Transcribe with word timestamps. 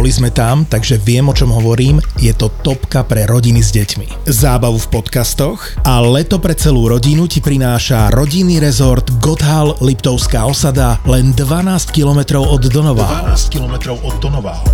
Boli 0.00 0.16
sme 0.16 0.32
tam, 0.32 0.64
takže 0.64 0.96
viem, 0.96 1.28
o 1.28 1.36
čom 1.36 1.52
hovorím. 1.52 2.00
Je 2.16 2.32
to 2.32 2.48
topka 2.48 3.04
pre 3.04 3.28
rodiny 3.28 3.60
s 3.60 3.68
deťmi. 3.76 4.24
Zábavu 4.24 4.80
v 4.80 4.88
podcastoch 4.96 5.76
a 5.84 6.00
leto 6.00 6.40
pre 6.40 6.56
celú 6.56 6.88
rodinu 6.88 7.28
ti 7.28 7.44
prináša 7.44 8.08
rodinný 8.08 8.64
rezort 8.64 9.04
Gotthal 9.20 9.76
Liptovská 9.84 10.48
osada 10.48 10.96
len 11.04 11.36
12 11.36 11.92
km 11.92 12.40
od 12.40 12.64
Donová. 12.72 13.28
12 13.28 13.52
km 13.52 13.92
od 14.00 14.16
Donová. 14.24 14.64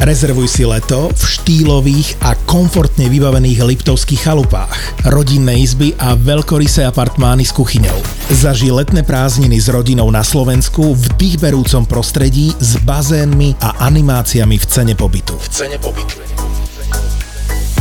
Rezervuj 0.00 0.48
si 0.48 0.64
leto 0.64 1.12
v 1.12 1.22
štýlových 1.22 2.24
a 2.24 2.32
komfortne 2.48 3.12
vybavených 3.12 3.60
liptovských 3.60 4.24
chalupách, 4.24 5.04
rodinné 5.04 5.60
izby 5.60 5.92
a 6.00 6.16
veľkorysé 6.16 6.88
apartmány 6.88 7.44
s 7.44 7.52
kuchyňou. 7.52 8.00
Zaži 8.32 8.72
letné 8.72 9.04
prázdniny 9.04 9.60
s 9.60 9.68
rodinou 9.68 10.08
na 10.08 10.24
Slovensku 10.24 10.96
v 10.96 11.04
dýchberúcom 11.20 11.84
prostredí 11.84 12.56
s 12.56 12.80
bazénmi 12.80 13.60
a 13.60 13.84
animáciami 13.84 14.56
v 14.56 14.64
cene 14.64 14.94
pobytu. 14.96 15.36
V 15.36 15.48
cene 15.52 15.76
pobytu. 15.76 16.16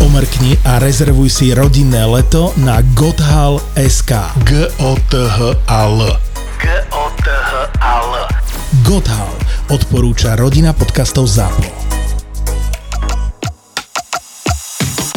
Omrkni 0.03 0.59
a 0.67 0.83
rezervuj 0.83 1.31
si 1.31 1.55
rodinné 1.55 2.03
leto 2.03 2.51
na 2.59 2.83
gothal.sk. 2.99 4.11
G-O-T-H-A-L. 4.43 5.97
G-O-T-H-A-L. 6.59 8.11
Gothal 8.83 9.31
odporúča 9.71 10.35
rodina 10.35 10.75
podcastov 10.75 11.31
ZAPO. 11.31 11.78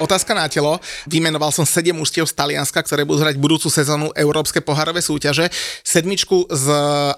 Otázka 0.00 0.32
na 0.32 0.48
telo. 0.48 0.80
Vymenoval 1.04 1.52
som 1.52 1.68
7 1.68 1.92
ústiev 2.00 2.24
z 2.24 2.32
Talianska, 2.32 2.80
ktoré 2.80 3.04
budú 3.04 3.20
hrať 3.20 3.36
budúcu 3.36 3.68
sezónu 3.68 4.08
Európske 4.16 4.64
pohárové 4.64 5.04
súťaže. 5.04 5.52
Sedmičku 5.84 6.48
z 6.48 6.66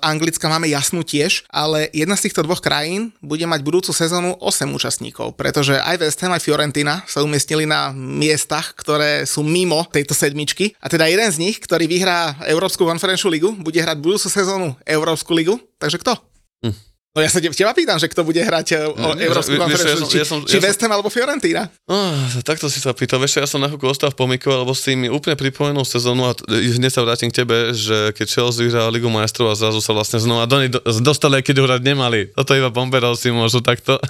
Anglicka 0.02 0.50
máme 0.50 0.66
jasnú 0.66 1.06
tiež, 1.06 1.47
ale 1.47 1.86
jedna 1.94 2.19
z 2.19 2.27
týchto 2.27 2.42
dvoch 2.42 2.58
krajín 2.58 3.14
bude 3.22 3.47
mať 3.47 3.62
budúcu 3.62 3.94
sezónu 3.94 4.34
8 4.42 4.66
účastníkov, 4.74 5.39
pretože 5.39 5.78
aj 5.78 6.02
West 6.02 6.19
Ham, 6.27 6.34
aj 6.34 6.42
Fiorentina 6.42 7.06
sa 7.06 7.22
umiestnili 7.22 7.70
na 7.70 7.94
miestach, 7.94 8.74
ktoré 8.74 9.30
sú 9.30 9.46
mimo 9.46 9.86
tejto 9.86 10.19
sedmičky. 10.19 10.74
A 10.83 10.91
teda 10.91 11.06
jeden 11.06 11.30
z 11.30 11.39
nich, 11.39 11.62
ktorý 11.62 11.86
vyhrá 11.86 12.34
Európsku 12.50 12.83
konferenčnú 12.83 13.30
ligu, 13.30 13.55
bude 13.62 13.78
hrať 13.78 14.02
budúcu 14.02 14.27
sezónu 14.27 14.74
Európsku 14.83 15.30
ligu. 15.30 15.55
Takže 15.78 16.02
kto? 16.02 16.19
Hm. 16.67 16.91
No 17.12 17.20
ja 17.20 17.28
sa 17.28 17.44
te, 17.44 17.52
teba 17.52 17.77
pýtam, 17.77 18.00
že 18.00 18.08
kto 18.08 18.24
bude 18.24 18.41
hrať 18.41 18.66
eh, 18.72 18.88
o 18.88 19.12
Európsku 19.12 19.52
konferenciu, 19.60 20.08
či, 20.08 20.24
ja 20.24 20.27
som, 20.27 20.41
či 20.48 20.56
ja 20.56 20.64
West 20.64 20.80
Ham 20.80 20.96
alebo 20.96 21.12
Fiorentina. 21.12 21.68
Oh, 21.84 22.16
takto 22.41 22.72
si 22.72 22.80
sa 22.80 22.96
pýtal, 22.96 23.20
vieš, 23.20 23.36
ja 23.36 23.44
som 23.44 23.60
na 23.60 23.68
chvíľku 23.68 23.84
ostal 23.84 24.08
v 24.08 24.16
pomiku, 24.16 24.48
alebo 24.48 24.72
si 24.72 24.96
mi 24.96 25.12
úplne 25.12 25.36
pripomenul 25.36 25.84
sezónu 25.84 26.24
a 26.24 26.33
hneď 26.48 26.88
sa 26.88 27.05
vrátim 27.05 27.28
k 27.28 27.44
tebe, 27.44 27.77
že 27.77 28.16
keď 28.16 28.27
Chelsea 28.33 28.64
vyhrala 28.64 28.88
Ligu 28.88 29.12
majstrov 29.12 29.52
a 29.52 29.58
zrazu 29.60 29.84
sa 29.84 29.92
vlastne 29.92 30.24
znova 30.24 30.48
do 30.48 30.56
nej 30.56 30.72
dostali, 31.05 31.44
keď 31.44 31.60
hrať 31.60 31.83
nemali. 31.84 32.33
Toto 32.33 32.56
iba 32.56 32.72
bomberov 32.72 33.20
si 33.20 33.28
môžu 33.28 33.60
takto. 33.60 34.00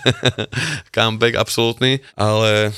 Comeback 0.95 1.34
absolútny, 1.34 1.98
ale 2.14 2.70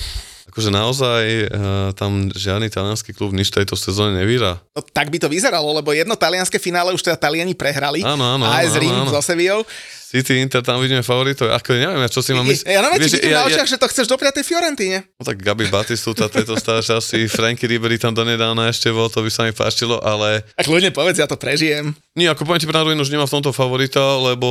akože 0.55 0.70
naozaj 0.70 1.25
uh, 1.50 1.91
tam 1.98 2.30
žiadny 2.30 2.70
talianský 2.70 3.11
klub 3.11 3.34
nič 3.34 3.50
tejto 3.50 3.75
sezóne 3.75 4.22
nevyhrá. 4.22 4.62
No, 4.72 4.80
tak 4.80 5.11
by 5.11 5.19
to 5.19 5.28
vyzeralo, 5.28 5.69
lebo 5.75 5.91
jedno 5.91 6.14
talianské 6.17 6.62
finále 6.62 6.95
už 6.95 7.02
teda 7.02 7.19
Taliani 7.19 7.58
prehrali. 7.58 8.06
Áno, 8.06 8.22
áno. 8.22 8.47
AS 8.47 8.78
Rím 8.78 9.11
so 9.11 9.19
Sevillou. 9.19 9.67
City, 10.15 10.39
Inter, 10.39 10.62
tam 10.62 10.79
vidíme 10.79 11.03
favoritov. 11.03 11.51
Ako 11.51 11.75
neviem, 11.75 12.07
čo 12.07 12.23
si 12.23 12.31
mám 12.31 12.47
myslieť. 12.47 12.70
Ja, 12.70 12.79
ja, 12.79 12.87
ja, 12.87 13.03
vidím 13.03 13.34
ja, 13.34 13.43
na 13.43 13.51
očiach, 13.51 13.67
ja, 13.67 13.73
že 13.75 13.83
to 13.83 13.91
chceš 13.91 14.07
dopriať 14.07 14.39
tej 14.39 14.47
Fiorentíne. 14.47 15.03
No 15.19 15.27
tak 15.27 15.43
Gabi 15.43 15.67
Batistuta, 15.67 16.31
tejto 16.31 16.55
stáž 16.55 16.95
asi 16.95 17.27
Franky 17.27 17.67
Ribery 17.67 17.98
tam 17.98 18.14
donedávna 18.14 18.70
ešte 18.70 18.95
bol, 18.95 19.11
to 19.11 19.27
by 19.27 19.30
sa 19.35 19.42
mi 19.42 19.51
páčilo, 19.51 19.98
ale... 19.98 20.47
Tak 20.55 20.70
ľudne 20.70 20.95
povedz, 20.95 21.19
ja 21.19 21.27
to 21.27 21.35
prežijem. 21.35 21.98
Nie, 22.14 22.30
ako 22.30 22.47
poviem 22.47 22.63
ti 22.63 22.70
pravdu, 22.70 22.95
už 22.95 23.11
nemám 23.11 23.27
v 23.27 23.42
tomto 23.42 23.51
favorita, 23.51 23.98
lebo 24.23 24.47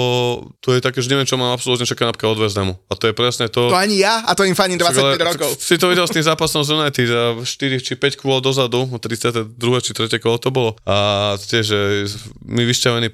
to 0.60 0.76
je 0.76 0.84
také, 0.84 1.00
že 1.00 1.08
neviem, 1.08 1.24
čo 1.24 1.40
mám 1.40 1.56
absolútne 1.56 1.88
čaká 1.88 2.12
napríklad 2.12 2.36
od 2.36 2.52
Hamu. 2.60 2.76
A 2.92 3.00
to 3.00 3.08
je 3.08 3.16
presne 3.16 3.48
to... 3.48 3.72
To 3.72 3.80
ani 3.80 4.04
ja, 4.04 4.20
a 4.20 4.36
to 4.36 4.44
im 4.44 4.52
faním 4.52 4.84
25 4.84 5.00
ale, 5.00 5.16
rokov. 5.16 5.56
Si 5.64 5.80
to 5.80 5.88
videl 5.88 6.04
s 6.04 6.12
tým 6.12 6.28
zápasom 6.28 6.68
z 6.68 6.76
United, 6.76 7.08
4 7.48 7.48
či 7.80 7.96
5 7.96 8.20
kôl 8.20 8.44
dozadu, 8.44 8.84
32 9.00 9.56
či 9.80 9.96
3 9.96 10.12
kolo 10.20 10.36
to 10.44 10.52
bolo. 10.52 10.76
A 10.84 11.40
tiež, 11.40 11.72
my 12.44 12.68
vyšťavení 12.68 13.08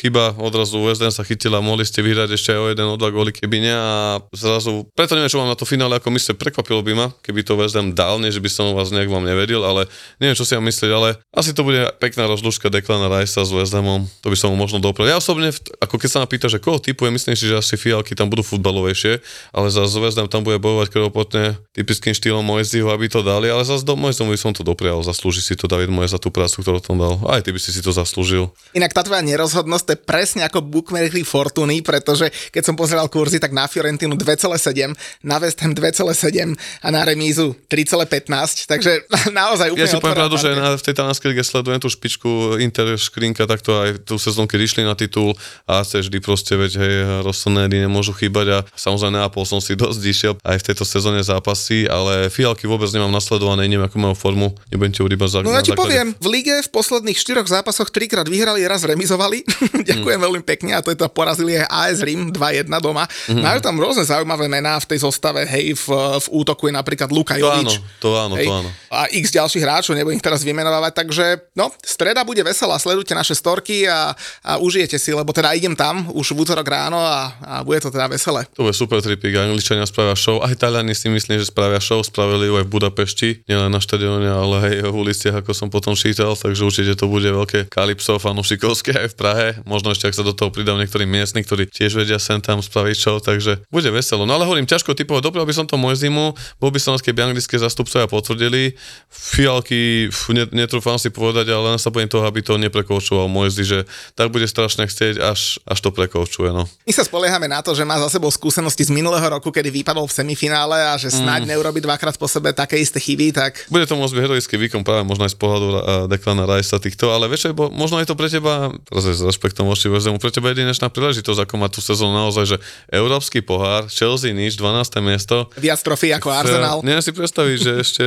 chyba 0.00 0.32
odrazu 0.40 0.80
West 0.80 1.04
Ham 1.04 1.12
sa 1.12 1.20
chytila, 1.20 1.60
mohli 1.60 1.89
ste 1.90 2.06
vyhrať 2.06 2.38
ešte 2.38 2.54
aj 2.54 2.60
o 2.62 2.66
jeden, 2.70 2.86
o 2.86 2.96
dva 2.96 3.10
góly, 3.10 3.34
keby 3.34 3.58
nie. 3.58 3.74
A 3.74 4.22
zrazu, 4.30 4.86
preto 4.94 5.18
neviem, 5.18 5.28
čo 5.28 5.42
mám 5.42 5.50
na 5.50 5.58
to 5.58 5.66
finále, 5.66 5.98
ako 5.98 6.14
myslím, 6.14 6.38
prekvapilo 6.38 6.80
by 6.86 6.92
ma, 6.94 7.06
keby 7.20 7.42
to 7.42 7.58
West 7.58 7.74
Ham 7.74 7.92
dal, 7.92 8.22
nie 8.22 8.30
že 8.30 8.38
by 8.38 8.46
som 8.46 8.72
vás 8.72 8.94
nejak 8.94 9.10
vám 9.10 9.26
nevedel, 9.26 9.60
ale 9.66 9.90
neviem, 10.22 10.38
čo 10.38 10.46
si 10.46 10.54
mám 10.54 10.70
myslieť, 10.70 10.90
ale 10.94 11.18
asi 11.34 11.50
to 11.50 11.66
bude 11.66 11.82
pekná 11.98 12.30
rozluška 12.30 12.70
Declana 12.70 13.10
Ricea 13.10 13.42
s 13.42 13.50
West 13.50 13.74
Hamom, 13.74 14.06
to 14.22 14.30
by 14.30 14.38
som 14.38 14.54
mu 14.54 14.56
možno 14.56 14.78
doprel. 14.78 15.10
Ja 15.10 15.18
osobne, 15.18 15.50
ako 15.82 15.98
keď 15.98 16.08
sa 16.08 16.18
ma 16.22 16.30
pýta, 16.30 16.46
že 16.46 16.62
koho 16.62 16.78
typuje, 16.78 17.10
myslím 17.10 17.34
si, 17.34 17.50
že 17.50 17.58
asi 17.58 17.74
fialky 17.74 18.14
tam 18.14 18.30
budú 18.30 18.46
futbalovejšie, 18.46 19.18
ale 19.50 19.66
za 19.68 19.90
Zvezdam 19.90 20.30
tam 20.30 20.46
bude 20.46 20.62
bojovať 20.62 20.88
krvopotne 20.94 21.58
typickým 21.74 22.14
štýlom 22.14 22.46
Mojziho, 22.46 22.86
aby 22.94 23.10
to 23.10 23.26
dali, 23.26 23.50
ale 23.50 23.66
zase 23.66 23.82
do 23.82 23.98
Mojziho 23.98 24.30
by 24.30 24.38
som 24.38 24.54
to 24.54 24.62
doprial, 24.62 25.02
zaslúži 25.02 25.42
si 25.42 25.58
to 25.58 25.66
David 25.66 25.90
Moje 25.90 26.14
za 26.14 26.22
tú 26.22 26.30
prácu, 26.30 26.62
ktorú 26.62 26.78
tam 26.78 27.00
dal. 27.00 27.18
Aj 27.26 27.42
ty 27.42 27.50
by 27.50 27.58
si 27.58 27.74
si 27.74 27.82
to 27.82 27.90
zaslúžil. 27.90 28.54
Inak 28.70 28.94
tá 28.94 29.02
tvoja 29.02 29.24
nerozhodnosť 29.26 29.86
je 29.90 29.98
presne 29.98 30.46
ako 30.46 30.62
bookmakery 30.62 31.26
Fortuny, 31.26 31.79
pretože 31.80 32.30
keď 32.50 32.62
som 32.62 32.74
pozeral 32.74 33.06
kurzy, 33.12 33.42
tak 33.42 33.52
na 33.52 33.66
Fiorentinu 33.66 34.16
2,7, 34.16 34.94
na 35.24 35.36
West 35.38 35.60
Ham 35.60 35.72
2,7 35.72 36.56
a 36.56 36.88
na 36.88 37.00
remízu 37.04 37.56
3,15, 37.68 38.70
takže 38.70 39.04
naozaj 39.40 39.74
úplne 39.74 39.84
Ja 39.84 39.90
si 39.90 40.00
poviem 40.00 40.18
pravdu, 40.18 40.36
že 40.40 40.50
na, 40.54 40.76
v 40.76 40.82
tej 40.82 40.94
lige 41.30 41.44
sledujem 41.44 41.80
tú 41.80 41.88
špičku 41.88 42.60
Inter 42.60 42.96
škrinka, 42.96 43.44
takto 43.44 43.76
aj 43.76 44.04
tú 44.04 44.16
sezónu, 44.16 44.48
keď 44.48 44.60
išli 44.60 44.82
na 44.82 44.94
titul 44.98 45.36
a 45.64 45.82
AC 45.82 46.00
vždy 46.00 46.18
proste, 46.20 46.56
veď 46.56 46.72
hej, 46.80 46.94
Rossoneri 47.24 47.84
nemôžu 47.84 48.12
chýbať 48.16 48.46
a 48.50 48.58
samozrejme 48.74 49.20
Neapol 49.20 49.44
som 49.46 49.58
si 49.58 49.76
dosť 49.80 50.00
išiel 50.02 50.32
aj 50.42 50.56
v 50.60 50.66
tejto 50.72 50.84
sezóne 50.86 51.20
zápasy, 51.22 51.86
ale 51.86 52.32
Fialky 52.32 52.66
vôbec 52.66 52.88
nemám 52.94 53.12
nasledované, 53.12 53.66
neviem 53.66 53.86
akú 53.86 53.98
majú 54.00 54.16
formu, 54.16 54.54
nebudem 54.70 54.92
ti 54.92 55.00
iba 55.02 55.26
za 55.26 55.42
No 55.42 55.54
ja 55.54 55.64
ti 55.64 55.74
poviem, 55.74 56.14
v 56.16 56.26
lige 56.30 56.54
v 56.62 56.68
posledných 56.70 57.18
štyroch 57.18 57.48
zápasoch 57.50 57.90
trikrát 57.90 58.26
vyhrali, 58.26 58.62
raz 58.64 58.86
remizovali. 58.86 59.42
Ďakujem 59.90 60.18
mm. 60.18 60.24
veľmi 60.24 60.42
pekne 60.46 60.78
a 60.78 60.84
to 60.84 60.94
je 60.94 60.98
to 60.98 61.06
porazili 61.10 61.58
aj 61.58 61.66
AS 61.70 62.02
Rim 62.02 62.34
2-1 62.34 62.66
doma. 62.82 63.06
Mm-hmm. 63.06 63.42
Majú 63.42 63.58
tam 63.62 63.76
rôzne 63.78 64.02
zaujímavé 64.02 64.50
mená 64.50 64.76
v 64.82 64.88
tej 64.90 65.06
zostave, 65.06 65.46
hej, 65.46 65.78
v, 65.78 65.86
v 66.18 66.26
útoku 66.34 66.66
je 66.66 66.74
napríklad 66.74 67.08
Luka 67.14 67.38
Jovič. 67.38 67.78
To 68.02 68.18
áno, 68.18 68.34
to 68.34 68.34
áno, 68.34 68.34
hej, 68.34 68.46
to 68.46 68.52
áno. 68.52 68.68
A 68.90 69.06
x 69.14 69.30
ďalších 69.30 69.62
hráčov, 69.62 69.94
nebudem 69.94 70.18
ich 70.18 70.24
teraz 70.24 70.42
vymenovať, 70.42 70.92
takže 70.92 71.26
no, 71.54 71.70
streda 71.80 72.26
bude 72.26 72.42
veselá, 72.42 72.74
sledujte 72.82 73.14
naše 73.14 73.38
storky 73.38 73.86
a, 73.86 74.10
a 74.42 74.58
užijete 74.58 74.98
si, 74.98 75.14
lebo 75.14 75.30
teda 75.30 75.54
idem 75.54 75.78
tam 75.78 76.10
už 76.10 76.34
v 76.34 76.42
útorok 76.42 76.66
ráno 76.66 76.98
a, 76.98 77.32
a 77.40 77.54
bude 77.62 77.78
to 77.78 77.94
teda 77.94 78.10
veselé. 78.10 78.44
To 78.58 78.66
bude 78.66 78.74
super 78.74 78.98
tripik, 78.98 79.38
Angličania 79.38 79.86
spravia 79.86 80.18
show, 80.18 80.42
aj 80.42 80.58
Taliani 80.58 80.92
si 80.98 81.06
myslím, 81.06 81.38
že 81.38 81.48
spravia 81.48 81.78
show, 81.78 82.02
spravili 82.02 82.50
ju 82.50 82.58
aj 82.58 82.64
v 82.66 82.72
Budapešti, 82.74 83.28
nielen 83.46 83.70
na 83.70 83.78
štadióne, 83.78 84.26
ale 84.26 84.56
aj 84.58 84.72
v 84.90 84.96
uliciach, 84.96 85.36
ako 85.44 85.52
som 85.54 85.68
potom 85.70 85.94
čítal, 85.94 86.34
takže 86.34 86.66
určite 86.66 86.92
to 86.96 87.06
bude 87.06 87.28
veľké 87.28 87.70
kalipso 87.70 88.16
fanúšikovské 88.16 88.96
aj 88.96 89.08
v 89.12 89.16
Prahe. 89.16 89.46
Možno 89.68 89.92
ešte, 89.92 90.08
ak 90.08 90.16
sa 90.16 90.24
do 90.24 90.32
toho 90.32 90.48
pridá 90.48 90.72
niektorí 90.74 91.04
miestni, 91.04 91.44
ktorí 91.50 91.66
tiež 91.66 91.98
vedia 91.98 92.22
sem 92.22 92.38
tam 92.38 92.62
spraviť 92.62 92.94
show, 92.94 93.18
takže 93.18 93.66
bude 93.74 93.90
veselo. 93.90 94.22
No 94.22 94.38
ale 94.38 94.46
hovorím, 94.46 94.70
ťažko 94.70 94.94
typovať, 94.94 95.26
dobre 95.26 95.42
by 95.42 95.50
som 95.50 95.66
to 95.66 95.74
môj 95.74 95.98
zimu, 95.98 96.30
bol 96.62 96.70
by 96.70 96.78
som 96.78 96.94
anglické 96.94 97.58
zastupcovia 97.58 98.06
potvrdili. 98.06 98.78
Fialky, 99.10 100.06
netrúfam 100.54 100.94
si 100.94 101.10
povedať, 101.10 101.50
ale 101.50 101.74
len 101.74 101.78
sa 101.82 101.90
budem 101.90 102.06
toho, 102.06 102.22
aby 102.22 102.38
to 102.38 102.54
neprekoučoval 102.54 103.26
môj 103.26 103.50
že 103.66 103.82
tak 104.14 104.30
bude 104.30 104.46
strašne 104.46 104.86
chcieť, 104.86 105.18
až, 105.18 105.58
až 105.66 105.78
to 105.82 105.90
prekoučuje. 105.90 106.54
No. 106.54 106.70
My 106.86 106.92
sa 106.94 107.02
spoliehame 107.02 107.50
na 107.50 107.64
to, 107.64 107.74
že 107.74 107.82
má 107.82 107.98
za 107.98 108.06
sebou 108.06 108.30
skúsenosti 108.30 108.86
z 108.86 108.94
minulého 108.94 109.26
roku, 109.26 109.50
kedy 109.50 109.74
vypadol 109.82 110.06
v 110.06 110.14
semifinále 110.22 110.78
a 110.78 110.94
že 110.94 111.10
snáď 111.10 111.48
mm. 111.48 111.48
neurobi 111.50 111.80
dvakrát 111.82 112.14
po 112.14 112.30
sebe 112.30 112.54
také 112.54 112.78
isté 112.78 113.02
chyby, 113.02 113.34
tak... 113.34 113.66
Bude 113.72 113.90
to 113.90 113.98
môcť 113.98 114.12
byť 114.14 114.22
heroický 114.22 114.54
výkon 114.54 114.86
práve 114.86 115.02
možno 115.02 115.26
aj 115.26 115.34
z 115.34 115.38
pohľadu 115.40 115.66
Declana 116.06 116.46
Rice 116.46 116.78
týchto, 116.78 117.10
ale 117.10 117.26
vieš, 117.26 117.50
možno 117.56 117.98
je 117.98 118.06
to 118.06 118.14
pre 118.14 118.28
teba, 118.30 118.70
teraz 118.86 119.08
s 119.08 119.22
rešpektom 119.24 119.64
voči 119.66 119.88
pre 120.20 120.30
teba 120.30 120.52
jedinečná 120.52 120.92
príležitosť, 120.92 121.39
ako 121.42 121.54
má 121.56 121.68
tú 121.72 121.80
sezónu 121.80 122.12
naozaj, 122.12 122.56
že 122.56 122.56
Európsky 122.92 123.40
pohár, 123.40 123.88
Chelsea 123.88 124.36
nič, 124.36 124.56
12. 124.60 125.00
miesto. 125.00 125.48
Viac 125.56 125.80
trofí 125.80 126.12
ako 126.12 126.28
Arsenal. 126.30 126.76
Neviem 126.84 127.04
si 127.04 127.12
predstaviť, 127.16 127.56
že 127.58 127.72
ešte 127.84 128.04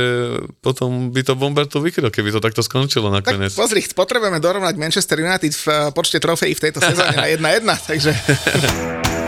potom 0.62 1.10
by 1.10 1.22
to 1.26 1.34
Bomber 1.34 1.66
to 1.66 1.82
vykryl, 1.82 2.08
keby 2.08 2.30
to 2.30 2.40
takto 2.40 2.62
skončilo 2.62 3.10
nakoniec. 3.10 3.52
Tak 3.52 3.60
pozri, 3.60 3.80
potrebujeme 3.90 4.38
dorovnať 4.38 4.74
Manchester 4.78 5.18
United 5.20 5.52
v 5.52 5.66
eh, 5.66 5.74
počte 5.90 6.18
trofejí 6.22 6.54
v 6.54 6.62
tejto 6.70 6.78
sezóne 6.82 7.14
na 7.14 7.26
1-1, 7.34 7.66
takže... 7.88 8.10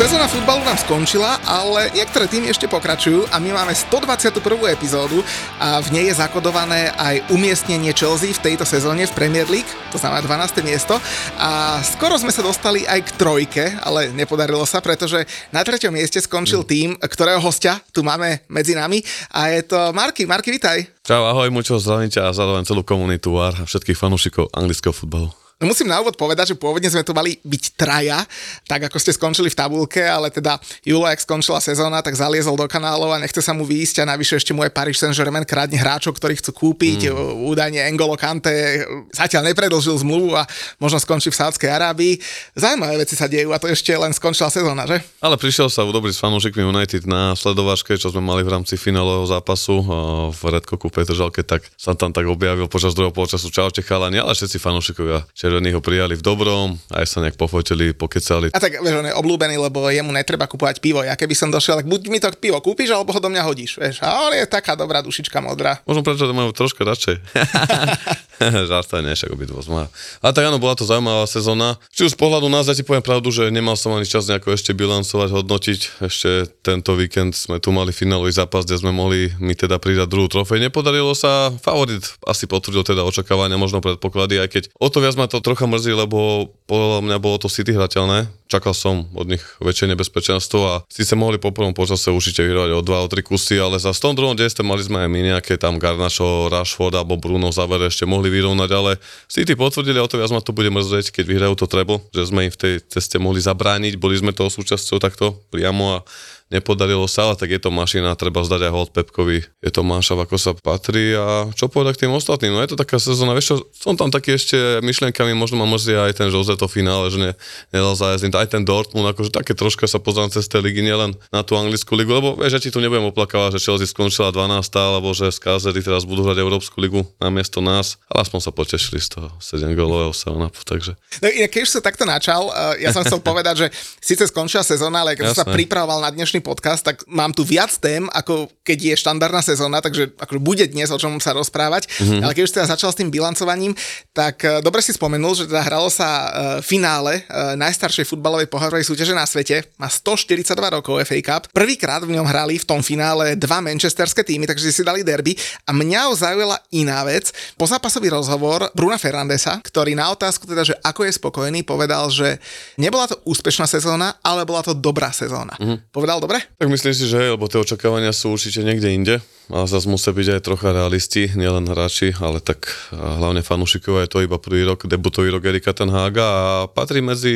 Sezóna 0.00 0.32
futbalu 0.32 0.64
nám 0.64 0.80
skončila, 0.80 1.36
ale 1.44 1.92
niektoré 1.92 2.24
týmy 2.24 2.48
ešte 2.48 2.64
pokračujú 2.64 3.28
a 3.28 3.36
my 3.36 3.52
máme 3.52 3.76
121. 3.76 4.32
epizódu 4.72 5.20
a 5.60 5.76
v 5.76 5.92
nej 5.92 6.08
je 6.08 6.16
zakodované 6.16 6.88
aj 6.96 7.28
umiestnenie 7.28 7.92
Chelsea 7.92 8.32
v 8.32 8.40
tejto 8.40 8.64
sezóne 8.64 9.04
v 9.04 9.12
Premier 9.12 9.44
League, 9.44 9.68
to 9.92 10.00
znamená 10.00 10.24
12. 10.24 10.64
miesto 10.64 10.96
a 11.36 11.84
skoro 11.84 12.16
sme 12.16 12.32
sa 12.32 12.40
dostali 12.40 12.88
aj 12.88 13.12
k 13.12 13.14
trojke, 13.20 13.64
ale 13.84 14.08
nepodarilo 14.16 14.64
sa, 14.64 14.80
pretože 14.80 15.20
na 15.52 15.60
treťom 15.60 15.92
mieste 15.92 16.16
skončil 16.16 16.64
tým, 16.64 16.96
ktorého 16.96 17.44
hostia 17.44 17.76
tu 17.92 18.00
máme 18.00 18.40
medzi 18.48 18.72
nami 18.72 19.04
a 19.36 19.52
je 19.52 19.68
to 19.68 19.92
Marky. 19.92 20.24
Marky, 20.24 20.48
vitaj. 20.48 20.80
Čau, 21.04 21.28
ahoj, 21.28 21.52
mučo, 21.52 21.76
zdravím 21.76 22.08
ťa 22.08 22.32
a 22.32 22.32
zároveň 22.32 22.64
celú 22.64 22.80
komunitu 22.88 23.36
a 23.36 23.52
všetkých 23.52 24.00
fanúšikov 24.00 24.48
anglického 24.56 24.96
futbalu. 24.96 25.28
No 25.60 25.68
musím 25.68 25.92
na 25.92 26.00
úvod 26.00 26.16
povedať, 26.16 26.52
že 26.52 26.56
pôvodne 26.56 26.88
sme 26.88 27.04
tu 27.04 27.12
mali 27.12 27.36
byť 27.44 27.64
traja, 27.76 28.24
tak 28.64 28.88
ako 28.88 28.96
ste 28.96 29.12
skončili 29.12 29.52
v 29.52 29.58
tabulke, 29.60 30.00
ale 30.00 30.32
teda 30.32 30.56
Julo, 30.88 31.04
ak 31.04 31.20
skončila 31.20 31.60
sezóna, 31.60 32.00
tak 32.00 32.16
zaliezol 32.16 32.56
do 32.56 32.64
kanálov 32.64 33.12
a 33.12 33.20
nechce 33.20 33.44
sa 33.44 33.52
mu 33.52 33.68
výjsť 33.68 34.00
a 34.00 34.16
navyše 34.16 34.40
ešte 34.40 34.56
mu 34.56 34.64
aj 34.64 34.72
Paris 34.72 34.96
Saint-Germain 34.96 35.44
krádne 35.44 35.76
hráčov, 35.76 36.16
ktorých 36.16 36.40
chcú 36.40 36.52
kúpiť. 36.56 37.12
Mm. 37.12 37.44
Údajne 37.44 37.80
Engolo 37.92 38.16
Kante 38.16 38.88
zatiaľ 39.12 39.52
nepredlžil 39.52 40.00
zmluvu 40.00 40.32
a 40.32 40.48
možno 40.80 40.96
skončí 40.96 41.28
v 41.28 41.36
Sádskej 41.36 41.68
Arábii. 41.68 42.16
Zaujímavé 42.56 43.04
veci 43.04 43.12
sa 43.12 43.28
dejú 43.28 43.52
a 43.52 43.60
to 43.60 43.68
ešte 43.68 43.92
len 43.92 44.16
skončila 44.16 44.48
sezóna, 44.48 44.88
že? 44.88 45.04
Ale 45.20 45.36
prišiel 45.36 45.68
sa 45.68 45.84
v 45.84 45.92
dobrý 45.92 46.08
s 46.08 46.24
fanúšikmi 46.24 46.64
United 46.64 47.04
na 47.04 47.36
sledovačke, 47.36 48.00
čo 48.00 48.08
sme 48.08 48.24
mali 48.24 48.48
v 48.48 48.56
rámci 48.56 48.80
finálového 48.80 49.28
zápasu 49.28 49.84
v 50.32 50.40
Redkoku 50.56 50.88
Petržalke, 50.88 51.44
tak 51.44 51.68
sa 51.76 51.92
tam 51.92 52.16
tak 52.16 52.24
objavil 52.24 52.64
počas 52.64 52.96
druhého 52.96 53.12
polčasu. 53.12 53.52
Čaute 53.52 53.84
chalani, 53.84 54.24
ale 54.24 54.32
všetci 54.32 54.56
fanúšikovia 54.56 55.28
červení 55.50 55.74
ho 55.74 55.82
prijali 55.82 56.14
v 56.14 56.22
dobrom, 56.22 56.78
aj 56.94 57.10
sa 57.10 57.18
nejak 57.18 57.34
pofotili, 57.34 57.90
pokecali. 57.90 58.54
A 58.54 58.62
tak 58.62 58.78
vieš, 58.78 59.02
on 59.02 59.10
je 59.10 59.18
obľúbený, 59.18 59.58
lebo 59.58 59.90
jemu 59.90 60.14
netreba 60.14 60.46
kúpovať 60.46 60.78
pivo. 60.78 61.02
Ja 61.02 61.18
keby 61.18 61.34
som 61.34 61.50
došiel, 61.50 61.82
tak 61.82 61.90
buď 61.90 62.00
mi 62.06 62.22
to 62.22 62.30
pivo 62.38 62.62
kúpiš, 62.62 62.94
alebo 62.94 63.10
ho 63.10 63.18
do 63.18 63.26
mňa 63.26 63.42
hodíš. 63.42 63.82
Vieš. 63.82 63.98
A 64.06 64.30
on 64.30 64.32
je 64.38 64.46
taká 64.46 64.78
dobrá 64.78 65.02
dušička 65.02 65.42
modrá. 65.42 65.82
Možno 65.82 66.06
preto, 66.06 66.22
že 66.22 66.30
majú 66.30 66.54
troška 66.54 66.86
radšej. 66.86 67.18
Žartaj, 68.70 69.04
nie, 69.04 69.12
však 69.12 69.36
obidvo 69.36 69.60
sme. 69.60 69.84
A 70.24 70.32
tak 70.32 70.48
áno, 70.48 70.56
bola 70.56 70.72
to 70.72 70.88
zaujímavá 70.88 71.28
sezóna. 71.28 71.76
Či 71.92 72.08
už 72.08 72.16
z 72.16 72.20
pohľadu 72.20 72.48
nás, 72.48 72.64
ja 72.64 72.74
ti 72.76 72.80
poviem 72.80 73.04
pravdu, 73.04 73.28
že 73.28 73.52
nemal 73.52 73.76
som 73.76 73.92
ani 73.92 74.08
čas 74.08 74.24
nejako 74.32 74.56
ešte 74.56 74.72
bilancovať, 74.72 75.28
hodnotiť. 75.28 75.80
Ešte 76.00 76.48
tento 76.64 76.96
víkend 76.96 77.36
sme 77.36 77.60
tu 77.60 77.68
mali 77.68 77.92
finálový 77.92 78.32
zápas, 78.32 78.64
kde 78.64 78.80
sme 78.80 78.96
mohli 78.96 79.28
mi 79.36 79.52
teda 79.52 79.76
pridať 79.76 80.08
druhú 80.08 80.32
trofej. 80.32 80.56
Nepodarilo 80.56 81.12
sa, 81.12 81.52
favorit 81.60 82.00
asi 82.24 82.48
potvrdil 82.48 82.80
teda 82.80 83.04
očakávania, 83.04 83.60
možno 83.60 83.84
predpoklady, 83.84 84.40
aj 84.40 84.48
keď 84.48 84.62
o 84.80 84.88
to 84.88 85.04
viac 85.04 85.20
ma 85.20 85.28
to 85.28 85.44
trocha 85.44 85.68
mrzí, 85.68 85.92
lebo 85.92 86.48
podľa 86.64 87.04
mňa 87.04 87.16
bolo 87.20 87.36
to 87.36 87.52
City 87.52 87.76
hrateľné. 87.76 88.32
Čakal 88.50 88.74
som 88.74 89.06
od 89.14 89.30
nich 89.30 89.42
väčšie 89.62 89.94
nebezpečenstvo 89.94 90.60
a 90.66 90.74
síce 90.90 91.14
mohli 91.14 91.38
po 91.38 91.54
prvom 91.54 91.70
počase 91.70 92.10
určite 92.10 92.42
vyhrať 92.42 92.74
o 92.74 92.80
2 92.82 93.06
o 93.06 93.06
3 93.06 93.22
kusy, 93.22 93.62
ale 93.62 93.78
za 93.78 93.94
tom 93.94 94.18
druhom 94.18 94.34
deste 94.34 94.66
mali 94.66 94.82
sme 94.82 95.06
aj 95.06 95.08
my 95.12 95.20
nejaké 95.22 95.54
tam 95.54 95.78
Garnašo, 95.78 96.50
Rashford 96.50 96.98
alebo 96.98 97.14
Bruno 97.14 97.54
v 97.54 97.86
ešte 97.86 98.10
mohli 98.10 98.29
vyrovnať, 98.30 98.70
ale 98.70 98.96
City 99.26 99.58
potvrdili, 99.58 99.98
o 99.98 100.06
to 100.06 100.16
viac 100.16 100.30
ma 100.30 100.40
to 100.40 100.54
bude 100.54 100.70
mrzieť, 100.70 101.10
keď 101.10 101.24
vyhrajú 101.26 101.54
to 101.58 101.66
treble, 101.66 102.00
že 102.14 102.30
sme 102.30 102.46
im 102.46 102.52
v 102.54 102.60
tej 102.60 102.74
ceste 102.86 103.18
mohli 103.18 103.42
zabrániť, 103.42 103.98
boli 103.98 104.14
sme 104.16 104.30
toho 104.30 104.48
súčasťou 104.48 105.02
takto 105.02 105.36
priamo 105.50 105.98
a 105.98 106.06
nepodarilo 106.50 107.06
sa, 107.06 107.30
ale 107.30 107.38
tak 107.38 107.50
je 107.54 107.60
to 107.62 107.70
mašina, 107.70 108.18
treba 108.18 108.42
zdať 108.42 108.68
aj 108.68 108.72
hold 108.74 108.90
Pepkovi, 108.90 109.46
je 109.46 109.70
to 109.70 109.86
mášav, 109.86 110.20
ako 110.26 110.36
sa 110.36 110.52
patrí 110.58 111.14
a 111.14 111.48
čo 111.54 111.70
povedať 111.70 111.96
k 111.96 112.02
tým 112.06 112.12
ostatným, 112.14 112.52
no 112.52 112.60
je 112.60 112.74
to 112.74 112.78
taká 112.78 112.98
sezóna, 112.98 113.38
vieš 113.38 113.54
čo, 113.54 113.56
som 113.74 113.94
tam 113.94 114.10
taký 114.10 114.34
ešte 114.34 114.82
myšlienkami, 114.82 115.32
možno 115.38 115.62
ma 115.62 115.66
mrzia 115.70 116.10
aj 116.10 116.18
ten 116.18 116.28
Jose 116.28 116.58
to 116.58 116.66
finále, 116.66 117.08
že 117.08 117.18
ne, 117.18 117.32
nedal 117.70 117.94
zájazdiť, 117.94 118.34
aj 118.34 118.48
ten 118.50 118.62
Dortmund, 118.66 119.06
akože 119.14 119.30
také 119.30 119.54
troška 119.54 119.86
sa 119.86 120.02
pozrám 120.02 120.28
cez 120.34 120.50
tej 120.50 120.66
ligy, 120.66 120.82
nielen 120.82 121.14
na 121.30 121.46
tú 121.46 121.54
anglickú 121.54 121.94
ligu, 121.94 122.10
lebo 122.10 122.34
vieš, 122.34 122.58
že 122.58 122.68
ti 122.68 122.70
tu 122.74 122.82
nebudem 122.82 123.06
oplakávať, 123.08 123.56
že 123.56 123.70
Chelsea 123.70 123.86
skončila 123.86 124.34
12, 124.34 124.66
alebo 124.74 125.14
že 125.14 125.30
Skazeri 125.30 125.80
teraz 125.80 126.02
budú 126.02 126.26
hrať 126.26 126.42
Európsku 126.42 126.82
ligu 126.82 127.06
namiesto 127.22 127.62
nás, 127.62 127.96
ale 128.10 128.26
aspoň 128.26 128.40
sa 128.42 128.50
potešili 128.50 128.98
z 128.98 129.14
toho. 129.14 129.28
7 129.38 129.72
gólového 129.78 130.10
seonapu, 130.10 130.60
takže. 130.66 130.98
No, 131.22 131.28
keď 131.30 131.60
už 131.62 131.70
sa 131.70 131.80
takto 131.80 132.02
načal, 132.02 132.50
ja 132.82 132.90
som 132.90 133.06
chcel 133.06 133.22
povedať, 133.30 133.54
že 133.62 133.66
síce 134.02 134.26
skončila 134.26 134.66
sezóna, 134.66 135.06
ale 135.06 135.14
keď 135.14 135.32
som 135.32 135.44
sa 135.44 135.46
pripravoval 135.46 136.02
na 136.02 136.10
dnešný 136.10 136.39
dnešný 136.40 136.56
podcast, 136.56 136.80
tak 136.80 137.04
mám 137.04 137.36
tu 137.36 137.44
viac 137.44 137.68
tém, 137.76 138.08
ako 138.16 138.48
keď 138.64 138.78
je 138.80 138.94
štandardná 138.96 139.44
sezóna, 139.44 139.84
takže 139.84 140.16
ako 140.16 140.40
bude 140.40 140.64
dnes 140.72 140.88
o 140.88 140.96
čom 140.96 141.20
sa 141.20 141.36
rozprávať. 141.36 141.84
Mm-hmm. 142.00 142.20
Ale 142.24 142.32
keď 142.32 142.42
už 142.48 142.54
teda 142.56 142.66
začal 142.72 142.90
s 142.96 142.98
tým 142.98 143.12
bilancovaním, 143.12 143.76
tak 144.16 144.40
uh, 144.48 144.64
dobre 144.64 144.80
si 144.80 144.96
spomenul, 144.96 145.36
že 145.36 145.44
teda 145.44 145.60
hralo 145.60 145.92
sa 145.92 146.08
uh, 146.08 146.24
finále 146.64 147.28
uh, 147.28 147.52
najstaršej 147.60 148.08
futbalovej 148.08 148.48
pohárovej 148.48 148.88
súťaže 148.88 149.12
na 149.12 149.28
svete. 149.28 149.68
Má 149.76 149.92
142 149.92 150.48
rokov 150.80 151.04
FA 151.04 151.20
Cup. 151.20 151.42
Prvýkrát 151.52 152.00
v 152.00 152.16
ňom 152.16 152.24
hrali 152.24 152.56
v 152.56 152.64
tom 152.64 152.80
finále 152.80 153.36
dva 153.36 153.60
manchesterské 153.60 154.24
týmy, 154.24 154.48
takže 154.48 154.72
si 154.72 154.80
dali 154.80 155.04
derby. 155.04 155.36
A 155.68 155.76
mňa 155.76 156.16
zaujala 156.16 156.56
iná 156.72 157.04
vec. 157.04 157.28
Pozápasový 157.60 158.08
rozhovor 158.08 158.72
Bruna 158.72 158.96
Fernandesa, 158.96 159.60
ktorý 159.60 159.92
na 159.92 160.08
otázku 160.08 160.48
teda, 160.48 160.64
že 160.64 160.74
ako 160.80 161.04
je 161.04 161.12
spokojný, 161.20 161.60
povedal, 161.66 162.08
že 162.08 162.40
nebola 162.80 163.04
to 163.04 163.20
úspešná 163.28 163.68
sezóna, 163.68 164.16
ale 164.24 164.48
bola 164.48 164.64
to 164.64 164.72
dobrá 164.72 165.12
sezóna. 165.12 165.58
Mm-hmm. 165.58 165.90
Povedal 165.90 166.22
dobre? 166.30 166.46
Tak 166.62 166.68
myslím 166.70 166.94
si, 166.94 167.10
že 167.10 167.34
lebo 167.34 167.50
tie 167.50 167.58
očakávania 167.58 168.14
sú 168.14 168.30
určite 168.30 168.62
niekde 168.62 168.94
inde 168.94 169.14
ale 169.50 169.66
zase 169.66 169.90
musia 169.90 170.14
byť 170.14 170.38
aj 170.38 170.40
trocha 170.46 170.70
realisti, 170.70 171.26
nielen 171.34 171.66
hráči, 171.66 172.14
ale 172.22 172.38
tak 172.38 172.70
hlavne 172.94 173.42
fanúšikov 173.42 174.00
je 174.00 174.08
to 174.08 174.18
iba 174.22 174.38
prvý 174.38 174.62
rok, 174.62 174.86
debutový 174.86 175.34
rok 175.34 175.42
Erika 175.44 175.74
Tenhága 175.74 176.24
a 176.24 176.44
patrí 176.70 177.02
medzi, 177.02 177.34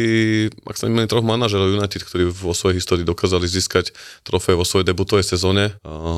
ak 0.64 0.78
sa 0.78 0.86
nemýlim, 0.86 1.10
troch 1.10 1.26
manažerov 1.26 1.74
United, 1.74 2.06
ktorí 2.06 2.30
vo 2.30 2.54
svojej 2.54 2.78
histórii 2.78 3.02
dokázali 3.02 3.44
získať 3.50 3.90
trofej 4.22 4.54
vo 4.54 4.62
svojej 4.62 4.86
debutovej 4.86 5.26
sezóne, 5.26 5.74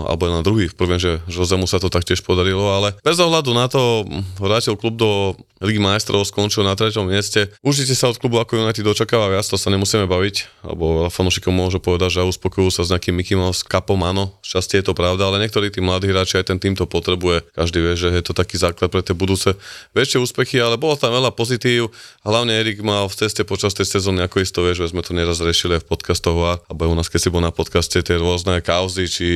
alebo 0.06 0.28
na 0.28 0.44
druhý. 0.44 0.68
V 0.68 0.76
prvom, 0.76 1.00
že 1.00 1.24
Josemu 1.26 1.64
sa 1.64 1.80
to 1.80 1.88
taktiež 1.88 2.20
podarilo, 2.20 2.68
ale 2.68 2.92
bez 3.00 3.16
ohľadu 3.16 3.50
na 3.56 3.66
to 3.66 4.04
vrátil 4.36 4.76
klub 4.76 5.00
do 5.00 5.32
Ligy 5.64 5.80
majstrov, 5.80 6.28
skončil 6.28 6.68
na 6.68 6.76
treťom 6.76 7.08
mieste. 7.08 7.48
Určite 7.64 7.96
sa 7.96 8.12
od 8.12 8.20
klubu 8.20 8.36
ako 8.36 8.60
United 8.60 8.84
očakáva 8.84 9.32
viac, 9.32 9.48
to 9.48 9.56
sa 9.56 9.72
nemusíme 9.72 10.04
baviť, 10.04 10.60
alebo 10.60 11.08
fanúšikom 11.08 11.48
môžu 11.48 11.80
povedať, 11.80 12.20
že 12.20 12.28
uspokojujú 12.28 12.68
sa 12.68 12.84
s 12.84 12.92
nejakým 12.92 13.16
Mickey 13.16 13.40
Mouse 13.40 13.64
kapom, 13.64 13.96
áno, 14.04 14.36
šťastie 14.44 14.84
je 14.84 14.92
to 14.92 14.92
pravda, 14.92 15.32
ale 15.32 15.40
niektorí 15.40 15.72
tým 15.72 15.85
mladí 15.86 16.10
hráči, 16.10 16.42
aj 16.42 16.50
ten 16.50 16.58
tým 16.58 16.74
to 16.74 16.90
potrebuje. 16.90 17.46
Každý 17.54 17.78
vie, 17.78 17.94
že 17.94 18.10
je 18.10 18.22
to 18.26 18.34
taký 18.34 18.58
základ 18.58 18.90
pre 18.90 19.06
tie 19.06 19.14
budúce 19.14 19.54
väčšie 19.94 20.18
úspechy, 20.18 20.58
ale 20.58 20.74
bolo 20.74 20.98
tam 20.98 21.14
veľa 21.14 21.30
pozitív. 21.30 21.94
Hlavne 22.26 22.58
Erik 22.58 22.82
mal 22.82 23.06
v 23.06 23.14
ceste 23.14 23.46
počas 23.46 23.78
tej 23.78 23.86
sezóny, 23.86 24.26
ako 24.26 24.42
isto 24.42 24.66
vieš, 24.66 24.82
že 24.82 24.90
sme 24.90 25.06
to 25.06 25.14
neraz 25.14 25.38
riešili 25.38 25.78
aj 25.78 25.86
v 25.86 25.90
podcastoch, 25.94 26.66
alebo 26.66 26.90
u 26.90 26.96
nás, 26.98 27.06
keď 27.06 27.20
si 27.22 27.30
bol 27.30 27.38
na 27.38 27.54
podcaste, 27.54 28.02
tie 28.02 28.16
rôzne 28.18 28.58
kauzy, 28.58 29.06
či 29.06 29.28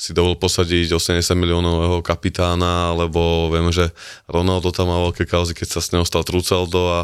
si 0.00 0.10
dovol 0.16 0.40
posadiť 0.40 0.96
80 0.96 1.20
miliónového 1.36 2.00
kapitána, 2.00 2.96
alebo 2.96 3.52
viem, 3.52 3.68
že 3.68 3.92
Ronaldo 4.24 4.72
tam 4.72 4.88
mal 4.88 5.12
veľké 5.12 5.28
kauzy, 5.28 5.52
keď 5.52 5.68
sa 5.76 5.80
s 5.84 5.92
neho 5.92 6.08
stal 6.08 6.24
Truceldo 6.24 6.80
a 6.88 7.00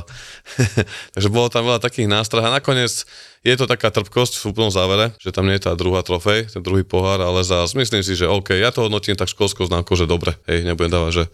takže 1.14 1.28
bolo 1.28 1.52
tam 1.52 1.68
veľa 1.68 1.82
takých 1.82 2.09
nástrah 2.09 2.49
a 2.49 2.56
nakoniec 2.56 3.04
je 3.47 3.55
to 3.55 3.71
taká 3.71 3.95
trpkosť 3.95 4.43
v 4.43 4.50
úplnom 4.50 4.75
závere, 4.75 5.15
že 5.23 5.31
tam 5.31 5.47
nie 5.47 5.55
je 5.55 5.71
tá 5.71 5.79
druhá 5.79 6.03
trofej, 6.03 6.50
ten 6.50 6.67
druhý 6.67 6.83
pohár, 6.83 7.23
ale 7.23 7.47
zás 7.47 7.79
myslím 7.79 8.03
si, 8.03 8.19
že 8.19 8.26
OK, 8.26 8.59
ja 8.59 8.75
to 8.75 8.83
hodnotím 8.83 9.15
tak 9.15 9.31
školskou 9.31 9.71
známkou, 9.71 9.95
že 9.95 10.11
dobre, 10.11 10.35
hej, 10.50 10.67
nebudem 10.67 10.91
dávať, 10.91 11.12
že 11.15 11.25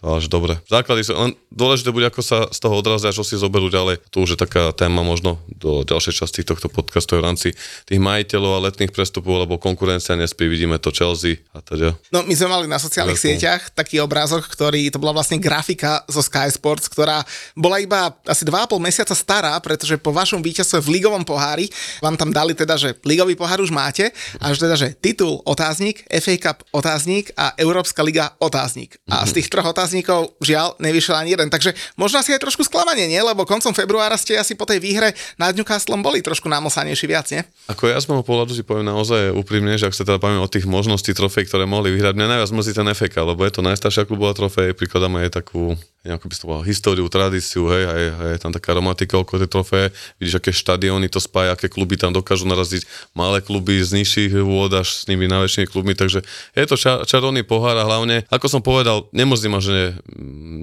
to 0.00 0.16
až 0.16 0.32
dobre. 0.32 0.56
Základy 0.64 1.04
sú, 1.04 1.12
len 1.12 1.36
dôležité 1.52 1.92
bude, 1.92 2.08
ako 2.08 2.24
sa 2.24 2.48
z 2.48 2.56
toho 2.56 2.80
odrazia, 2.80 3.12
čo 3.12 3.20
si 3.20 3.36
zoberú 3.36 3.68
ďalej. 3.68 4.00
Tu 4.08 4.24
už 4.24 4.34
je 4.34 4.38
taká 4.40 4.72
téma 4.72 5.04
možno 5.04 5.36
do 5.52 5.84
ďalšej 5.84 6.24
časti 6.24 6.40
tohto 6.40 6.72
podcastu 6.72 7.20
v 7.20 7.28
rámci 7.28 7.48
tých 7.84 8.00
majiteľov 8.00 8.52
a 8.56 8.64
letných 8.72 8.96
prestupov, 8.96 9.44
lebo 9.44 9.60
konkurencia 9.60 10.16
nespí, 10.16 10.48
vidíme 10.48 10.80
to 10.80 10.88
Chelsea 10.88 11.44
a 11.52 11.60
teda. 11.60 11.92
No 12.08 12.24
my 12.24 12.32
sme 12.32 12.48
mali 12.48 12.64
na 12.64 12.80
sociálnych 12.80 13.20
sieťach 13.20 13.76
taký 13.76 14.00
obrázok, 14.00 14.48
ktorý, 14.48 14.88
to 14.88 14.96
bola 14.96 15.20
vlastne 15.20 15.36
grafika 15.36 16.00
zo 16.08 16.24
Sky 16.24 16.48
Sports, 16.48 16.88
ktorá 16.88 17.20
bola 17.52 17.76
iba 17.76 18.16
asi 18.24 18.48
2,5 18.48 18.80
mesiaca 18.80 19.12
stará, 19.12 19.52
pretože 19.60 20.00
po 20.00 20.16
vašom 20.16 20.40
víťazstve 20.40 20.80
v 20.80 20.96
ligovom 20.96 21.28
pohári 21.28 21.68
vám 22.00 22.16
tam 22.16 22.32
dali 22.32 22.56
teda, 22.56 22.80
že 22.80 22.96
ligový 23.04 23.36
pohár 23.36 23.60
už 23.60 23.68
máte 23.68 24.08
a 24.40 24.48
že 24.56 24.64
teda, 24.64 24.80
že 24.80 24.96
titul 24.96 25.44
otáznik, 25.44 26.08
FA 26.08 26.34
Cup 26.40 26.64
otáznik 26.72 27.36
a 27.36 27.52
Európska 27.60 28.00
liga 28.00 28.32
otáznik. 28.40 28.96
A 29.12 29.28
z 29.28 29.36
tých 29.42 29.52
troch 29.52 29.68
otáznik 29.68 29.89
zákazníkov 29.90 30.38
žiaľ 30.38 30.78
nevyšiel 30.78 31.18
ani 31.18 31.34
jeden. 31.34 31.50
Takže 31.50 31.74
možno 31.98 32.22
asi 32.22 32.30
aj 32.30 32.46
trošku 32.46 32.62
sklamanie, 32.62 33.10
nie? 33.10 33.18
Lebo 33.18 33.42
koncom 33.42 33.74
februára 33.74 34.14
ste 34.14 34.38
asi 34.38 34.54
po 34.54 34.62
tej 34.62 34.78
výhre 34.78 35.10
nad 35.34 35.50
Newcastlom 35.58 35.98
boli 35.98 36.22
trošku 36.22 36.46
námosanejší 36.46 37.10
viac, 37.10 37.26
nie? 37.34 37.42
Ako 37.66 37.90
ja 37.90 37.98
z 37.98 38.06
môjho 38.06 38.22
pohľadu 38.22 38.54
si 38.54 38.62
poviem 38.62 38.86
naozaj 38.86 39.34
úprimne, 39.34 39.74
že 39.74 39.90
ak 39.90 39.98
sa 39.98 40.06
teda 40.06 40.22
bavíme 40.22 40.38
o 40.38 40.46
tých 40.46 40.70
možností 40.70 41.10
trofej, 41.10 41.50
ktoré 41.50 41.66
mohli 41.66 41.90
vyhrať, 41.90 42.14
mňa 42.14 42.28
najviac 42.38 42.50
mrzí 42.54 42.72
ten 42.78 42.86
FK, 42.94 43.14
lebo 43.26 43.42
je 43.42 43.52
to 43.58 43.66
najstaršia 43.66 44.06
klubová 44.06 44.32
trofej, 44.38 44.78
prikladáme 44.78 45.26
aj 45.26 45.42
takú 45.42 45.74
nejakú 46.00 46.32
by 46.32 46.36
povedal, 46.40 46.64
históriu, 46.64 47.04
tradíciu, 47.12 47.68
hej, 47.68 47.84
a 47.84 47.92
je, 47.92 48.08
a 48.08 48.22
je 48.32 48.38
tam 48.40 48.56
taká 48.56 48.72
romantika 48.72 49.20
okolo 49.20 49.44
tej 49.44 49.52
trofeje, 49.52 49.86
vidíš, 50.16 50.40
aké 50.40 50.48
štadióny 50.48 51.12
to 51.12 51.20
spája, 51.20 51.52
aké 51.52 51.68
kluby 51.68 52.00
tam 52.00 52.16
dokážu 52.16 52.48
naraziť, 52.48 52.88
malé 53.12 53.44
kluby 53.44 53.84
z 53.84 54.00
nižších 54.00 54.32
vôd 54.40 54.72
až 54.80 54.88
s 54.88 55.04
nimi 55.12 55.28
najväčšími 55.28 55.68
klubmi, 55.68 55.92
takže 55.92 56.24
je 56.56 56.64
to 56.64 56.80
ča, 56.80 57.04
čarovný 57.04 57.44
pohár 57.44 57.76
a 57.76 57.84
hlavne, 57.84 58.24
ako 58.32 58.48
som 58.48 58.64
povedal, 58.64 59.12
nemôžem 59.12 59.52
ma, 59.52 59.60
že 59.60 59.92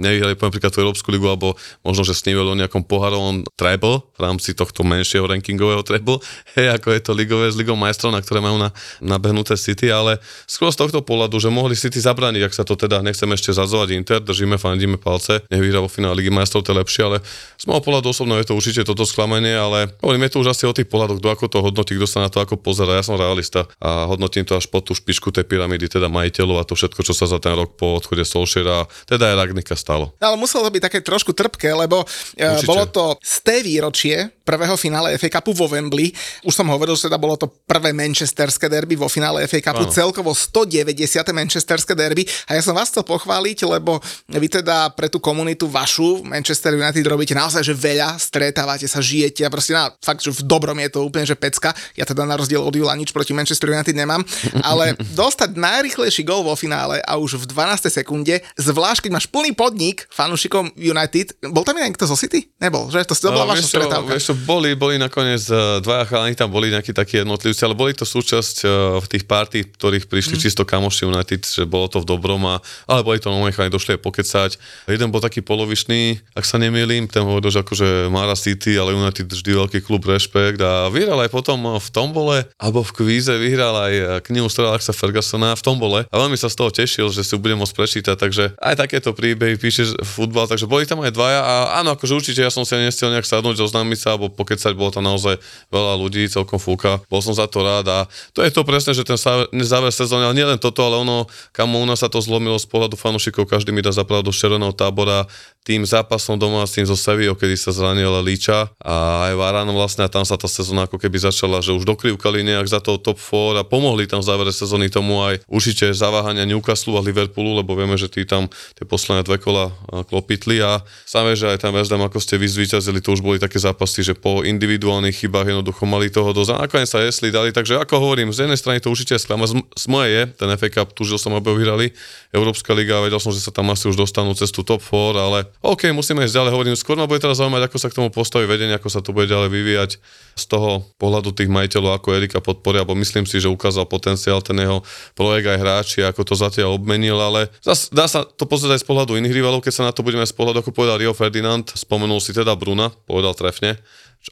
nevyhrali 0.02 0.34
napríklad 0.34 0.74
tú 0.74 0.82
Európsku 0.82 1.14
ligu, 1.14 1.30
alebo 1.30 1.54
možno, 1.86 2.02
že 2.02 2.18
snívali 2.18 2.50
o 2.50 2.58
nejakom 2.58 2.82
pohárovom 2.82 3.46
treble 3.54 4.02
v 4.18 4.20
rámci 4.26 4.58
tohto 4.58 4.82
menšieho 4.82 5.30
rankingového 5.30 5.86
treble, 5.86 6.18
hej, 6.58 6.74
ako 6.82 6.98
je 6.98 7.02
to 7.06 7.14
ligové 7.14 7.54
s 7.54 7.60
ligou 7.62 7.78
majstrov, 7.78 8.10
na 8.10 8.26
ktoré 8.26 8.42
majú 8.42 8.58
na, 8.58 8.74
nabehnuté 9.06 9.54
City, 9.54 9.94
ale 9.94 10.18
skôr 10.50 10.74
z 10.74 10.82
tohto 10.82 11.06
pohľadu, 11.06 11.38
že 11.38 11.54
mohli 11.54 11.78
City 11.78 12.02
zabrániť, 12.02 12.42
ak 12.42 12.58
sa 12.58 12.66
to 12.66 12.74
teda 12.74 13.06
nechceme 13.06 13.38
ešte 13.38 13.54
zazovať 13.54 13.94
Inter, 13.94 14.18
držíme, 14.26 14.58
fandíme 14.58 14.98
palce 14.98 15.27
nech 15.52 15.62
vyhrá 15.62 15.84
vo 15.84 15.92
finále 15.92 16.18
Ligy 16.18 16.32
majstrov, 16.32 16.64
to 16.64 16.72
je 16.74 16.80
lepšie, 16.80 17.02
ale 17.06 17.18
z 17.58 17.64
môjho 17.68 17.84
pohľadu 17.84 18.12
osobno 18.12 18.40
je 18.40 18.48
to 18.48 18.54
určite 18.56 18.82
toto 18.88 19.04
sklamenie, 19.04 19.54
ale 19.54 19.92
hovorím, 20.00 20.28
je 20.28 20.32
to 20.34 20.42
už 20.44 20.50
asi 20.54 20.64
o 20.66 20.74
tých 20.74 20.88
pohľadoch, 20.88 21.20
kto 21.20 21.28
ako 21.30 21.46
to 21.52 21.58
hodnotí, 21.62 21.94
kto 21.98 22.08
sa 22.08 22.20
na 22.24 22.30
to 22.32 22.40
ako 22.42 22.56
pozera. 22.58 22.98
Ja 22.98 23.04
som 23.04 23.20
realista 23.20 23.68
a 23.82 24.08
hodnotím 24.08 24.48
to 24.48 24.56
až 24.56 24.70
po 24.72 24.80
tú 24.80 24.96
špičku 24.96 25.30
tej 25.30 25.46
pyramídy, 25.46 25.92
teda 25.92 26.08
majiteľov 26.08 26.62
a 26.62 26.68
to 26.68 26.74
všetko, 26.78 27.02
čo 27.04 27.14
sa 27.14 27.28
za 27.28 27.38
ten 27.38 27.54
rok 27.54 27.76
po 27.76 28.00
odchode 28.00 28.24
Solskjaera, 28.24 28.88
teda 29.06 29.34
aj 29.34 29.36
Ragnika 29.36 29.76
stalo. 29.76 30.16
Ale 30.22 30.40
muselo 30.40 30.68
to 30.68 30.72
byť 30.74 30.84
také 30.84 31.00
trošku 31.04 31.32
trpké, 31.36 31.74
lebo 31.76 32.04
e, 32.36 32.46
určite. 32.46 32.68
bolo 32.68 32.84
to 32.88 33.06
z 33.20 33.36
té 33.44 33.56
výročie 33.64 34.32
prvého 34.48 34.80
finále 34.80 35.20
FA 35.20 35.28
Cupu 35.40 35.52
vo 35.52 35.68
Wembley. 35.68 36.16
Už 36.48 36.56
som 36.56 36.64
hovoril, 36.72 36.96
že 36.96 37.12
teda 37.12 37.20
bolo 37.20 37.36
to 37.36 37.52
prvé 37.68 37.92
manchesterské 37.92 38.72
derby 38.72 38.96
vo 38.96 39.12
finále 39.12 39.44
FA 39.44 39.60
Cupu, 39.60 39.84
Áno. 39.84 39.92
celkovo 39.92 40.32
190. 40.32 40.96
manchesterské 41.36 41.92
derby. 41.92 42.24
A 42.48 42.56
ja 42.56 42.64
som 42.64 42.72
vás 42.72 42.88
chcel 42.88 43.04
pochváliť, 43.04 43.68
lebo 43.68 44.00
vy 44.32 44.48
teda 44.48 44.96
pre 44.96 45.12
tú 45.12 45.17
komunitu 45.20 45.68
vašu, 45.68 46.24
Manchester 46.26 46.74
United, 46.74 47.04
robíte 47.08 47.36
naozaj, 47.38 47.64
že 47.64 47.74
veľa, 47.74 48.18
stretávate 48.18 48.86
sa, 48.86 49.04
žijete 49.04 49.44
a 49.46 49.50
proste 49.52 49.74
na, 49.76 49.92
fakt, 50.02 50.24
že 50.24 50.34
v 50.34 50.42
dobrom 50.46 50.78
je 50.80 50.90
to 50.90 51.00
úplne, 51.04 51.26
že 51.28 51.36
pecka. 51.36 51.76
Ja 51.98 52.08
teda 52.08 52.24
na 52.24 52.38
rozdiel 52.40 52.62
od 52.62 52.74
Jula 52.74 52.96
nič 52.96 53.12
proti 53.12 53.34
Manchester 53.34 53.72
United 53.72 53.94
nemám, 53.94 54.24
ale 54.62 54.98
dostať 55.20 55.58
najrychlejší 55.58 56.24
gol 56.26 56.46
vo 56.46 56.54
finále 56.54 57.02
a 57.04 57.18
už 57.20 57.42
v 57.42 57.46
12. 57.50 57.90
sekunde, 57.90 58.42
zvlášť 58.58 59.08
keď 59.08 59.12
máš 59.14 59.28
plný 59.30 59.54
podnik 59.54 60.10
fanúšikom 60.10 60.74
United, 60.78 61.38
bol 61.54 61.62
tam 61.62 61.78
niekto 61.78 62.08
zo 62.08 62.18
City? 62.18 62.50
Nebol, 62.58 62.90
že? 62.90 63.06
To, 63.06 63.14
to 63.14 63.34
bola 63.34 63.50
no, 63.50 63.52
vaša 63.54 63.68
stretávka. 63.68 64.12
Vieš, 64.14 64.34
boli, 64.46 64.74
boli 64.74 64.96
nakoniec 64.98 65.44
uh, 65.50 65.80
dvaja 65.82 66.10
chalani, 66.10 66.34
tam 66.34 66.50
boli 66.50 66.74
nejakí 66.74 66.96
takí 66.96 67.22
jednotlivci, 67.22 67.62
ale 67.64 67.78
boli 67.78 67.94
to 67.94 68.06
súčasť 68.06 68.56
uh, 68.64 68.72
v 69.04 69.08
tých 69.08 69.24
party, 69.30 69.60
ktorých 69.78 70.06
prišli 70.10 70.36
mm. 70.38 70.42
čisto 70.42 70.64
kamoši 70.64 71.06
United, 71.08 71.42
že 71.46 71.64
bolo 71.66 71.90
to 71.92 72.02
v 72.02 72.10
dobrom 72.10 72.42
a, 72.48 72.60
ale 72.90 73.02
boli 73.06 73.18
to 73.22 73.30
chalani, 73.30 73.74
došli 73.74 73.98
aj 73.98 74.02
pokecať. 74.02 74.52
Jeden 74.90 75.07
bol 75.10 75.24
taký 75.24 75.42
polovišný, 75.42 76.34
ak 76.36 76.46
sa 76.46 76.60
nemýlim, 76.62 77.10
ten 77.10 77.24
hovoril, 77.24 77.50
že 77.50 77.64
akože 77.64 78.12
Mara 78.12 78.36
City, 78.36 78.76
ale 78.76 78.94
United 78.94 79.28
vždy 79.28 79.52
veľký 79.58 79.80
klub, 79.84 80.06
rešpekt 80.06 80.60
a 80.62 80.88
vyhral 80.92 81.20
aj 81.24 81.32
potom 81.32 81.80
v 81.80 81.90
tombole, 81.92 82.46
alebo 82.60 82.84
v 82.84 82.92
kvíze 82.94 83.34
vyhral 83.36 83.76
aj 83.76 83.94
knihu 84.28 84.48
Stora 84.52 84.76
Alexa 84.76 84.92
Fergusona 84.92 85.56
v 85.58 85.64
tombole 85.64 86.00
a 86.08 86.16
veľmi 86.16 86.36
sa 86.38 86.52
z 86.52 86.56
toho 86.58 86.70
tešil, 86.72 87.08
že 87.12 87.24
si 87.24 87.34
ju 87.34 87.42
budem 87.42 87.60
môcť 87.60 87.76
prečítať, 87.76 88.16
takže 88.18 88.44
aj 88.58 88.76
takéto 88.78 89.14
príbehy 89.14 89.58
píše 89.58 89.88
futbal, 90.04 90.50
takže 90.50 90.66
boli 90.70 90.88
tam 90.88 91.02
aj 91.04 91.12
dvaja 91.14 91.42
a 91.44 91.54
áno, 91.82 91.94
akože 91.96 92.14
určite 92.14 92.40
ja 92.44 92.52
som 92.52 92.66
si 92.66 92.76
nestiel 92.78 93.14
nejak 93.14 93.28
sadnúť, 93.28 93.62
zoznámiť 93.62 94.00
sa, 94.00 94.08
alebo 94.16 94.34
pokecať, 94.34 94.74
bolo 94.78 94.94
tam 94.94 95.06
naozaj 95.06 95.38
veľa 95.70 95.94
ľudí, 95.98 96.26
celkom 96.30 96.60
fúka. 96.60 97.00
Bol 97.08 97.22
som 97.24 97.34
za 97.34 97.46
to 97.48 97.64
rád 97.64 97.86
a 97.88 98.00
to 98.34 98.42
je 98.44 98.52
to 98.54 98.62
presne, 98.68 98.94
že 98.94 99.06
ten 99.06 99.18
záver 99.64 99.92
sezóny, 99.94 100.28
ale 100.28 100.36
nielen 100.38 100.60
toto, 100.60 100.84
ale 100.84 101.02
ono, 101.02 101.30
kam 101.54 101.74
u 101.74 101.86
nás 101.86 102.02
sa 102.02 102.10
to 102.12 102.22
zlomilo 102.22 102.58
z 102.58 102.68
pohľadu 102.70 102.96
fanúšikov, 103.00 103.50
každý 103.50 103.74
mi 103.74 103.82
dá 103.82 103.94
zapravdu 103.94 104.30
červeného 104.34 104.74
tábora, 104.98 105.28
tým 105.68 105.84
zápasom 105.84 106.40
domácim 106.40 106.88
zo 106.88 106.96
Sevilla, 106.96 107.36
kedy 107.36 107.60
sa 107.60 107.76
zranil 107.76 108.08
Líča. 108.24 108.72
A 108.80 109.28
aj 109.28 109.34
Varane 109.36 109.76
vlastne 109.76 110.08
a 110.08 110.10
tam 110.10 110.24
sa 110.24 110.40
tá 110.40 110.48
sezóna 110.48 110.88
ako 110.88 110.96
keby 110.96 111.20
začala, 111.20 111.60
že 111.60 111.76
už 111.76 111.84
dokrivkali 111.84 112.40
nejak 112.48 112.72
za 112.72 112.80
to 112.80 112.96
top 112.96 113.20
4 113.20 113.60
a 113.60 113.64
pomohli 113.68 114.08
tam 114.08 114.24
v 114.24 114.32
závere 114.32 114.56
sezóny 114.56 114.88
tomu 114.88 115.20
aj 115.20 115.44
určite 115.52 115.92
zaváhania 115.92 116.48
Newcastle 116.48 116.96
a 116.96 117.04
Liverpoolu, 117.04 117.60
lebo 117.60 117.76
vieme, 117.76 118.00
že 118.00 118.08
tí 118.08 118.24
tam 118.24 118.48
tie 118.80 118.88
posledné 118.88 119.28
dve 119.28 119.44
kola 119.44 119.76
klopitli. 120.08 120.64
A 120.64 120.80
samé, 121.04 121.36
že 121.36 121.52
aj 121.52 121.68
tam 121.68 121.76
West 121.76 121.92
ako 121.92 122.24
ste 122.24 122.40
vy 122.40 122.48
zvíťazili, 122.48 123.04
to 123.04 123.12
už 123.12 123.20
boli 123.20 123.36
také 123.36 123.60
zápasy, 123.60 124.08
že 124.08 124.16
po 124.16 124.48
individuálnych 124.48 125.20
chybách 125.20 125.52
jednoducho 125.52 125.84
mali 125.84 126.08
toho 126.08 126.32
dosť. 126.32 126.56
A 126.56 126.64
nakoniec 126.64 126.88
sa 126.88 127.04
jesli 127.04 127.28
dali, 127.28 127.52
takže 127.52 127.76
ako 127.76 128.00
hovorím, 128.00 128.32
z 128.32 128.48
jednej 128.48 128.56
strany 128.56 128.80
to 128.80 128.88
určite 128.88 129.20
sklama, 129.20 129.44
z, 129.44 129.60
z 129.76 129.86
mojej 129.92 130.12
je, 130.16 130.24
ten 130.40 130.48
FA 130.56 130.70
Cup, 130.72 130.96
tužil 130.96 131.20
som, 131.20 131.36
aby 131.36 131.52
ho 131.52 131.60
vyhrali, 131.60 131.92
Európska 132.32 132.72
liga, 132.72 133.04
vedel 133.04 133.20
som, 133.20 133.36
že 133.36 133.44
sa 133.44 133.52
tam 133.52 133.68
asi 133.74 133.92
už 133.92 134.00
dostanú 134.00 134.32
cez 134.32 134.54
tú 134.54 134.64
top 134.64 134.80
4, 134.80 135.18
ale 135.18 135.40
OK, 135.66 135.90
musíme 135.90 136.22
ísť 136.22 136.38
ďalej, 136.38 136.52
hovorím, 136.54 136.76
skôr 136.78 136.94
ma 137.02 137.10
bude 137.10 137.18
teraz 137.18 137.42
zaujímať, 137.42 137.66
ako 137.66 137.78
sa 137.82 137.90
k 137.90 137.98
tomu 137.98 138.10
postaví 138.14 138.46
vedenie, 138.46 138.78
ako 138.78 138.94
sa 138.94 139.02
to 139.02 139.10
bude 139.10 139.26
ďalej 139.26 139.50
vyvíjať 139.50 139.92
z 140.38 140.44
toho 140.46 140.86
pohľadu 141.02 141.34
tých 141.34 141.50
majiteľov, 141.50 141.98
ako 141.98 142.14
Erika 142.14 142.38
podporia, 142.38 142.86
alebo 142.86 142.94
myslím 142.94 143.26
si, 143.26 143.42
že 143.42 143.50
ukázal 143.50 143.90
potenciál 143.90 144.38
ten 144.46 144.54
jeho 144.54 144.86
projekt 145.18 145.50
aj 145.50 145.58
hráči, 145.58 146.00
ako 146.06 146.22
to 146.30 146.34
zatiaľ 146.38 146.78
obmenil, 146.78 147.18
ale 147.18 147.50
zas, 147.66 147.90
dá 147.90 148.06
sa 148.06 148.22
to 148.22 148.46
pozrieť 148.46 148.78
aj 148.78 148.82
z 148.86 148.88
pohľadu 148.88 149.18
iných 149.18 149.34
rivalov, 149.34 149.66
keď 149.66 149.74
sa 149.82 149.84
na 149.90 149.94
to 149.94 150.06
budeme 150.06 150.30
z 150.30 150.34
pohľadu, 150.38 150.62
ako 150.62 150.70
povedal 150.78 151.02
Rio 151.02 151.18
Ferdinand, 151.18 151.66
spomenul 151.74 152.22
si 152.22 152.38
teda 152.38 152.54
Bruna, 152.54 152.94
povedal 153.10 153.34
trefne, 153.34 153.82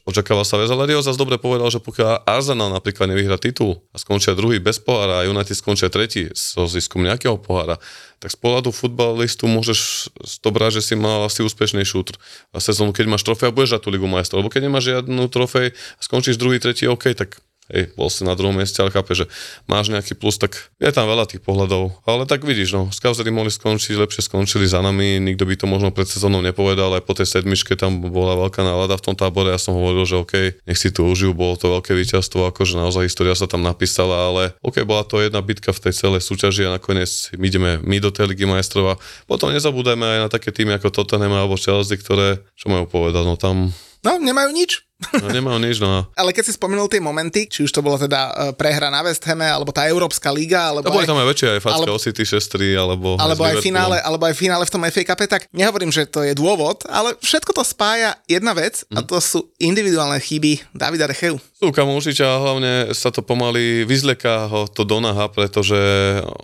očakával 0.04 0.44
sa 0.44 0.60
viac, 0.60 0.68
ale 0.68 0.92
Rio 0.92 1.00
zase 1.00 1.16
dobre 1.16 1.40
povedal, 1.40 1.72
že 1.72 1.80
pokiaľ 1.80 2.28
Arsenal 2.28 2.68
napríklad 2.68 3.08
nevyhra 3.08 3.40
titul 3.40 3.80
a 3.94 3.96
skončia 3.96 4.36
druhý 4.36 4.60
bez 4.60 4.76
pohára 4.76 5.24
a 5.24 5.26
United 5.28 5.56
skončia 5.56 5.88
tretí 5.88 6.28
so 6.36 6.68
ziskom 6.68 7.06
nejakého 7.06 7.40
pohára, 7.40 7.80
tak 8.20 8.32
z 8.32 8.38
pohľadu 8.40 8.72
futbalistu 8.72 9.48
môžeš 9.48 10.12
to 10.44 10.48
brať, 10.52 10.80
že 10.80 10.92
si 10.92 10.94
mal 10.96 11.24
asi 11.24 11.40
úspešnejšiu 11.44 12.00
tr- 12.04 12.18
sezónu, 12.56 12.92
keď 12.92 13.06
máš 13.08 13.24
trofej 13.24 13.48
a 13.48 13.54
budeš 13.54 13.80
tú 13.80 13.88
ligu 13.88 14.08
majstrov, 14.08 14.44
lebo 14.44 14.52
keď 14.52 14.68
nemáš 14.68 14.92
žiadnu 14.92 15.22
trofej 15.32 15.72
a 15.72 16.00
skončíš 16.00 16.36
druhý, 16.36 16.60
tretí, 16.60 16.84
OK, 16.88 17.12
tak 17.16 17.40
hej, 17.72 17.92
bol 17.98 18.06
si 18.12 18.22
na 18.22 18.38
druhom 18.38 18.54
mieste, 18.54 18.78
ale 18.78 18.94
chápe, 18.94 19.12
že 19.14 19.26
máš 19.66 19.90
nejaký 19.90 20.14
plus, 20.14 20.38
tak 20.38 20.70
je 20.78 20.90
tam 20.90 21.10
veľa 21.10 21.26
tých 21.26 21.42
pohľadov. 21.42 22.02
Ale 22.06 22.24
tak 22.24 22.46
vidíš, 22.46 22.74
no, 22.74 22.82
skauzery 22.94 23.34
mohli 23.34 23.50
skončiť, 23.50 23.98
lepšie 23.98 24.26
skončili 24.26 24.66
za 24.70 24.82
nami, 24.82 25.18
nikto 25.18 25.46
by 25.46 25.54
to 25.58 25.66
možno 25.66 25.90
pred 25.90 26.06
sezónou 26.06 26.42
nepovedal, 26.42 26.94
ale 26.94 27.02
po 27.02 27.14
tej 27.14 27.26
sedmičke 27.26 27.74
tam 27.74 28.02
bola 28.02 28.38
veľká 28.46 28.62
nálada 28.62 28.94
v 28.98 29.04
tom 29.10 29.14
tábore, 29.18 29.50
ja 29.50 29.60
som 29.60 29.74
hovoril, 29.74 30.06
že 30.06 30.16
OK, 30.20 30.34
nech 30.66 30.78
si 30.78 30.94
tu 30.94 31.06
užijú, 31.06 31.34
bolo 31.34 31.58
to 31.58 31.70
veľké 31.70 31.92
víťazstvo, 31.94 32.48
akože 32.54 32.78
naozaj 32.78 33.10
história 33.10 33.34
sa 33.34 33.50
tam 33.50 33.66
napísala, 33.66 34.30
ale 34.30 34.42
OK, 34.62 34.86
bola 34.86 35.02
to 35.02 35.18
jedna 35.18 35.42
bitka 35.42 35.74
v 35.74 35.82
tej 35.90 35.92
celej 35.94 36.22
súťaži 36.22 36.70
a 36.70 36.78
nakoniec 36.78 37.10
my 37.34 37.46
ideme 37.46 37.70
my 37.82 37.96
do 37.98 38.10
tej 38.14 38.30
ligy 38.30 38.46
majstrova. 38.46 38.98
Potom 39.26 39.50
nezabúdajme 39.50 40.04
aj 40.04 40.18
na 40.22 40.28
také 40.30 40.54
týmy 40.54 40.78
ako 40.78 40.94
Tottenham 40.94 41.34
alebo 41.34 41.58
Chelsea, 41.58 41.98
ktoré, 41.98 42.42
čo 42.54 42.70
majú 42.70 42.86
povedať, 42.86 43.24
no 43.26 43.34
tam 43.34 43.74
No, 44.06 44.22
nemajú 44.22 44.54
nič. 44.54 44.85
No 44.96 45.28
nemajú 45.28 45.60
nič, 45.60 45.76
no. 45.76 46.08
Ale 46.16 46.32
keď 46.32 46.48
si 46.48 46.52
spomenul 46.56 46.88
tie 46.88 47.04
momenty, 47.04 47.44
či 47.52 47.68
už 47.68 47.68
to 47.68 47.84
bolo 47.84 48.00
teda 48.00 48.32
e, 48.32 48.32
prehra 48.56 48.88
na 48.88 49.04
West 49.04 49.20
Hame, 49.28 49.44
alebo 49.44 49.68
tá 49.68 49.84
Európska 49.84 50.32
liga, 50.32 50.72
alebo... 50.72 50.88
To 50.88 50.96
boli 50.96 51.04
tam 51.04 51.20
aj 51.20 51.28
väčšie, 51.36 51.48
aj 51.52 51.60
Facka 51.60 51.84
alebo, 51.84 52.00
City 52.00 52.24
6 52.24 52.80
alebo... 52.80 53.08
Alebo 53.20 53.42
aj, 53.44 53.60
finále, 53.60 54.00
alebo 54.00 54.24
aj 54.24 54.34
finále 54.40 54.64
v 54.64 54.72
tom 54.72 54.80
FA 54.88 55.02
Cup, 55.04 55.20
tak 55.28 55.42
nehovorím, 55.52 55.92
že 55.92 56.08
to 56.08 56.24
je 56.24 56.32
dôvod, 56.32 56.88
ale 56.88 57.12
všetko 57.20 57.52
to 57.52 57.60
spája 57.60 58.16
jedna 58.24 58.56
vec 58.56 58.88
a 58.88 59.04
mhm. 59.04 59.06
to 59.08 59.16
sú 59.20 59.52
individuálne 59.60 60.16
chyby 60.16 60.64
Davida 60.72 61.04
Recheu. 61.04 61.36
Kam 61.56 61.88
určite 61.88 62.20
a 62.20 62.36
hlavne 62.36 62.92
sa 62.92 63.08
to 63.08 63.24
pomaly 63.24 63.88
vyzleká 63.88 64.44
ho 64.52 64.68
to 64.68 64.84
do 64.84 65.00
naha, 65.00 65.32
pretože 65.32 65.72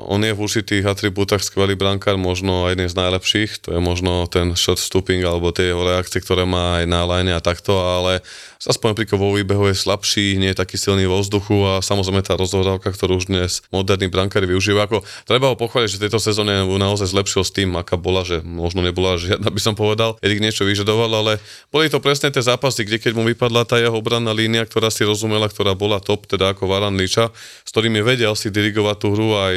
on 0.00 0.24
je 0.24 0.32
v 0.32 0.40
určitých 0.40 0.88
atribútach 0.88 1.44
skvelý 1.44 1.76
brankár, 1.76 2.16
možno 2.16 2.64
jeden 2.72 2.88
z 2.88 2.96
najlepších, 2.96 3.60
to 3.60 3.76
je 3.76 3.80
možno 3.84 4.24
ten 4.32 4.56
shot 4.56 4.80
stooping 4.80 5.20
alebo 5.20 5.52
tie 5.52 5.68
jeho 5.68 5.84
reakcie, 5.84 6.24
ktoré 6.24 6.48
má 6.48 6.80
aj 6.80 6.88
na 6.88 7.04
line 7.04 7.28
a 7.36 7.44
takto, 7.44 7.76
ale 7.76 8.24
aspoň 8.68 8.94
napríklad 8.94 9.18
vo 9.18 9.34
výbehu 9.34 9.70
je 9.70 9.76
slabší, 9.76 10.38
nie 10.38 10.54
je 10.54 10.60
taký 10.62 10.78
silný 10.78 11.10
vo 11.10 11.18
vzduchu 11.18 11.54
a 11.66 11.72
samozrejme 11.82 12.22
tá 12.22 12.38
rozhodávka, 12.38 12.94
ktorú 12.94 13.18
už 13.18 13.26
dnes 13.26 13.66
moderní 13.74 14.06
brankári 14.06 14.46
využívajú. 14.46 14.82
Ako, 14.82 14.98
treba 15.26 15.50
ho 15.50 15.56
pochváliť, 15.58 15.98
že 15.98 16.02
tejto 16.02 16.22
sezóne 16.22 16.62
naozaj 16.66 17.10
zlepšil 17.10 17.42
s 17.42 17.50
tým, 17.50 17.74
aká 17.74 17.98
bola, 17.98 18.22
že 18.22 18.42
možno 18.42 18.82
nebola 18.82 19.18
žiadna, 19.18 19.50
by 19.50 19.60
som 19.62 19.74
povedal. 19.74 20.14
Erik 20.22 20.38
niečo 20.38 20.62
vyžadoval, 20.62 21.10
ale 21.10 21.32
boli 21.74 21.90
to 21.90 21.98
presne 21.98 22.30
tie 22.30 22.42
zápasy, 22.42 22.86
kde 22.86 23.02
keď 23.02 23.12
mu 23.18 23.26
vypadla 23.26 23.66
tá 23.66 23.78
jeho 23.78 23.98
obranná 23.98 24.30
línia, 24.30 24.62
ktorá 24.62 24.90
si 24.90 25.02
rozumela, 25.02 25.50
ktorá 25.50 25.74
bola 25.74 25.98
top, 25.98 26.30
teda 26.30 26.54
ako 26.54 26.70
Varan 26.70 26.94
Liča, 26.94 27.34
s 27.66 27.70
ktorými 27.74 28.02
vedel 28.02 28.34
si 28.38 28.50
dirigovať 28.50 28.96
tú 28.98 29.14
hru 29.14 29.34
aj 29.38 29.54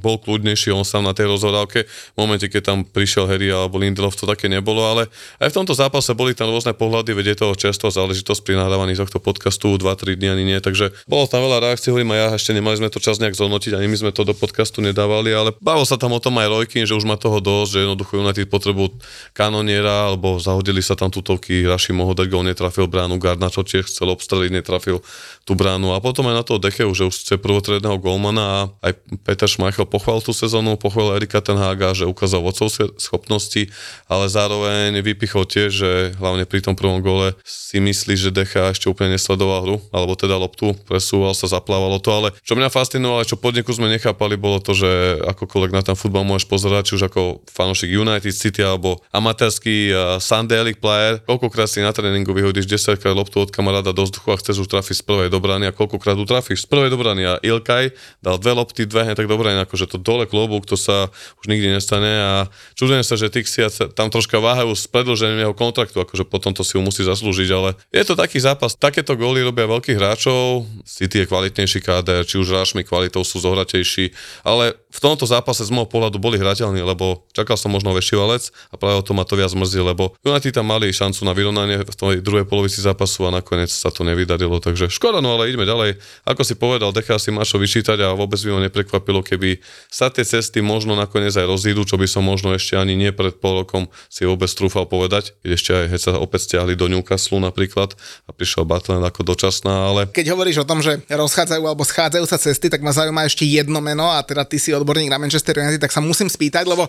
bol 0.00 0.16
kľudnejší 0.20 0.72
on 0.72 0.84
sám 0.84 1.04
na 1.04 1.12
tej 1.12 1.28
rozhodávke. 1.28 1.84
V 1.88 2.18
momente, 2.18 2.48
keď 2.48 2.72
tam 2.72 2.78
prišiel 2.88 3.28
Harry 3.28 3.52
alebo 3.52 3.76
Lindelof, 3.76 4.16
to 4.16 4.24
také 4.24 4.48
nebolo, 4.48 4.80
ale 4.84 5.02
aj 5.42 5.52
v 5.52 5.56
tomto 5.60 5.76
zápase 5.76 6.12
boli 6.16 6.32
tam 6.32 6.48
rôzne 6.48 6.72
pohľady, 6.72 7.12
vedie 7.12 7.34
toho 7.36 7.52
často, 7.56 7.92
ale 7.92 8.16
záležitosť 8.30 8.46
pri 8.46 8.54
nahrávaní 8.62 8.94
tohto 8.94 9.18
podcastu, 9.18 9.74
2-3 9.74 10.14
dní 10.14 10.28
ani 10.30 10.44
nie, 10.46 10.58
takže 10.62 10.94
bolo 11.10 11.26
tam 11.26 11.42
veľa 11.42 11.66
reakcií, 11.66 11.90
hovorím 11.90 12.14
aj 12.14 12.20
ja, 12.22 12.28
ešte 12.38 12.50
nemali 12.54 12.78
sme 12.78 12.86
to 12.86 13.02
čas 13.02 13.18
nejak 13.18 13.34
zhodnotiť, 13.34 13.74
ani 13.74 13.90
my 13.90 13.96
sme 13.98 14.10
to 14.14 14.22
do 14.22 14.34
podcastu 14.38 14.78
nedávali, 14.78 15.34
ale 15.34 15.50
bavil 15.58 15.82
sa 15.82 15.98
tam 15.98 16.14
o 16.14 16.22
tom 16.22 16.38
aj 16.38 16.46
Rojkin, 16.46 16.86
že 16.86 16.94
už 16.94 17.02
má 17.02 17.18
toho 17.18 17.42
dosť, 17.42 17.70
že 17.74 17.78
jednoducho 17.82 18.22
United 18.22 18.46
potrebu 18.46 18.94
kanoniera, 19.34 20.14
alebo 20.14 20.38
zahodili 20.38 20.78
sa 20.78 20.94
tam 20.94 21.10
tutovky, 21.10 21.66
Raši 21.66 21.90
mohol 21.90 22.14
dať 22.14 22.26
gol, 22.30 22.46
netrafil 22.46 22.86
bránu, 22.86 23.18
Garnačo 23.18 23.66
tiež 23.66 23.90
chcel 23.90 24.14
obstreliť, 24.14 24.62
netrafil 24.62 25.02
tú 25.44 25.56
bránu. 25.56 25.96
A 25.96 26.02
potom 26.02 26.28
aj 26.28 26.36
na 26.36 26.44
toho 26.44 26.60
Decheu, 26.60 26.90
že 26.92 27.08
už 27.08 27.16
chce 27.16 27.34
prvotredného 27.40 27.96
golmana 27.98 28.44
a 28.44 28.58
aj 28.84 28.92
Peter 29.24 29.48
Schmeichel 29.48 29.88
pochval 29.88 30.20
tú 30.20 30.30
sezónu, 30.36 30.76
pochval 30.76 31.16
Erika 31.16 31.40
Tenhaga, 31.40 31.96
že 31.96 32.06
ukázal 32.06 32.44
vodcovské 32.44 32.92
schopnosti, 33.00 33.66
ale 34.06 34.28
zároveň 34.28 35.00
vypichol 35.00 35.48
tiež, 35.48 35.70
že 35.72 35.90
hlavne 36.20 36.44
pri 36.44 36.60
tom 36.62 36.76
prvom 36.76 37.00
gole 37.00 37.34
si 37.44 37.80
myslí, 37.80 38.14
že 38.14 38.30
Decha 38.34 38.70
ešte 38.70 38.92
úplne 38.92 39.16
nesledoval 39.16 39.60
hru, 39.64 39.76
alebo 39.90 40.14
teda 40.14 40.36
loptu, 40.36 40.76
presúval 40.86 41.32
sa, 41.32 41.50
zaplávalo 41.50 41.98
to, 41.98 42.10
ale 42.14 42.28
čo 42.44 42.54
mňa 42.54 42.70
fascinovalo, 42.70 43.26
čo 43.26 43.40
podniku 43.40 43.74
sme 43.74 43.90
nechápali, 43.90 44.38
bolo 44.38 44.62
to, 44.62 44.76
že 44.76 45.18
akokoľvek 45.24 45.72
na 45.74 45.82
ten 45.82 45.96
futbal 45.98 46.22
môžeš 46.22 46.46
pozerať, 46.46 46.82
či 46.92 46.96
už 47.00 47.10
ako 47.10 47.42
fanošik 47.50 47.90
United 47.90 48.34
City 48.34 48.62
alebo 48.62 49.02
amatérsky 49.10 49.90
uh, 49.90 50.22
Sunday 50.22 50.62
League 50.62 50.82
player, 50.82 51.18
koľkokrát 51.26 51.66
si 51.66 51.82
na 51.82 51.90
tréningu 51.90 52.30
vyhodíš 52.30 52.70
10 52.70 53.02
krát 53.02 53.16
loptu 53.16 53.42
od 53.42 53.50
kamaráda 53.50 53.90
do 53.90 54.06
vzduchu 54.06 54.28
a 54.30 54.38
chceš 54.38 54.66
už 54.66 54.68
trafiť 54.70 55.02
z 55.02 55.04
prvej 55.06 55.28
do 55.40 55.48
brany 55.48 55.64
a 55.64 55.72
koľkokrát 55.72 56.20
utrafíš 56.20 56.68
z 56.68 56.68
prvej 56.68 56.92
do 56.92 57.00
a 57.00 57.40
Ilkay 57.40 57.96
dal 58.20 58.36
dve 58.36 58.52
lopty, 58.52 58.84
dve 58.84 59.08
hneď 59.08 59.16
tak 59.16 59.24
do 59.24 59.40
brany, 59.40 59.64
akože 59.64 59.88
to 59.88 59.96
dole 59.96 60.28
klobúk, 60.28 60.68
to 60.68 60.76
sa 60.76 61.08
už 61.40 61.48
nikdy 61.48 61.72
nestane. 61.72 62.12
A 62.20 62.32
čudujem 62.76 63.00
sa, 63.00 63.16
že 63.16 63.32
Tixia 63.32 63.72
tam 63.96 64.12
troška 64.12 64.36
váhajú 64.36 64.76
s 64.76 64.84
predlžením 64.84 65.48
jeho 65.48 65.56
kontraktu, 65.56 66.04
akože 66.04 66.28
potom 66.28 66.52
to 66.52 66.60
si 66.60 66.76
ho 66.76 66.84
musí 66.84 67.00
zaslúžiť, 67.00 67.48
ale 67.56 67.72
je 67.88 68.04
to 68.04 68.12
taký 68.12 68.36
zápas, 68.36 68.76
takéto 68.76 69.16
góly 69.16 69.40
robia 69.40 69.64
veľkých 69.64 69.96
hráčov, 69.96 70.68
City 70.84 71.24
je 71.24 71.30
kvalitnejší 71.32 71.80
káder, 71.80 72.28
či 72.28 72.36
už 72.36 72.52
hráčmi 72.52 72.84
kvalitou 72.84 73.24
sú 73.24 73.40
zohratejší, 73.40 74.12
ale 74.44 74.76
v 74.90 74.98
tomto 74.98 75.22
zápase 75.22 75.62
z 75.62 75.70
môjho 75.70 75.86
pohľadu 75.86 76.18
boli 76.18 76.36
hrateľní, 76.36 76.82
lebo 76.82 77.22
čakal 77.30 77.54
som 77.54 77.70
možno 77.70 77.94
väčší 77.94 78.18
valec 78.18 78.50
a 78.70 78.74
práve 78.74 78.98
o 78.98 79.04
to 79.06 79.14
ma 79.14 79.22
to 79.22 79.38
viac 79.38 79.54
mrzí, 79.54 79.78
lebo 79.78 80.18
United 80.26 80.50
tam 80.50 80.66
mali 80.66 80.90
šancu 80.90 81.22
na 81.22 81.32
vyrovnanie 81.32 81.86
v 81.86 81.94
tej 81.94 82.18
druhej 82.18 82.44
polovici 82.44 82.82
zápasu 82.82 83.30
a 83.30 83.30
nakoniec 83.30 83.70
sa 83.70 83.94
to 83.94 84.02
nevydarilo, 84.02 84.58
takže 84.58 84.90
škoda, 84.90 85.22
no 85.22 85.38
ale 85.38 85.54
ideme 85.54 85.62
ďalej. 85.62 86.02
Ako 86.26 86.42
si 86.42 86.58
povedal, 86.58 86.90
Decha 86.90 87.16
si 87.22 87.30
má 87.30 87.46
čo 87.46 87.62
vyčítať 87.62 88.02
a 88.02 88.18
vôbec 88.18 88.42
by 88.42 88.50
ma 88.50 88.60
neprekvapilo, 88.66 89.22
keby 89.22 89.62
sa 89.86 90.10
tie 90.10 90.26
cesty 90.26 90.58
možno 90.58 90.98
nakoniec 90.98 91.32
aj 91.38 91.46
rozídu, 91.46 91.86
čo 91.86 91.94
by 91.94 92.10
som 92.10 92.26
možno 92.26 92.50
ešte 92.50 92.74
ani 92.74 92.98
nie 92.98 93.14
pred 93.14 93.38
pol 93.38 93.62
rokom 93.62 93.86
si 94.10 94.26
vôbec 94.26 94.50
trúfal 94.50 94.90
povedať, 94.90 95.38
keď 95.46 95.50
ešte 95.54 95.70
aj 95.70 95.98
sa 96.02 96.12
opäť 96.18 96.50
stiahli 96.50 96.74
do 96.74 96.90
Newcastle 96.90 97.38
napríklad 97.38 97.94
a 98.26 98.30
prišiel 98.34 98.66
Butland 98.66 99.06
ako 99.06 99.22
dočasná, 99.22 99.94
ale... 99.94 100.10
Keď 100.10 100.26
hovoríš 100.34 100.62
o 100.62 100.68
tom, 100.68 100.82
že 100.82 100.98
rozchádzajú 101.06 101.62
alebo 101.62 101.86
schádzajú 101.86 102.24
sa 102.26 102.42
cesty, 102.42 102.66
tak 102.66 102.82
ma 102.82 102.90
zaujíma 102.90 103.28
ešte 103.30 103.46
jedno 103.46 103.78
meno 103.78 104.10
a 104.10 104.18
teda 104.26 104.42
ty 104.42 104.58
si 104.58 104.74
odborník 104.80 105.12
na 105.12 105.20
Manchester 105.20 105.54
United, 105.60 105.84
tak 105.84 105.92
sa 105.92 106.00
musím 106.00 106.32
spýtať, 106.32 106.64
lebo 106.64 106.88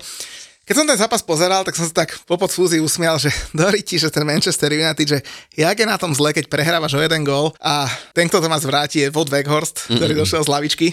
keď 0.72 0.80
som 0.80 0.88
ten 0.88 1.04
zápas 1.04 1.20
pozeral, 1.20 1.68
tak 1.68 1.75
som 1.75 1.84
sa 1.84 2.08
tak 2.08 2.16
po 2.24 2.40
podfúzi 2.40 2.80
usmial, 2.80 3.20
že 3.20 3.28
doriti, 3.51 4.00
že 4.00 4.08
ten 4.08 4.24
Manchester 4.24 4.72
United, 4.72 5.04
že 5.04 5.20
jak 5.60 5.75
je 5.75 5.84
na 5.84 6.00
tom 6.00 6.16
zle, 6.16 6.32
keď 6.32 6.48
prehrávaš 6.48 6.96
o 6.96 7.04
jeden 7.04 7.28
gól 7.28 7.51
a 7.60 7.92
ten, 8.16 8.32
kto 8.32 8.40
to 8.40 8.48
má 8.48 8.56
zvráti, 8.56 9.04
je 9.04 9.12
Vod 9.12 9.28
Weghorst, 9.28 9.92
ktorý 9.92 10.16
mm-hmm. 10.16 10.24
došiel 10.24 10.48
z 10.48 10.50
lavičky. 10.56 10.88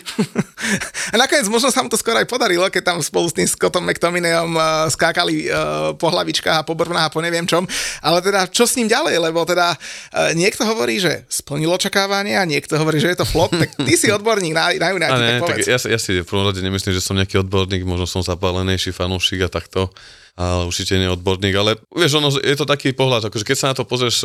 a 1.15 1.15
nakoniec 1.15 1.47
možno 1.47 1.71
sa 1.71 1.87
mu 1.87 1.87
to 1.87 1.95
skoro 1.95 2.19
aj 2.19 2.27
podarilo, 2.27 2.67
keď 2.67 2.91
tam 2.91 2.99
spolu 2.99 3.31
s 3.31 3.39
tým 3.39 3.47
Scottom 3.47 3.87
McTominayom 3.87 4.51
uh, 4.59 4.91
skákali 4.91 5.47
uh, 5.47 5.95
po 5.95 6.11
hlavičkách 6.11 6.59
a 6.59 6.67
po 6.67 6.75
brvnách 6.75 7.07
a 7.07 7.15
po 7.15 7.23
neviem 7.23 7.47
čom. 7.47 7.63
Ale 8.03 8.19
teda, 8.19 8.51
čo 8.51 8.67
s 8.67 8.75
ním 8.75 8.91
ďalej? 8.91 9.31
Lebo 9.31 9.47
teda 9.47 9.79
uh, 9.79 10.35
niekto 10.35 10.67
hovorí, 10.67 10.99
že 10.99 11.23
splnil 11.31 11.71
očakávanie 11.71 12.35
a 12.35 12.43
niekto 12.43 12.75
hovorí, 12.75 12.99
že 12.99 13.15
je 13.15 13.23
to 13.23 13.31
flop, 13.31 13.55
tak 13.55 13.79
ty 13.79 13.95
si 13.95 14.11
odborník 14.11 14.59
na, 14.59 14.75
na 14.75 14.91
United, 14.91 15.19
ne, 15.23 15.39
tak 15.39 15.43
povedz. 15.47 15.71
Tak 15.71 15.71
ja, 15.71 15.79
ja 15.87 15.99
si 16.03 16.19
v 16.19 16.27
prvom 16.27 16.51
rade 16.51 16.59
nemyslím, 16.67 16.99
že 16.99 16.99
som 16.99 17.15
nejaký 17.15 17.47
odborník, 17.47 17.87
možno 17.87 18.11
som 18.11 18.27
zapálenejší 18.27 18.91
fanúšik 18.91 19.47
a 19.47 19.49
takto. 19.69 19.93
Ale 20.39 20.71
určite 20.71 20.95
nie 20.95 21.11
odborník, 21.11 21.51
ale 21.59 21.75
vieš, 21.91 22.23
ono, 22.23 22.31
je 22.31 22.55
to 22.55 22.63
taký 22.63 22.95
pohľad, 22.95 23.27
akože 23.27 23.43
keď 23.43 23.57
sa 23.59 23.69
na 23.71 23.77
to 23.77 23.83
pozrieš 23.83 24.23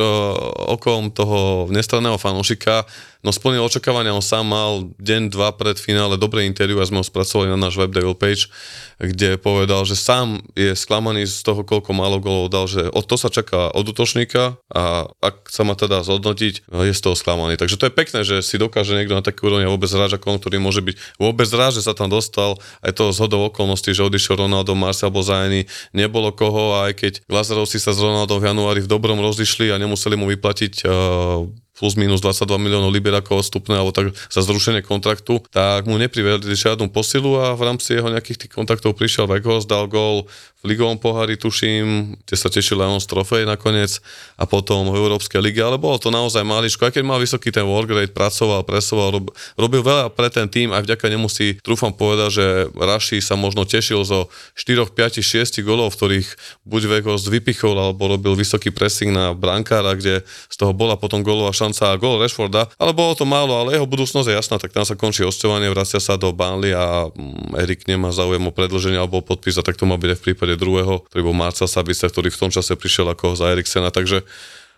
okom 0.70 1.10
toho 1.10 1.66
nestranného 1.74 2.22
fanúšika, 2.22 2.86
No 3.24 3.32
splnil 3.32 3.64
očakávania, 3.64 4.12
on 4.12 4.20
sám 4.20 4.44
mal 4.44 4.92
deň, 5.00 5.32
dva 5.32 5.56
pred 5.56 5.80
finále 5.80 6.20
dobré 6.20 6.44
interview 6.44 6.84
a 6.84 6.88
sme 6.88 7.00
ho 7.00 7.08
spracovali 7.08 7.48
na 7.48 7.56
náš 7.56 7.80
web 7.80 7.96
Devil 7.96 8.20
page, 8.20 8.52
kde 9.00 9.40
povedal, 9.40 9.88
že 9.88 9.96
sám 9.96 10.44
je 10.60 10.76
sklamaný 10.76 11.24
z 11.24 11.40
toho, 11.40 11.64
koľko 11.64 11.96
málo 11.96 12.20
golov 12.20 12.52
dal, 12.52 12.68
že 12.68 12.84
od 12.92 13.08
to 13.08 13.16
sa 13.16 13.32
čaká 13.32 13.72
od 13.72 13.88
útočníka 13.88 14.60
a 14.68 15.08
ak 15.24 15.48
sa 15.48 15.64
má 15.64 15.72
teda 15.80 16.04
zhodnotiť, 16.04 16.68
je 16.68 16.92
z 16.92 17.00
toho 17.00 17.16
sklamaný. 17.16 17.56
Takže 17.56 17.80
to 17.80 17.88
je 17.88 17.96
pekné, 17.96 18.20
že 18.28 18.44
si 18.44 18.60
dokáže 18.60 18.92
niekto 18.92 19.16
na 19.16 19.24
taký 19.24 19.48
úrovni 19.48 19.72
vôbec 19.72 19.88
hráč 19.88 20.20
ako 20.20 20.36
on, 20.36 20.40
ktorý 20.44 20.60
môže 20.60 20.84
byť 20.84 20.96
vôbec 21.16 21.48
rád, 21.56 21.80
že 21.80 21.88
sa 21.88 21.96
tam 21.96 22.12
dostal, 22.12 22.60
aj 22.84 22.92
to 22.92 23.16
zhodou 23.16 23.48
okolností, 23.48 23.96
že 23.96 24.04
odišiel 24.04 24.36
Ronaldo, 24.36 24.76
Marcel 24.76 25.16
Bozajny, 25.16 25.64
nebolo 25.96 26.36
koho 26.36 26.76
a 26.76 26.92
aj 26.92 27.00
keď 27.00 27.14
Glazerovci 27.32 27.80
sa 27.80 27.96
s 27.96 28.04
Ronaldom 28.04 28.44
v 28.44 28.52
januári 28.52 28.84
v 28.84 28.92
dobrom 28.92 29.24
rozišli 29.24 29.72
a 29.72 29.80
nemuseli 29.80 30.20
mu 30.20 30.28
vyplatiť 30.28 30.84
uh, 30.84 31.63
plus 31.74 31.98
minus 31.98 32.22
22 32.22 32.62
miliónov 32.62 32.94
liber 32.94 33.18
ako 33.18 33.42
odstupné 33.42 33.82
alebo 33.82 33.90
tak 33.90 34.14
za 34.14 34.42
zrušenie 34.46 34.86
kontraktu, 34.86 35.42
tak 35.50 35.90
mu 35.90 35.98
neprivedli 35.98 36.54
žiadnu 36.54 36.94
posilu 36.94 37.42
a 37.42 37.58
v 37.58 37.74
rámci 37.74 37.98
jeho 37.98 38.14
nejakých 38.14 38.46
tých 38.46 38.54
kontaktov 38.54 38.94
prišiel 38.94 39.26
Vegas, 39.26 39.66
dal 39.66 39.90
gól 39.90 40.30
v 40.64 40.72
ligovom 40.72 40.96
pohári, 40.96 41.36
tuším, 41.36 42.16
kde 42.24 42.36
sa 42.40 42.48
tešil 42.48 42.80
Leon 42.80 43.04
z 43.04 43.12
trofej 43.12 43.44
nakoniec 43.44 44.00
a 44.40 44.48
potom 44.48 44.88
v 44.88 44.96
Európskej 44.96 45.44
lige, 45.44 45.60
ale 45.60 45.76
bolo 45.76 46.00
to 46.00 46.08
naozaj 46.08 46.40
maličko, 46.48 46.88
aj 46.88 46.96
keď 46.96 47.04
mal 47.04 47.20
vysoký 47.20 47.52
ten 47.52 47.68
work 47.68 47.92
rate, 47.92 48.16
pracoval, 48.16 48.64
presoval, 48.64 49.20
rob, 49.20 49.36
robil 49.60 49.84
veľa 49.84 50.08
pre 50.16 50.32
ten 50.32 50.48
tým, 50.48 50.72
aj 50.72 50.88
vďaka 50.88 51.06
nemu 51.12 51.28
si 51.28 51.60
trúfam 51.60 51.92
povedať, 51.92 52.30
že 52.32 52.46
Raši 52.72 53.20
sa 53.20 53.36
možno 53.36 53.68
tešil 53.68 54.08
zo 54.08 54.32
4, 54.56 54.88
5, 54.88 55.20
6 55.20 55.60
golov, 55.68 55.92
ktorých 56.00 56.32
buď 56.64 56.82
Vegas 56.88 57.28
vypichol 57.28 57.76
alebo 57.76 58.16
robil 58.16 58.32
vysoký 58.32 58.72
pressing 58.72 59.12
na 59.12 59.36
brankára, 59.36 60.00
kde 60.00 60.24
z 60.48 60.56
toho 60.56 60.72
bola 60.72 60.96
potom 60.96 61.28
golová 61.28 61.52
šanca 61.64 61.96
a 61.96 62.00
gol 62.00 62.20
Rashforda, 62.20 62.68
ale 62.76 62.92
bolo 62.92 63.16
to 63.16 63.24
málo, 63.24 63.56
ale 63.56 63.80
jeho 63.80 63.88
budúcnosť 63.88 64.28
je 64.28 64.36
jasná, 64.36 64.60
tak 64.60 64.76
tam 64.76 64.84
sa 64.84 65.00
končí 65.00 65.24
osťovanie, 65.24 65.72
vracia 65.72 66.04
sa 66.04 66.20
do 66.20 66.36
Burnley 66.36 66.76
a 66.76 67.08
mm, 67.08 67.56
Erik 67.64 67.88
nemá 67.88 68.12
záujem 68.12 68.44
o 68.44 68.52
predlženie 68.52 69.00
alebo 69.00 69.24
podpis 69.24 69.56
a 69.56 69.64
tak 69.64 69.80
to 69.80 69.88
má 69.88 69.96
byť 69.96 70.10
aj 70.12 70.20
v 70.20 70.26
prípade 70.28 70.54
druhého, 70.60 71.08
ktorý 71.08 71.22
bol 71.24 71.36
Marca 71.36 71.64
Sabisa, 71.64 72.12
ktorý 72.12 72.28
v 72.30 72.42
tom 72.48 72.52
čase 72.52 72.76
prišiel 72.76 73.08
ako 73.16 73.40
za 73.40 73.56
Eriksena, 73.56 73.90
takže 73.90 74.28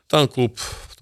tam 0.06 0.30
klub 0.30 0.54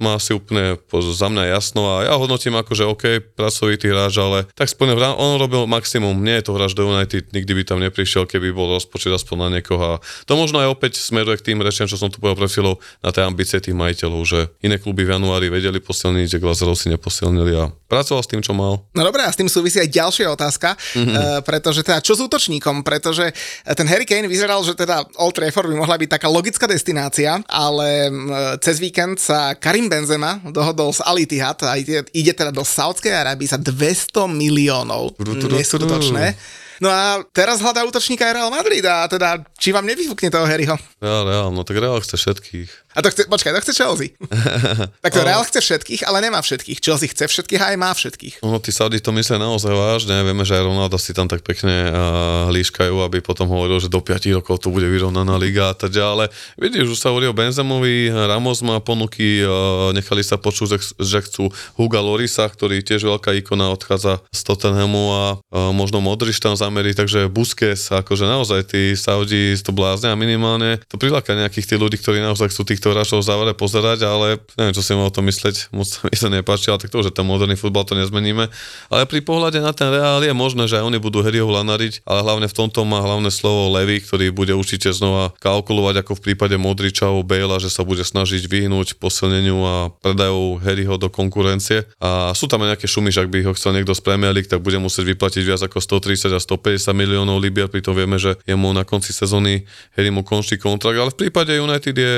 má 0.01 0.17
si 0.17 0.33
úplne 0.33 0.79
za 0.93 1.27
mňa 1.29 1.53
jasno 1.53 1.85
a 1.85 2.07
ja 2.07 2.13
hodnotím 2.17 2.57
ako, 2.57 2.71
že 2.73 2.83
OK, 2.87 3.03
pracovitý 3.37 3.93
hráč, 3.93 4.17
ale 4.17 4.49
tak 4.57 4.69
splne, 4.69 4.97
on 4.97 5.37
robil 5.37 5.69
maximum, 5.69 6.17
nie 6.21 6.41
je 6.41 6.49
to 6.49 6.55
hráč 6.57 6.73
do 6.73 6.89
United, 6.89 7.29
nikdy 7.29 7.51
by 7.53 7.63
tam 7.65 7.79
neprišiel, 7.81 8.25
keby 8.25 8.49
bol 8.49 8.73
rozpočet 8.73 9.13
aspoň 9.13 9.37
na 9.37 9.47
niekoho. 9.59 9.97
A 9.97 10.01
to 10.25 10.33
možno 10.33 10.61
aj 10.61 10.73
opäť 10.73 10.97
smeruje 10.97 11.37
k 11.41 11.53
tým 11.53 11.61
rečiam, 11.61 11.85
čo 11.85 11.99
som 11.99 12.09
tu 12.09 12.17
povedal 12.17 12.45
pre 12.45 12.49
chvíľou, 12.49 12.81
na 13.05 13.09
tie 13.13 13.21
ambície 13.21 13.61
tých 13.61 13.77
majiteľov, 13.77 14.21
že 14.25 14.39
iné 14.65 14.81
kluby 14.81 15.05
v 15.05 15.13
januári 15.17 15.47
vedeli 15.53 15.77
posilniť, 15.77 16.37
že 16.37 16.41
Glazerov 16.41 16.77
si 16.77 16.89
neposilnili 16.89 17.53
a 17.57 17.69
pracoval 17.89 18.21
s 18.25 18.29
tým, 18.29 18.41
čo 18.41 18.57
mal. 18.57 18.81
No 18.97 19.01
dobré, 19.05 19.25
a 19.25 19.31
s 19.31 19.37
tým 19.37 19.49
súvisí 19.49 19.77
aj 19.77 19.89
ďalšia 19.93 20.27
otázka, 20.33 20.73
mm-hmm. 20.73 21.13
uh, 21.13 21.39
pretože 21.45 21.85
teda 21.85 22.01
čo 22.01 22.17
s 22.17 22.21
útočníkom, 22.25 22.81
pretože 22.81 23.29
ten 23.63 23.85
Harry 23.85 24.07
Kane 24.09 24.25
vyzeral, 24.25 24.65
že 24.65 24.73
teda 24.73 25.05
Old 25.21 25.37
Trafford 25.37 25.69
by 25.69 25.77
mohla 25.77 25.95
byť 25.99 26.09
taká 26.17 26.27
logická 26.31 26.65
destinácia, 26.65 27.37
ale 27.45 28.09
uh, 28.09 28.57
cez 28.57 28.81
víkend 28.81 29.21
sa 29.21 29.53
Karim 29.53 29.82
Benzema 29.87 30.39
dohodol 30.51 30.91
s 30.91 31.01
Al 31.01 31.17
Ittihad 31.19 31.59
a 31.63 31.79
ide, 31.79 32.03
ide 32.11 32.33
teda 32.35 32.51
do 32.51 32.61
Saudskej 32.61 33.13
Arábie 33.13 33.47
za 33.47 33.57
200 33.59 34.27
miliónov. 34.27 35.15
Neskutočné. 35.19 36.35
No 36.83 36.91
a 36.91 37.23
teraz 37.31 37.63
hľadá 37.63 37.85
útočníka 37.87 38.27
Real 38.27 38.51
Madrid 38.51 38.83
a 38.83 39.07
teda, 39.07 39.39
či 39.55 39.71
vám 39.71 39.87
nevyfúkne 39.87 40.27
toho 40.27 40.43
Harryho? 40.43 40.75
Real, 40.99 41.23
Real, 41.23 41.47
no 41.53 41.63
tak 41.63 41.79
Real 41.79 41.95
chce 42.03 42.19
všetkých. 42.19 42.82
A 42.93 43.01
to 43.01 43.09
chce, 43.09 43.25
počkaj, 43.25 43.57
to 43.57 43.61
chce 43.65 43.73
Chelsea. 43.73 44.13
tak 45.03 45.11
to 45.13 45.25
Real 45.25 45.41
chce 45.41 45.59
všetkých, 45.65 46.05
ale 46.05 46.21
nemá 46.21 46.37
všetkých. 46.45 46.77
Chelsea 46.77 47.09
chce 47.09 47.25
všetkých 47.25 47.61
a 47.61 47.73
aj 47.73 47.77
má 47.81 47.89
všetkých. 47.89 48.35
No 48.45 48.61
tí 48.61 48.69
Saudi 48.69 49.01
to 49.01 49.09
myslia 49.17 49.41
naozaj 49.41 49.73
vážne. 49.73 50.21
Vieme, 50.21 50.45
že 50.45 50.61
aj 50.61 50.63
Ronaldo 50.69 51.01
si 51.01 51.09
tam 51.17 51.25
tak 51.25 51.41
pekne 51.41 51.89
uh, 51.89 52.53
líškajú, 52.53 53.01
aby 53.01 53.25
potom 53.25 53.49
hovoril, 53.49 53.81
že 53.81 53.89
do 53.89 53.97
5 53.97 54.37
rokov 54.37 54.61
to 54.61 54.69
bude 54.69 54.85
vyrovnaná 54.85 55.41
liga 55.41 55.73
a 55.73 55.77
tak 55.77 55.89
ale 55.97 56.29
vidíš, 56.57 56.93
už 56.93 56.99
sa 57.01 57.09
hovorí 57.09 57.25
o 57.29 57.33
Benzemovi, 57.33 58.13
Ramos 58.13 58.61
má 58.61 58.77
ponuky, 58.77 59.41
uh, 59.41 59.89
nechali 59.95 60.21
sa 60.21 60.37
počuť, 60.37 60.77
že 61.01 61.19
chcú 61.25 61.49
Huga 61.77 62.01
Lorisa, 62.01 62.45
ktorý 62.45 62.85
tiež 62.85 63.09
veľká 63.09 63.33
ikona 63.41 63.73
odchádza 63.73 64.21
z 64.29 64.41
Tottenhamu 64.45 65.03
a 65.09 65.23
uh, 65.37 65.73
možno 65.73 65.97
Modriš 66.03 66.37
tam 66.43 66.53
zamerí, 66.53 66.93
takže 66.93 67.25
Busquets, 67.31 67.89
akože 67.89 68.29
naozaj 68.29 68.61
tí 68.69 68.93
Saudi 68.93 69.55
to 69.63 69.71
blázne 69.71 70.11
a 70.11 70.19
minimálne 70.19 70.77
to 70.91 70.99
priláka 70.99 71.33
nejakých 71.33 71.73
tých 71.73 71.79
ľudí, 71.79 71.97
ktorí 71.97 72.19
naozaj 72.19 72.51
chcú 72.51 72.67
tých 72.67 72.82
týchto 72.83 72.99
hráčov 72.99 73.23
v 73.23 73.29
závere 73.31 73.53
pozerať, 73.55 74.03
ale 74.03 74.43
neviem, 74.59 74.75
čo 74.75 74.83
si 74.83 74.91
mám 74.91 75.07
o 75.07 75.15
tom 75.15 75.23
mysleť, 75.31 75.71
moc 75.71 75.87
sa 75.87 76.03
mi 76.03 76.19
to 76.19 76.27
nepáči, 76.27 76.67
ale 76.67 76.83
tak 76.83 76.91
to, 76.91 76.99
že 76.99 77.15
ten 77.15 77.23
moderný 77.23 77.55
futbal 77.55 77.87
to 77.87 77.95
nezmeníme. 77.95 78.51
Ale 78.91 79.07
pri 79.07 79.23
pohľade 79.23 79.63
na 79.63 79.71
ten 79.71 79.87
reál 79.87 80.19
je 80.19 80.35
možné, 80.35 80.67
že 80.67 80.83
aj 80.83 80.91
oni 80.91 80.99
budú 80.99 81.23
Harryho 81.23 81.47
lanariť, 81.47 82.03
ale 82.03 82.19
hlavne 82.27 82.51
v 82.51 82.55
tomto 82.59 82.83
má 82.83 82.99
hlavné 82.99 83.31
slovo 83.31 83.71
Levy, 83.71 84.03
ktorý 84.03 84.35
bude 84.35 84.51
určite 84.51 84.91
znova 84.91 85.31
kalkulovať 85.39 86.03
ako 86.03 86.19
v 86.19 86.23
prípade 86.27 86.59
Modriča 86.59 87.07
alebo 87.07 87.23
Bale, 87.23 87.55
že 87.63 87.71
sa 87.71 87.87
bude 87.87 88.03
snažiť 88.03 88.43
vyhnúť 88.51 88.99
posilneniu 88.99 89.63
a 89.63 89.75
predajov 90.03 90.59
Harryho 90.59 90.99
do 90.99 91.07
konkurencie. 91.07 91.87
A 92.03 92.35
sú 92.35 92.51
tam 92.51 92.67
aj 92.67 92.75
nejaké 92.75 92.91
šumy, 92.91 93.15
že 93.15 93.23
ak 93.23 93.31
by 93.31 93.47
ho 93.47 93.55
chcel 93.55 93.79
niekto 93.79 93.95
z 93.95 94.03
Premier 94.03 94.35
League, 94.35 94.51
tak 94.51 94.59
bude 94.59 94.75
musieť 94.75 95.07
vyplatiť 95.15 95.43
viac 95.47 95.63
ako 95.63 95.79
130 95.79 96.35
a 96.35 96.39
150 96.43 96.91
miliónov 96.91 97.39
libier, 97.39 97.71
pritom 97.71 97.95
vieme, 97.95 98.19
že 98.19 98.35
jemu 98.43 98.75
na 98.75 98.83
konci 98.83 99.15
sezóny 99.15 99.63
Harry 99.95 100.11
mu 100.11 100.27
končí 100.27 100.59
kontrakt, 100.59 100.99
ale 100.99 101.15
v 101.15 101.19
prípade 101.27 101.55
United 101.55 101.95
je 101.95 102.15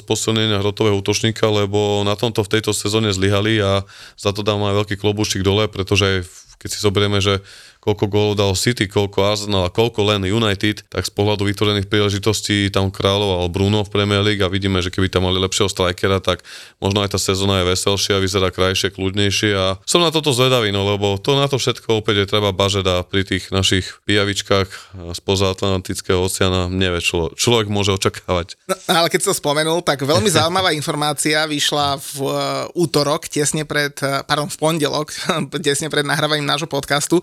nutnosť 0.00 0.08
posilnenia 0.08 0.64
hrotového 0.64 0.96
útočníka, 0.96 1.44
lebo 1.52 2.00
na 2.08 2.16
tomto 2.16 2.40
v 2.40 2.52
tejto 2.56 2.72
sezóne 2.72 3.12
zlyhali 3.12 3.60
a 3.60 3.84
za 4.16 4.32
to 4.32 4.40
dám 4.40 4.64
aj 4.64 4.84
veľký 4.84 4.96
klobúčik 4.96 5.44
dole, 5.44 5.68
pretože 5.68 6.24
keď 6.56 6.68
si 6.72 6.78
zoberieme, 6.80 7.20
že 7.20 7.44
koľko 7.80 8.04
gólov 8.12 8.34
dal 8.36 8.52
City, 8.52 8.84
koľko 8.86 9.24
Arsenal 9.24 9.66
a 9.66 9.72
koľko 9.72 10.04
len 10.04 10.28
United, 10.28 10.84
tak 10.86 11.08
z 11.08 11.12
pohľadu 11.12 11.48
vytvorených 11.48 11.88
príležitostí 11.88 12.68
tam 12.68 12.92
kráľoval 12.92 13.48
Bruno 13.48 13.82
v 13.82 13.92
Premier 13.92 14.20
League 14.20 14.44
a 14.44 14.52
vidíme, 14.52 14.84
že 14.84 14.92
keby 14.92 15.08
tam 15.08 15.24
mali 15.24 15.40
lepšieho 15.40 15.72
strikera, 15.72 16.20
tak 16.20 16.44
možno 16.78 17.00
aj 17.00 17.16
tá 17.16 17.18
sezóna 17.18 17.64
je 17.64 17.72
veselšia, 17.72 18.20
vyzerá 18.20 18.52
krajšie, 18.52 18.92
kľudnejšie 18.92 19.50
a 19.56 19.80
som 19.88 20.04
na 20.04 20.12
toto 20.12 20.30
zvedavý, 20.36 20.70
no 20.70 20.84
lebo 20.84 21.16
to 21.16 21.34
na 21.34 21.48
to 21.48 21.56
všetko 21.56 22.04
opäť 22.04 22.24
je 22.24 22.30
treba 22.30 22.52
bažať 22.52 22.84
a 22.86 22.94
pri 23.00 23.24
tých 23.24 23.48
našich 23.48 24.04
pijavičkách 24.04 25.00
spoza 25.16 25.48
Atlantického 25.48 26.20
oceána 26.20 26.68
nevie, 26.68 27.00
čo 27.00 27.32
človek 27.32 27.72
môže 27.72 27.96
očakávať. 27.96 28.60
No, 28.68 28.76
ale 28.92 29.08
keď 29.08 29.30
som 29.30 29.34
spomenul, 29.34 29.80
tak 29.80 30.04
veľmi 30.04 30.28
zaujímavá 30.36 30.76
informácia 30.76 31.48
vyšla 31.48 31.96
v 31.96 32.12
uh, 32.20 32.32
útorok, 32.76 33.26
tesne 33.26 33.64
pred, 33.64 33.96
uh, 34.04 34.20
pardon, 34.28 34.52
v 34.52 34.56
pondelok, 34.60 35.08
tesne 35.66 35.88
pred 35.88 36.04
nahrávaním 36.04 36.44
nášho 36.44 36.68
podcastu. 36.68 37.18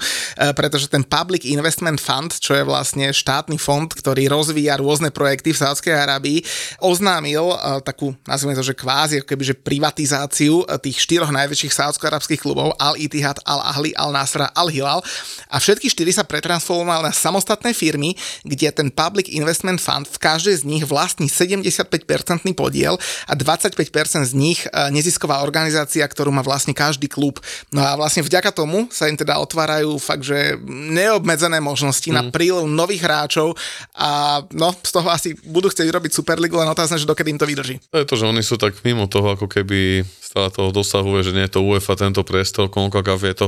E, 0.47 0.55
pretože 0.55 0.87
ten 0.87 1.03
Public 1.03 1.43
Investment 1.43 1.99
Fund, 1.99 2.39
čo 2.39 2.55
je 2.55 2.63
vlastne 2.63 3.11
štátny 3.11 3.59
fond, 3.59 3.91
ktorý 3.91 4.31
rozvíja 4.31 4.79
rôzne 4.79 5.11
projekty 5.11 5.51
v 5.51 5.61
Sádskej 5.61 5.93
Arábii, 5.93 6.39
oznámil 6.79 7.43
e, 7.51 7.55
takú, 7.83 8.15
nazvime 8.23 8.55
to, 8.55 8.63
že 8.63 8.77
kvázi, 8.77 9.19
ako 9.21 9.27
kebyže 9.27 9.55
privatizáciu 9.59 10.63
e, 10.63 10.79
tých 10.79 11.03
štyroch 11.03 11.31
najväčších 11.31 11.73
saudsko-arabských 11.73 12.39
klubov 12.39 12.75
Al 12.79 12.95
Ittihad, 12.95 13.43
Al 13.43 13.59
Ahli, 13.59 13.91
Al 13.97 14.15
Nasra, 14.15 14.47
Al 14.55 14.71
Hilal 14.71 15.03
a 15.51 15.55
všetky 15.59 15.91
štyri 15.91 16.15
sa 16.15 16.23
pretransformovali 16.23 17.11
na 17.11 17.13
samostatné 17.13 17.75
firmy, 17.75 18.15
kde 18.47 18.71
ten 18.71 18.89
Public 18.93 19.27
Investment 19.31 19.83
Fund 19.83 20.07
v 20.07 20.17
každej 20.19 20.55
z 20.61 20.63
nich 20.63 20.83
vlastní 20.87 21.27
75% 21.27 21.83
podiel 22.55 22.95
a 23.27 23.33
25% 23.35 23.75
z 24.23 24.33
nich 24.33 24.63
nezisková 24.89 25.43
organizácia, 25.43 26.05
ktorú 26.05 26.31
má 26.31 26.41
vlastne 26.41 26.71
každý 26.71 27.11
klub. 27.11 27.41
No 27.73 27.83
a 27.83 27.97
vlastne 27.99 28.23
vďaka 28.23 28.53
tomu 28.53 28.87
sa 28.89 29.09
im 29.09 29.17
teda 29.17 29.37
otvárajú 29.41 29.97
fakt, 29.99 30.27
že 30.27 30.36
neobmedzené 30.67 31.59
možnosti 31.63 32.07
mm. 32.07 32.15
na 32.15 32.23
prílev 32.29 32.65
nových 32.67 33.05
hráčov 33.05 33.55
a 33.95 34.41
no, 34.53 34.73
z 34.73 34.91
toho 34.91 35.07
asi 35.09 35.29
budú 35.45 35.69
chcieť 35.69 35.89
robiť 35.89 36.11
Superligu, 36.11 36.57
len 36.57 36.69
otázne, 36.69 36.99
že 36.99 37.09
dokedy 37.09 37.35
im 37.35 37.39
to 37.41 37.49
vydrží. 37.49 37.75
To 37.93 38.01
je 38.01 38.09
to, 38.09 38.15
že 38.15 38.29
oni 38.29 38.43
sú 38.43 38.55
tak 38.59 38.77
mimo 38.81 39.09
toho, 39.09 39.35
ako 39.37 39.47
keby 39.49 40.05
stále 40.19 40.51
toho 40.51 40.69
dosahuje, 40.75 41.31
že 41.31 41.35
nie 41.35 41.45
je 41.47 41.53
to 41.57 41.65
UEFA 41.65 41.97
tento 41.97 42.21
priestor, 42.21 42.69
CONCACAF 42.69 43.21
je 43.23 43.35
to 43.35 43.47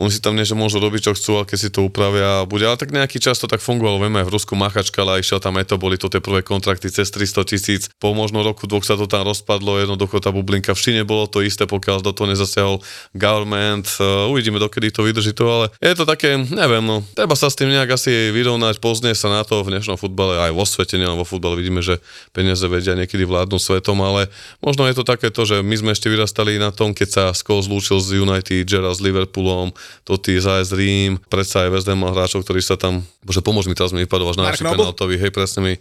oni 0.00 0.08
si 0.08 0.24
tam 0.24 0.32
nie, 0.32 0.48
že 0.48 0.56
môžu 0.56 0.80
robiť, 0.80 1.06
čo 1.06 1.12
chcú, 1.12 1.30
ale 1.36 1.44
keď 1.44 1.58
si 1.60 1.68
to 1.68 1.84
upravia 1.84 2.40
a 2.40 2.48
bude. 2.48 2.64
Ale 2.64 2.80
tak 2.80 2.88
nejaký 2.88 3.20
čas 3.20 3.36
to 3.36 3.44
tak 3.44 3.60
fungovalo. 3.60 4.00
Vieme, 4.00 4.24
v 4.24 4.32
Rusku 4.32 4.56
machačka, 4.56 5.04
ale 5.04 5.20
išiel 5.20 5.44
tam 5.44 5.60
to, 5.60 5.76
boli 5.76 6.00
to 6.00 6.08
tie 6.08 6.24
prvé 6.24 6.40
kontrakty 6.40 6.88
cez 6.88 7.12
300 7.12 7.44
tisíc. 7.44 7.82
Po 8.00 8.16
možno 8.16 8.40
roku, 8.40 8.64
dvoch 8.64 8.80
sa 8.80 8.96
to 8.96 9.04
tam 9.04 9.28
rozpadlo, 9.28 9.76
jednoducho 9.76 10.24
tá 10.24 10.32
bublinka 10.32 10.72
v 10.72 10.80
Číne 10.80 11.02
bolo 11.04 11.28
to 11.28 11.44
isté, 11.44 11.68
pokiaľ 11.68 12.00
do 12.00 12.16
toho 12.16 12.32
nezasiahol 12.32 12.80
government. 13.12 13.92
Uh, 14.00 14.32
uvidíme, 14.32 14.56
dokedy 14.56 14.88
to 14.88 15.04
vydrží 15.04 15.36
to, 15.36 15.44
ale 15.44 15.66
je 15.84 15.92
to 15.92 16.08
také, 16.08 16.40
neviem, 16.48 16.80
no, 16.80 17.04
treba 17.12 17.36
sa 17.36 17.52
s 17.52 17.60
tým 17.60 17.68
nejak 17.68 17.92
asi 17.92 18.32
vyrovnať, 18.32 18.80
poznie 18.80 19.12
sa 19.12 19.28
na 19.28 19.44
to 19.44 19.60
v 19.60 19.76
dnešnom 19.76 20.00
futbale, 20.00 20.48
aj 20.48 20.56
vo 20.56 20.64
svete, 20.64 20.96
nielen 20.96 21.20
vo 21.20 21.28
futbale 21.28 21.60
vidíme, 21.60 21.84
že 21.84 22.00
peniaze 22.32 22.64
vedia 22.64 22.96
niekedy 22.96 23.28
vládnu 23.28 23.60
svetom, 23.60 24.00
ale 24.00 24.32
možno 24.64 24.88
je 24.88 24.96
to 24.96 25.04
takéto, 25.04 25.44
že 25.44 25.60
my 25.60 25.76
sme 25.76 25.90
ešte 25.92 26.08
vyrastali 26.08 26.56
na 26.56 26.72
tom, 26.72 26.96
keď 26.96 27.08
sa 27.12 27.24
Scholes 27.36 27.68
zlúčil 27.68 28.00
z 28.00 28.24
United, 28.24 28.64
Gerrard 28.64 28.96
s 28.96 29.04
Liverpoolom, 29.04 29.76
Totti, 30.04 30.38
Zajez, 30.38 30.70
Rím, 30.72 31.18
predsa 31.30 31.66
aj 31.66 31.70
West 31.74 31.88
Ham 31.88 32.02
hráčov, 32.06 32.44
ktorí 32.44 32.60
sa 32.60 32.76
tam, 32.76 33.02
bože 33.24 33.40
pomôž 33.40 33.66
mi, 33.66 33.74
teraz 33.74 33.90
mi 33.90 34.04
vypadol 34.04 34.32
až 34.32 34.36
najlepší 34.40 34.64
penaltový, 34.66 35.16
hej, 35.18 35.30
presne 35.34 35.60
mi 35.62 35.72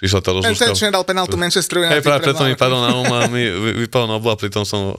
prišla 0.00 0.20
tá 0.24 0.30
rozlúčka. 0.34 0.72
Ten, 0.72 0.78
ten 0.78 0.94
dal 0.94 1.04
penaltu 1.06 1.36
Manchester 1.38 1.82
United. 1.82 2.00
Hej, 2.00 2.02
práve 2.02 2.20
preto 2.26 2.42
mi 2.48 2.56
padol 2.58 2.80
na 2.82 2.90
um 2.96 3.06
a 3.06 3.28
mi 3.34 3.42
vypadol 3.86 4.08
na 4.10 4.16
obla, 4.18 4.34
pritom 4.34 4.66
som 4.66 4.96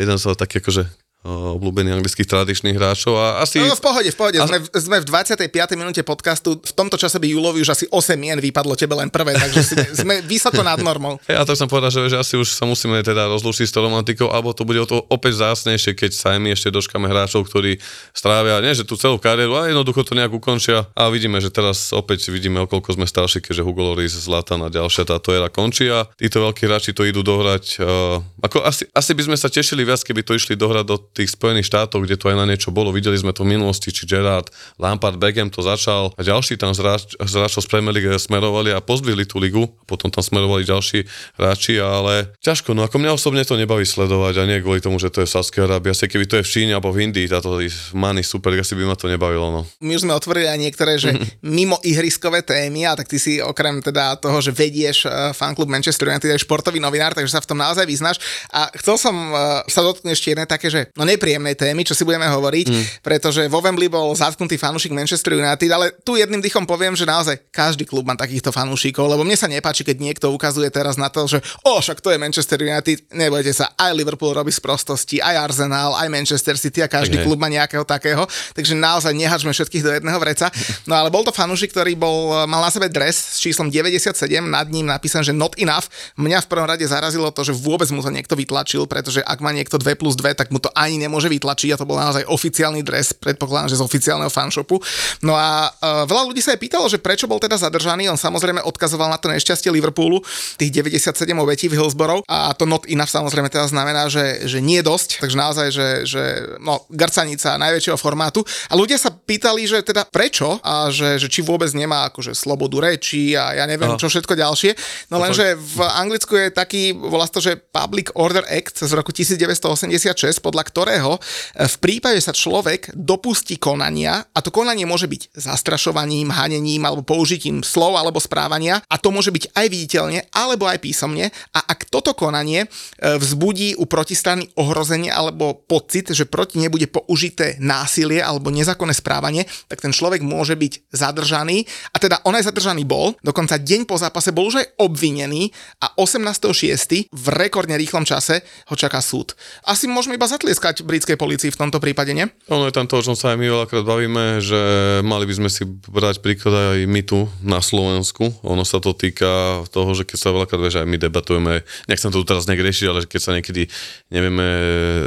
jeden 0.00 0.16
z 0.18 0.24
taký 0.34 0.58
akože 0.64 1.03
obľúbených 1.24 2.04
anglických 2.04 2.28
tradičných 2.28 2.76
hráčov 2.76 3.16
a 3.16 3.40
asi... 3.40 3.56
No, 3.56 3.72
no 3.72 3.76
v 3.80 3.84
pohode, 3.84 4.08
v 4.12 4.18
pohode. 4.18 4.36
A... 4.36 4.44
Sme, 4.44 4.60
sme 4.60 4.96
v 5.00 5.04
25. 5.08 5.48
minúte 5.72 6.04
podcastu. 6.04 6.60
V 6.60 6.72
tomto 6.76 7.00
čase 7.00 7.16
by 7.16 7.24
Julovi 7.24 7.64
už 7.64 7.72
asi 7.72 7.84
8 7.88 8.12
mien 8.20 8.36
vypadlo 8.36 8.76
tebe 8.76 8.92
len 8.92 9.08
prvé, 9.08 9.32
takže 9.32 9.60
sme 10.04 10.20
vysoko 10.28 10.60
nad 10.60 10.76
normou. 10.84 11.16
Ja 11.24 11.48
to 11.48 11.56
som 11.56 11.64
povedal, 11.64 11.88
že, 11.88 12.12
že 12.12 12.20
asi 12.20 12.36
už 12.36 12.52
sa 12.52 12.68
musíme 12.68 13.00
teda 13.00 13.24
rozlúčiť 13.32 13.64
s 13.64 13.72
tou 13.72 13.80
romantikou, 13.80 14.28
alebo 14.28 14.52
to 14.52 14.68
bude 14.68 14.84
o 14.84 14.86
to 14.86 15.00
opäť 15.08 15.40
zásnejšie, 15.40 15.96
keď 15.96 16.12
sa 16.12 16.36
aj 16.36 16.38
my 16.44 16.52
ešte 16.52 16.68
dočkame 16.68 17.08
hráčov, 17.08 17.48
ktorí 17.48 17.80
strávia, 18.12 18.60
nie 18.60 18.76
že 18.76 18.84
tú 18.84 19.00
celú 19.00 19.16
kariéru, 19.16 19.56
ale 19.56 19.72
jednoducho 19.72 20.04
to 20.04 20.12
nejak 20.12 20.32
ukončia. 20.36 20.92
A 20.92 21.08
vidíme, 21.08 21.40
že 21.40 21.48
teraz 21.48 21.96
opäť 21.96 22.28
vidíme, 22.28 22.60
o 22.60 22.68
koľko 22.68 23.00
sme 23.00 23.08
starší, 23.08 23.40
keďže 23.40 23.64
Hugo 23.64 23.80
Loris, 23.80 24.12
Zlatan 24.12 24.60
a 24.60 24.68
ďalšia 24.68 25.08
táto 25.08 25.32
éra 25.32 25.48
končí 25.48 25.88
a 25.88 26.04
títo 26.20 26.44
veľkí 26.44 26.68
hráči 26.68 26.92
to 26.92 27.08
idú 27.08 27.24
dohrať. 27.24 27.80
Uh, 27.80 28.20
ako 28.44 28.60
asi, 28.60 28.84
asi 28.92 29.16
by 29.16 29.22
sme 29.32 29.36
sa 29.40 29.48
tešili 29.48 29.88
viac, 29.88 30.04
keby 30.04 30.20
to 30.20 30.36
išli 30.36 30.52
dohrať 30.52 30.84
do 30.84 30.96
tých 31.14 31.30
Spojených 31.32 31.70
štátov, 31.70 32.04
kde 32.04 32.18
to 32.18 32.28
aj 32.28 32.36
na 32.36 32.46
niečo 32.50 32.74
bolo. 32.74 32.90
Videli 32.90 33.14
sme 33.14 33.30
to 33.30 33.46
v 33.46 33.54
minulosti, 33.54 33.94
či 33.94 34.04
Gerard, 34.04 34.50
Lampard, 34.82 35.16
Beckham 35.16 35.48
to 35.48 35.62
začal 35.62 36.10
a 36.18 36.20
ďalší 36.20 36.58
tam 36.58 36.74
z 36.74 36.82
hráčov 37.22 37.62
z 37.62 37.68
Premier 37.70 37.94
League 37.94 38.10
smerovali 38.18 38.74
a 38.74 38.82
pozdvihli 38.82 39.24
tú 39.24 39.38
ligu. 39.38 39.70
Potom 39.86 40.10
tam 40.10 40.26
smerovali 40.26 40.66
ďalší 40.66 41.06
hráči, 41.38 41.78
ale 41.78 42.34
ťažko. 42.42 42.74
No 42.74 42.82
ako 42.82 42.98
mňa 42.98 43.14
osobne 43.14 43.46
to 43.46 43.54
nebaví 43.54 43.86
sledovať 43.86 44.42
a 44.42 44.48
nie 44.50 44.58
kvôli 44.58 44.82
tomu, 44.82 44.98
že 44.98 45.14
to 45.14 45.22
je 45.22 45.28
Saskia 45.30 45.70
Arábia. 45.70 45.94
Asi 45.94 46.10
keby 46.10 46.26
to 46.26 46.42
je 46.42 46.44
v 46.44 46.50
Číne 46.50 46.72
alebo 46.74 46.90
v 46.90 47.06
Indii, 47.06 47.30
táto 47.30 47.54
Money 47.94 48.26
Super, 48.26 48.56
asi 48.58 48.74
by 48.74 48.84
ma 48.90 48.96
to 48.98 49.06
nebavilo. 49.06 49.54
No. 49.54 49.60
My 49.78 49.94
už 49.94 50.04
sme 50.08 50.16
otvorili 50.18 50.50
aj 50.50 50.58
niektoré, 50.58 50.98
že 50.98 51.14
mimo 51.44 51.78
ihriskové 51.86 52.42
témy, 52.42 52.90
a 52.90 52.98
tak 52.98 53.06
ty 53.06 53.22
si 53.22 53.38
okrem 53.38 53.78
teda 53.78 54.18
toho, 54.18 54.42
že 54.42 54.50
vedieš 54.50 55.06
uh, 55.06 55.30
fanklub 55.30 55.70
Manchester 55.70 56.10
United, 56.10 56.34
aj 56.34 56.42
športový 56.42 56.82
novinár, 56.82 57.14
takže 57.14 57.30
sa 57.30 57.44
v 57.44 57.48
tom 57.48 57.58
naozaj 57.60 57.86
vyznáš. 57.86 58.18
A 58.50 58.66
chcel 58.80 58.98
som 58.98 59.14
uh, 59.14 59.62
sa 59.70 59.80
dotknúť 59.84 60.10
ešte 60.10 60.28
jedné 60.34 60.44
také, 60.48 60.72
že 60.72 60.90
no 60.98 61.03
nepríjemné 61.04 61.34
nepríjemnej 61.34 61.58
témy, 61.58 61.82
čo 61.82 61.98
si 61.98 62.06
budeme 62.06 62.30
hovoriť, 62.30 62.66
mm. 62.70 62.84
pretože 63.02 63.42
vo 63.50 63.58
Wembley 63.58 63.90
bol 63.90 64.14
zatknutý 64.14 64.54
fanúšik 64.54 64.94
Manchester 64.94 65.34
United, 65.34 65.70
ale 65.72 65.90
tu 66.06 66.14
jedným 66.14 66.38
dychom 66.38 66.62
poviem, 66.62 66.94
že 66.94 67.02
naozaj 67.02 67.50
každý 67.50 67.82
klub 67.82 68.06
má 68.06 68.14
takýchto 68.14 68.54
fanúšikov, 68.54 69.10
lebo 69.10 69.26
mne 69.26 69.34
sa 69.34 69.50
nepáči, 69.50 69.82
keď 69.82 69.96
niekto 69.98 70.26
ukazuje 70.30 70.70
teraz 70.70 70.94
na 70.94 71.10
to, 71.10 71.26
že 71.26 71.42
o, 71.66 71.82
však 71.82 71.98
to 71.98 72.14
je 72.14 72.18
Manchester 72.22 72.58
United, 72.62 73.10
nebojte 73.10 73.50
sa, 73.50 73.74
aj 73.74 73.92
Liverpool 73.92 74.30
robí 74.30 74.54
z 74.54 74.62
prostosti, 74.62 75.18
aj 75.18 75.50
Arsenal, 75.50 75.98
aj 75.98 76.08
Manchester 76.12 76.54
City 76.54 76.80
a 76.84 76.88
každý 76.88 77.18
okay. 77.18 77.26
klub 77.26 77.38
má 77.42 77.50
nejakého 77.50 77.82
takého, 77.82 78.22
takže 78.54 78.78
naozaj 78.78 79.10
nehačme 79.10 79.50
všetkých 79.50 79.82
do 79.82 79.90
jedného 79.98 80.18
vreca. 80.22 80.48
No 80.86 80.94
ale 80.94 81.10
bol 81.10 81.26
to 81.26 81.34
fanúšik, 81.34 81.74
ktorý 81.74 81.98
bol, 81.98 82.46
mal 82.46 82.62
na 82.62 82.70
sebe 82.70 82.86
dres 82.86 83.16
s 83.16 83.38
číslom 83.42 83.72
97, 83.72 84.14
nad 84.44 84.68
ním 84.70 84.86
napísané, 84.86 85.26
že 85.26 85.34
not 85.34 85.58
enough. 85.58 85.90
Mňa 86.14 86.44
v 86.44 86.50
prvom 86.50 86.68
rade 86.68 86.86
zarazilo 86.86 87.32
to, 87.34 87.42
že 87.42 87.56
vôbec 87.56 87.88
mu 87.90 88.04
to 88.04 88.12
niekto 88.12 88.36
vytlačil, 88.36 88.86
pretože 88.86 89.24
ak 89.24 89.40
má 89.40 89.50
niekto 89.50 89.80
2 89.80 89.98
plus 89.98 90.14
2, 90.14 90.36
tak 90.36 90.52
mu 90.52 90.60
to 90.60 90.70
ani 90.76 90.93
nemôže 90.98 91.30
vytlačiť 91.30 91.74
a 91.74 91.80
to 91.80 91.88
bol 91.88 91.98
naozaj 91.98 92.26
oficiálny 92.28 92.84
dres, 92.84 93.12
predpokladám, 93.16 93.72
že 93.72 93.80
z 93.80 93.86
oficiálneho 93.86 94.30
fanshopu. 94.30 94.78
No 95.24 95.34
a 95.34 95.70
uh, 95.70 96.04
veľa 96.04 96.30
ľudí 96.30 96.40
sa 96.40 96.54
aj 96.54 96.60
pýtalo, 96.60 96.86
že 96.86 97.00
prečo 97.00 97.26
bol 97.26 97.40
teda 97.40 97.58
zadržaný, 97.58 98.08
on 98.10 98.20
samozrejme 98.20 98.62
odkazoval 98.64 99.10
na 99.10 99.18
to 99.18 99.30
nešťastie 99.30 99.72
Liverpoolu, 99.72 100.20
tých 100.60 100.70
97 100.70 101.26
obetí 101.38 101.66
v 101.66 101.78
Hillsborough 101.80 102.22
a 102.28 102.52
to 102.54 102.68
not 102.68 102.86
enough 102.86 103.10
samozrejme 103.10 103.48
teda 103.48 103.66
znamená, 103.70 104.06
že, 104.06 104.46
že 104.46 104.58
nie 104.60 104.84
dosť, 104.84 105.24
takže 105.24 105.36
naozaj, 105.36 105.66
že, 105.72 105.88
že 106.06 106.22
no, 106.60 106.84
garcanica 106.92 107.56
najväčšieho 107.58 107.98
formátu. 107.98 108.44
A 108.70 108.78
ľudia 108.78 109.00
sa 109.00 109.10
pýtali, 109.10 109.64
že 109.64 109.80
teda 109.80 110.04
prečo 110.06 110.58
a 110.60 110.92
že, 110.92 111.16
že 111.16 111.28
či 111.30 111.40
vôbec 111.40 111.70
nemá 111.72 112.12
akože 112.12 112.36
slobodu 112.36 112.84
reči 112.84 113.34
a 113.34 113.56
ja 113.56 113.64
neviem, 113.64 113.94
Aha. 113.94 114.00
čo 114.00 114.10
všetko 114.10 114.36
ďalšie. 114.36 114.76
No 115.10 115.18
lenže 115.18 115.56
v 115.56 115.78
Anglicku 115.84 116.36
je 116.36 116.48
taký, 116.52 116.92
volá 116.92 117.26
to, 117.26 117.40
že 117.40 117.56
Public 117.58 118.12
Order 118.14 118.44
Act 118.46 118.84
z 118.84 118.92
roku 118.92 119.10
1986, 119.10 120.38
podľa 120.44 120.62
ktorého 120.68 120.83
ktorého 120.84 121.16
e, 121.16 121.20
v 121.64 121.76
prípade 121.80 122.20
sa 122.20 122.36
človek 122.36 122.92
dopustí 122.92 123.56
konania, 123.56 124.20
a 124.20 124.38
to 124.44 124.52
konanie 124.52 124.84
môže 124.84 125.08
byť 125.08 125.32
zastrašovaním, 125.32 126.28
hanením 126.28 126.84
alebo 126.84 127.00
použitím 127.00 127.64
slov 127.64 127.96
alebo 127.96 128.20
správania, 128.20 128.84
a 128.84 129.00
to 129.00 129.08
môže 129.08 129.32
byť 129.32 129.56
aj 129.56 129.66
viditeľne 129.72 130.28
alebo 130.36 130.68
aj 130.68 130.84
písomne, 130.84 131.32
a 131.56 131.60
ak 131.64 131.88
toto 131.88 132.12
konanie 132.12 132.68
e, 132.68 133.16
vzbudí 133.16 133.80
u 133.80 133.88
protistrany 133.88 134.52
ohrozenie 134.60 135.08
alebo 135.08 135.56
pocit, 135.56 136.12
že 136.12 136.28
proti 136.28 136.60
nebude 136.60 136.84
použité 136.84 137.56
násilie 137.56 138.20
alebo 138.20 138.52
nezákonné 138.52 138.92
správanie, 138.92 139.48
tak 139.72 139.80
ten 139.80 139.94
človek 139.94 140.20
môže 140.20 140.58
byť 140.58 140.92
zadržaný. 140.92 141.64
A 141.94 142.02
teda 142.02 142.20
on 142.26 142.34
aj 142.34 142.50
zadržaný 142.50 142.84
bol, 142.84 143.16
dokonca 143.22 143.56
deň 143.56 143.86
po 143.86 143.96
zápase 143.96 144.34
bol 144.34 144.50
už 144.50 144.60
aj 144.60 144.66
obvinený 144.82 145.54
a 145.80 145.94
18.6. 145.96 147.08
v 147.08 147.26
rekordne 147.30 147.78
rýchlom 147.78 148.02
čase 148.02 148.42
ho 148.66 148.74
čaká 148.74 148.98
súd. 148.98 149.38
Asi 149.62 149.86
môžeme 149.86 150.18
iba 150.18 150.26
zatlieskať 150.26 150.73
britskej 150.82 151.14
policii 151.14 151.54
v 151.54 151.60
tomto 151.62 151.78
prípade, 151.78 152.10
nie? 152.10 152.26
Ono 152.50 152.66
je 152.66 152.74
tam 152.74 152.90
to, 152.90 152.98
o 152.98 153.04
čom 153.06 153.14
sa 153.14 153.30
aj 153.30 153.38
my 153.38 153.46
veľakrát 153.46 153.86
bavíme, 153.86 154.42
že 154.42 154.60
mali 155.06 155.30
by 155.30 155.34
sme 155.38 155.48
si 155.52 155.62
brať 155.68 156.18
príklad 156.18 156.74
aj 156.74 156.90
my 156.90 157.02
tu 157.06 157.30
na 157.46 157.62
Slovensku. 157.62 158.34
Ono 158.42 158.66
sa 158.66 158.82
to 158.82 158.90
týka 158.90 159.62
toho, 159.70 159.94
že 159.94 160.02
keď 160.02 160.18
sa 160.18 160.34
veľakrát 160.34 160.58
vieš, 160.58 160.82
aj 160.82 160.90
my 160.90 160.98
debatujeme, 160.98 161.62
nechcem 161.86 162.10
to 162.10 162.24
tu 162.24 162.32
teraz 162.32 162.48
nejak 162.48 162.64
riešiť, 162.64 162.86
ale 162.88 163.00
keď 163.04 163.20
sa 163.20 163.36
niekedy 163.36 163.68
nevieme 164.08 164.48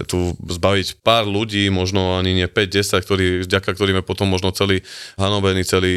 tu 0.06 0.38
zbaviť 0.38 1.02
pár 1.02 1.26
ľudí, 1.26 1.66
možno 1.74 2.22
ani 2.22 2.38
nie 2.38 2.46
5-10, 2.46 3.02
ktorí, 3.02 3.26
vďaka 3.50 3.74
ktorým 3.74 3.98
je 4.00 4.06
potom 4.06 4.30
možno 4.30 4.54
celý 4.54 4.86
hanobený, 5.18 5.66
celý 5.66 5.96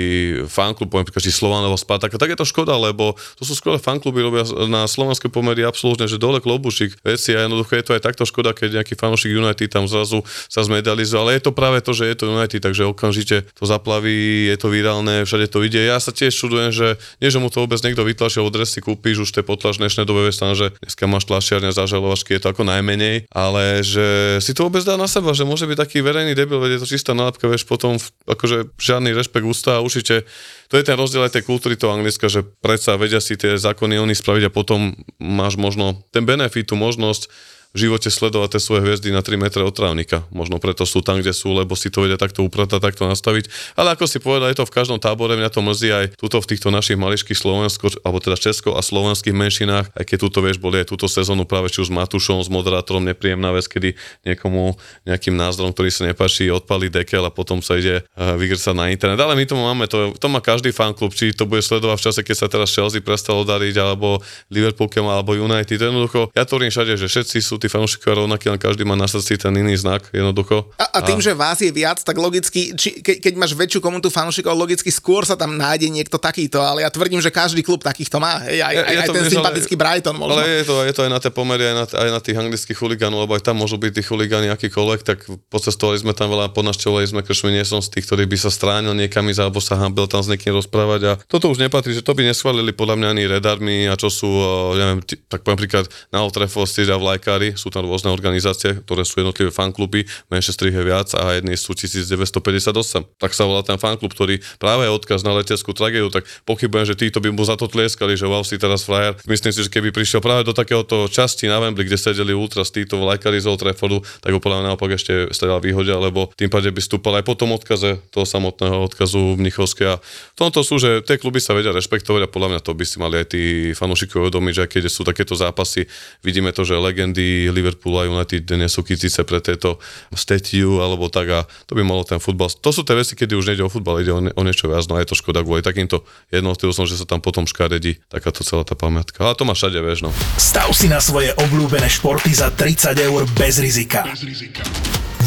fanklub, 0.48 0.88
poviem 0.88 1.04
príklad, 1.04 1.28
či 1.28 1.35
Slovan 1.35 1.68
alebo 1.68 1.76
Spartak, 1.76 2.16
tak 2.16 2.33
je 2.33 2.38
to 2.40 2.48
škoda, 2.48 2.78
lebo 2.80 3.12
to 3.37 3.44
sú 3.44 3.52
skvelé 3.52 3.76
fankluby, 3.76 4.24
robia 4.24 4.48
na 4.64 4.88
slovenské 4.88 5.28
pomery 5.28 5.61
absolútne, 5.66 6.09
že 6.09 6.16
dole 6.16 6.40
klobušik 6.40 7.04
veci 7.04 7.37
a 7.37 7.44
jednoducho 7.44 7.76
je 7.76 7.85
to 7.85 7.92
aj 7.98 8.02
takto 8.06 8.24
škoda, 8.24 8.56
keď 8.56 8.80
nejaký 8.80 8.94
fanúšik 8.96 9.35
United 9.35 9.49
tam 9.56 9.90
zrazu 9.90 10.22
sa 10.46 10.62
zmedalizuje, 10.62 11.18
ale 11.18 11.30
je 11.38 11.42
to 11.48 11.52
práve 11.56 11.82
to, 11.82 11.90
že 11.90 12.06
je 12.06 12.16
to 12.16 12.30
United, 12.30 12.60
takže 12.62 12.86
okamžite 12.86 13.48
to 13.56 13.64
zaplaví, 13.66 14.46
je 14.52 14.56
to 14.60 14.68
virálne, 14.70 15.26
všade 15.26 15.50
to 15.50 15.64
ide. 15.66 15.80
Ja 15.80 15.98
sa 15.98 16.14
tiež 16.14 16.30
čudujem, 16.30 16.70
že 16.70 17.00
nie, 17.18 17.32
že 17.32 17.42
mu 17.42 17.50
to 17.50 17.64
vôbec 17.64 17.80
niekto 17.82 18.06
vytlačil, 18.06 18.46
od 18.46 18.54
si 18.68 18.84
kúpiš, 18.84 19.24
už 19.24 19.30
tie 19.32 19.42
potlač 19.42 19.80
dnešnej 19.80 20.04
dobe, 20.04 20.28
vieš 20.28 20.42
že 20.54 20.76
dneska 20.84 21.04
máš 21.08 21.24
tlačiarne 21.26 21.72
zažalovačky, 21.72 22.36
je 22.36 22.42
to 22.42 22.52
ako 22.52 22.62
najmenej, 22.68 23.26
ale 23.32 23.80
že 23.80 24.38
si 24.44 24.52
to 24.52 24.68
vôbec 24.68 24.84
dá 24.84 25.00
na 25.00 25.08
seba, 25.08 25.32
že 25.32 25.48
môže 25.48 25.64
byť 25.64 25.78
taký 25.78 25.98
verejný 26.04 26.36
debil, 26.36 26.60
je 26.68 26.80
to 26.80 26.88
čistá 26.88 27.16
nálepka, 27.16 27.48
vieš, 27.48 27.64
potom 27.64 27.96
akože 28.28 28.76
žiadny 28.76 29.16
rešpekt 29.16 29.46
ústa 29.46 29.80
a 29.80 29.84
určite 29.84 30.28
to 30.70 30.78
je 30.78 30.86
ten 30.86 30.94
rozdiel 30.94 31.26
aj 31.26 31.34
tej 31.34 31.44
kultúry 31.48 31.74
toho 31.74 31.98
Anglicka, 31.98 32.30
že 32.30 32.46
predsa 32.46 32.94
vedia 32.94 33.18
si 33.18 33.34
tie 33.34 33.58
zákony 33.58 33.98
oni 33.98 34.14
spraviť 34.14 34.46
a 34.46 34.54
potom 34.54 34.94
máš 35.18 35.58
možno 35.58 35.98
ten 36.14 36.22
benefit, 36.22 36.70
tú 36.70 36.78
možnosť 36.78 37.26
v 37.70 37.87
živote 37.87 38.11
sledovať 38.11 38.59
tie 38.59 38.61
svoje 38.61 38.80
hviezdy 38.83 39.14
na 39.14 39.22
3 39.22 39.38
metre 39.38 39.62
od 39.62 39.70
trávnika. 39.70 40.26
Možno 40.35 40.59
preto 40.59 40.83
sú 40.83 41.06
tam, 41.06 41.22
kde 41.22 41.30
sú, 41.30 41.54
lebo 41.54 41.78
si 41.78 41.87
to 41.87 42.02
vedia 42.02 42.18
takto 42.18 42.42
upratať, 42.42 42.83
takto 42.83 43.06
nastaviť. 43.06 43.46
Ale 43.78 43.94
ako 43.94 44.11
si 44.11 44.18
povedal, 44.18 44.50
je 44.50 44.59
to 44.59 44.66
v 44.66 44.74
každom 44.74 44.98
tábore, 44.98 45.38
mňa 45.38 45.54
to 45.54 45.62
mrzí 45.62 45.88
aj 45.94 46.04
tuto 46.18 46.42
v 46.42 46.46
týchto 46.50 46.74
našich 46.74 46.98
maličkých 46.98 47.38
Slovensko, 47.38 48.02
alebo 48.02 48.18
teda 48.18 48.35
Česko 48.35 48.74
a 48.74 48.83
slovenských 48.83 49.30
menšinách, 49.30 49.87
aj 49.94 50.02
keď 50.02 50.18
tuto 50.26 50.42
vieš, 50.42 50.59
boli 50.59 50.83
aj 50.83 50.90
túto 50.90 51.06
sezónu 51.06 51.46
práve 51.46 51.70
či 51.70 51.87
už 51.87 51.90
s 51.90 51.94
Matušom, 51.94 52.42
s 52.42 52.50
moderátorom, 52.50 53.06
nepríjemná 53.06 53.54
vec, 53.54 53.70
kedy 53.70 53.94
niekomu 54.26 54.74
nejakým 55.06 55.38
názorom, 55.38 55.70
ktorý 55.70 55.94
sa 55.94 56.11
nepáči, 56.11 56.50
odpali 56.50 56.90
dekel 56.90 57.22
a 57.22 57.30
potom 57.30 57.62
sa 57.62 57.78
ide 57.78 58.02
uh, 58.02 58.35
vygrcať 58.35 58.74
na 58.74 58.90
internet. 58.90 59.22
Ale 59.22 59.38
my 59.38 59.44
to 59.46 59.54
máme, 59.54 59.85
to, 59.87 60.11
to 60.18 60.26
má 60.26 60.42
každý 60.42 60.74
fanklub, 60.74 61.14
či 61.14 61.30
to 61.30 61.46
bude 61.46 61.62
sledovať 61.62 61.96
v 62.02 62.04
čase, 62.11 62.20
keď 62.26 62.37
sa 62.37 62.46
teraz 62.50 62.74
Chelsea 62.74 62.98
prestalo 62.98 63.46
dariť, 63.46 63.78
alebo 63.78 64.18
Liverpool, 64.50 64.90
alebo 65.06 65.38
United. 65.38 65.78
Jednoducho, 65.78 66.35
ja 66.35 66.42
to 66.42 66.59
všade, 66.59 66.98
že 66.98 67.06
všetci 67.06 67.38
sú 67.44 67.59
tí 67.60 67.68
fanúšikovia 67.68 68.24
rovnakí, 68.24 68.48
len 68.48 68.56
každý 68.56 68.82
má 68.88 68.96
na 68.96 69.04
srdci 69.06 69.36
ten 69.36 69.52
iný 69.52 69.76
znak, 69.76 70.08
jednoducho. 70.10 70.72
A, 70.80 70.96
a 70.96 70.98
tým, 71.04 71.20
a... 71.20 71.24
že 71.24 71.32
vás 71.36 71.60
je 71.60 71.70
viac, 71.70 72.00
tak 72.00 72.16
logicky, 72.16 72.72
či, 72.72 73.04
ke, 73.04 73.20
keď 73.20 73.36
máš 73.36 73.52
väčšiu 73.52 73.84
komunitu 73.84 74.08
fanúšikov, 74.08 74.56
logicky 74.56 74.88
skôr 74.88 75.28
sa 75.28 75.36
tam 75.36 75.54
nájde 75.60 75.92
niekto 75.92 76.16
takýto, 76.16 76.64
ale 76.64 76.82
ja 76.82 76.90
tvrdím, 76.90 77.20
že 77.20 77.28
každý 77.28 77.60
klub 77.60 77.84
takýchto 77.84 78.16
má, 78.16 78.40
hej, 78.48 78.64
aj, 78.64 78.74
je, 78.74 78.80
aj, 78.80 78.90
je 78.90 78.96
to, 78.96 79.12
aj 79.12 79.16
ten 79.16 79.24
vieš, 79.24 79.32
sympatický 79.36 79.74
ale, 79.76 79.80
Brighton 79.80 80.16
možno. 80.16 80.34
Ale 80.40 80.44
je 80.48 80.64
to, 80.64 80.74
je 80.84 80.92
to 80.96 81.00
aj 81.04 81.10
na 81.12 81.18
tie 81.20 81.32
pomery, 81.32 81.62
aj 81.68 81.76
na, 81.76 81.84
aj 81.84 82.10
na 82.10 82.20
tých 82.20 82.36
anglických 82.40 82.78
chuligánov, 82.80 83.28
lebo 83.28 83.36
aj 83.36 83.42
tam 83.44 83.60
môžu 83.60 83.76
byť 83.76 83.92
tí 83.92 84.02
chuligáni 84.02 84.48
akýkoľvek, 84.48 85.00
tak 85.04 85.18
pocestovali 85.52 86.00
sme 86.00 86.12
tam 86.16 86.32
veľa, 86.32 86.56
podnašťovali 86.56 87.04
sme 87.04 87.20
kršmi, 87.20 87.52
nie 87.52 87.64
som 87.68 87.84
z 87.84 87.92
tých, 87.98 88.08
ktorí 88.08 88.24
by 88.24 88.36
sa 88.40 88.50
stránil 88.50 88.96
niekam 88.96 89.22
alebo 89.30 89.62
sa 89.62 89.78
hambil 89.78 90.10
tam 90.10 90.24
s 90.24 90.32
niekým 90.32 90.56
rozprávať 90.56 91.00
a 91.06 91.12
toto 91.28 91.52
už 91.52 91.62
nepatrí, 91.62 91.94
že 91.94 92.02
to 92.02 92.16
by 92.16 92.26
neschválili 92.26 92.72
podľa 92.74 92.96
mňa 92.98 93.08
ani 93.14 93.24
redarmi 93.30 93.86
a 93.86 93.94
čo 93.94 94.08
sú, 94.10 94.30
neviem, 94.74 95.04
tak 95.28 95.44
poviem 95.46 95.60
príklad 95.60 95.86
na 96.10 96.24
Old 96.24 96.34
Trafford 96.34 96.66
a 96.66 96.96
vlajkári, 96.96 97.49
sú 97.54 97.70
tam 97.70 97.86
rôzne 97.86 98.10
organizácie 98.12 98.80
ktoré 98.90 99.06
sú 99.06 99.22
jednotlivé 99.22 99.54
fankluby, 99.54 100.06
Manchester 100.28 100.70
je 100.70 100.82
viac 100.82 101.14
a 101.14 101.38
jedný 101.38 101.54
sú 101.54 101.78
1958. 101.78 103.06
Tak 103.22 103.30
sa 103.30 103.46
volá 103.46 103.62
ten 103.62 103.78
fanklub, 103.78 104.12
ktorý 104.12 104.42
práve 104.58 104.86
je 104.86 104.90
odkaz 104.90 105.22
na 105.22 105.36
leteckú 105.36 105.70
tragédiu, 105.70 106.10
tak 106.10 106.26
pochybujem, 106.42 106.90
že 106.90 106.98
títo 106.98 107.22
by 107.22 107.30
mu 107.30 107.46
za 107.46 107.54
to 107.54 107.70
tlieskali, 107.70 108.18
že 108.18 108.26
wow, 108.26 108.42
si 108.42 108.58
teraz 108.58 108.82
frajer. 108.82 109.14
Myslím 109.30 109.54
si, 109.54 109.62
že 109.62 109.70
keby 109.70 109.94
prišiel 109.94 110.18
práve 110.18 110.42
do 110.42 110.50
takéhoto 110.50 111.06
časti 111.06 111.46
na 111.46 111.62
Wembley, 111.62 111.86
kde 111.86 111.98
sedeli 112.00 112.34
ultras 112.34 112.74
títo 112.74 112.98
vlajkari 112.98 113.38
z 113.38 113.46
Old 113.46 113.62
Traffordu, 113.62 114.02
tak 114.20 114.34
ho 114.34 114.40
naopak 114.42 114.98
ešte 114.98 115.30
strelal 115.30 115.62
výhodia, 115.62 115.94
lebo 115.96 116.34
tým 116.34 116.50
pádem 116.50 116.74
by 116.74 116.82
stúpal 116.82 117.22
aj 117.22 117.24
po 117.24 117.38
tom 117.38 117.54
odkaze 117.54 118.02
toho 118.10 118.26
samotného 118.26 118.82
odkazu 118.90 119.38
Mnichovskej. 119.38 119.86
A 119.86 120.02
v 120.02 120.38
tomto 120.38 120.66
sú, 120.66 120.82
že 120.82 121.06
tie 121.06 121.16
kluby 121.16 121.38
sa 121.38 121.54
vedia 121.54 121.70
rešpektovať 121.70 122.26
a 122.26 122.32
podľa 122.32 122.48
mňa 122.56 122.60
to 122.66 122.74
by 122.74 122.84
si 122.84 122.96
mali 122.98 123.22
aj 123.22 123.26
tí 123.30 123.42
fanúšikovia 123.78 124.26
uvedomiť, 124.26 124.54
že 124.54 124.64
keď 124.66 124.82
sú 124.90 125.06
takéto 125.06 125.38
zápasy, 125.38 125.86
vidíme 126.26 126.50
to, 126.50 126.66
že 126.66 126.76
legendy 126.76 127.39
Liverpoolu 127.48 127.96
a 127.96 128.09
United 128.11 128.44
nie 128.53 128.68
sú 128.68 128.85
kytice 128.85 129.24
pre 129.24 129.40
tieto 129.40 129.81
statiu 130.12 130.85
alebo 130.85 131.09
tak 131.09 131.26
a 131.33 131.40
to 131.64 131.72
by 131.72 131.81
malo 131.81 132.05
ten 132.05 132.20
futbal. 132.20 132.53
To 132.53 132.70
sú 132.74 132.85
tie 132.85 132.98
veci, 132.98 133.16
kedy 133.16 133.33
už 133.38 133.48
nejde 133.48 133.64
o 133.64 133.72
futbal, 133.72 134.05
ide 134.05 134.12
o, 134.12 134.20
ne, 134.20 134.35
o 134.37 134.42
niečo 134.44 134.68
viac, 134.68 134.85
no 134.90 135.00
je 135.00 135.09
to 135.09 135.16
škoda 135.16 135.40
kvôli 135.40 135.64
takýmto 135.64 136.05
jednotlivcom, 136.29 136.85
že 136.85 137.00
sa 137.00 137.07
tam 137.09 137.24
potom 137.24 137.48
škaredí 137.48 138.03
takáto 138.12 138.44
celá 138.44 138.66
tá 138.66 138.76
pamiatka. 138.76 139.24
Ale 139.24 139.38
to 139.38 139.48
má 139.48 139.57
všade, 139.57 139.81
vieš, 139.81 140.05
no. 140.05 140.11
Stav 140.37 140.68
si 140.76 140.90
na 140.90 141.00
svoje 141.00 141.33
obľúbené 141.38 141.88
športy 141.88 142.35
za 142.35 142.53
30 142.53 142.98
eur 143.00 143.24
bez 143.38 143.62
rizika. 143.62 144.05
Bez 144.05 144.26
rizika. 144.26 144.66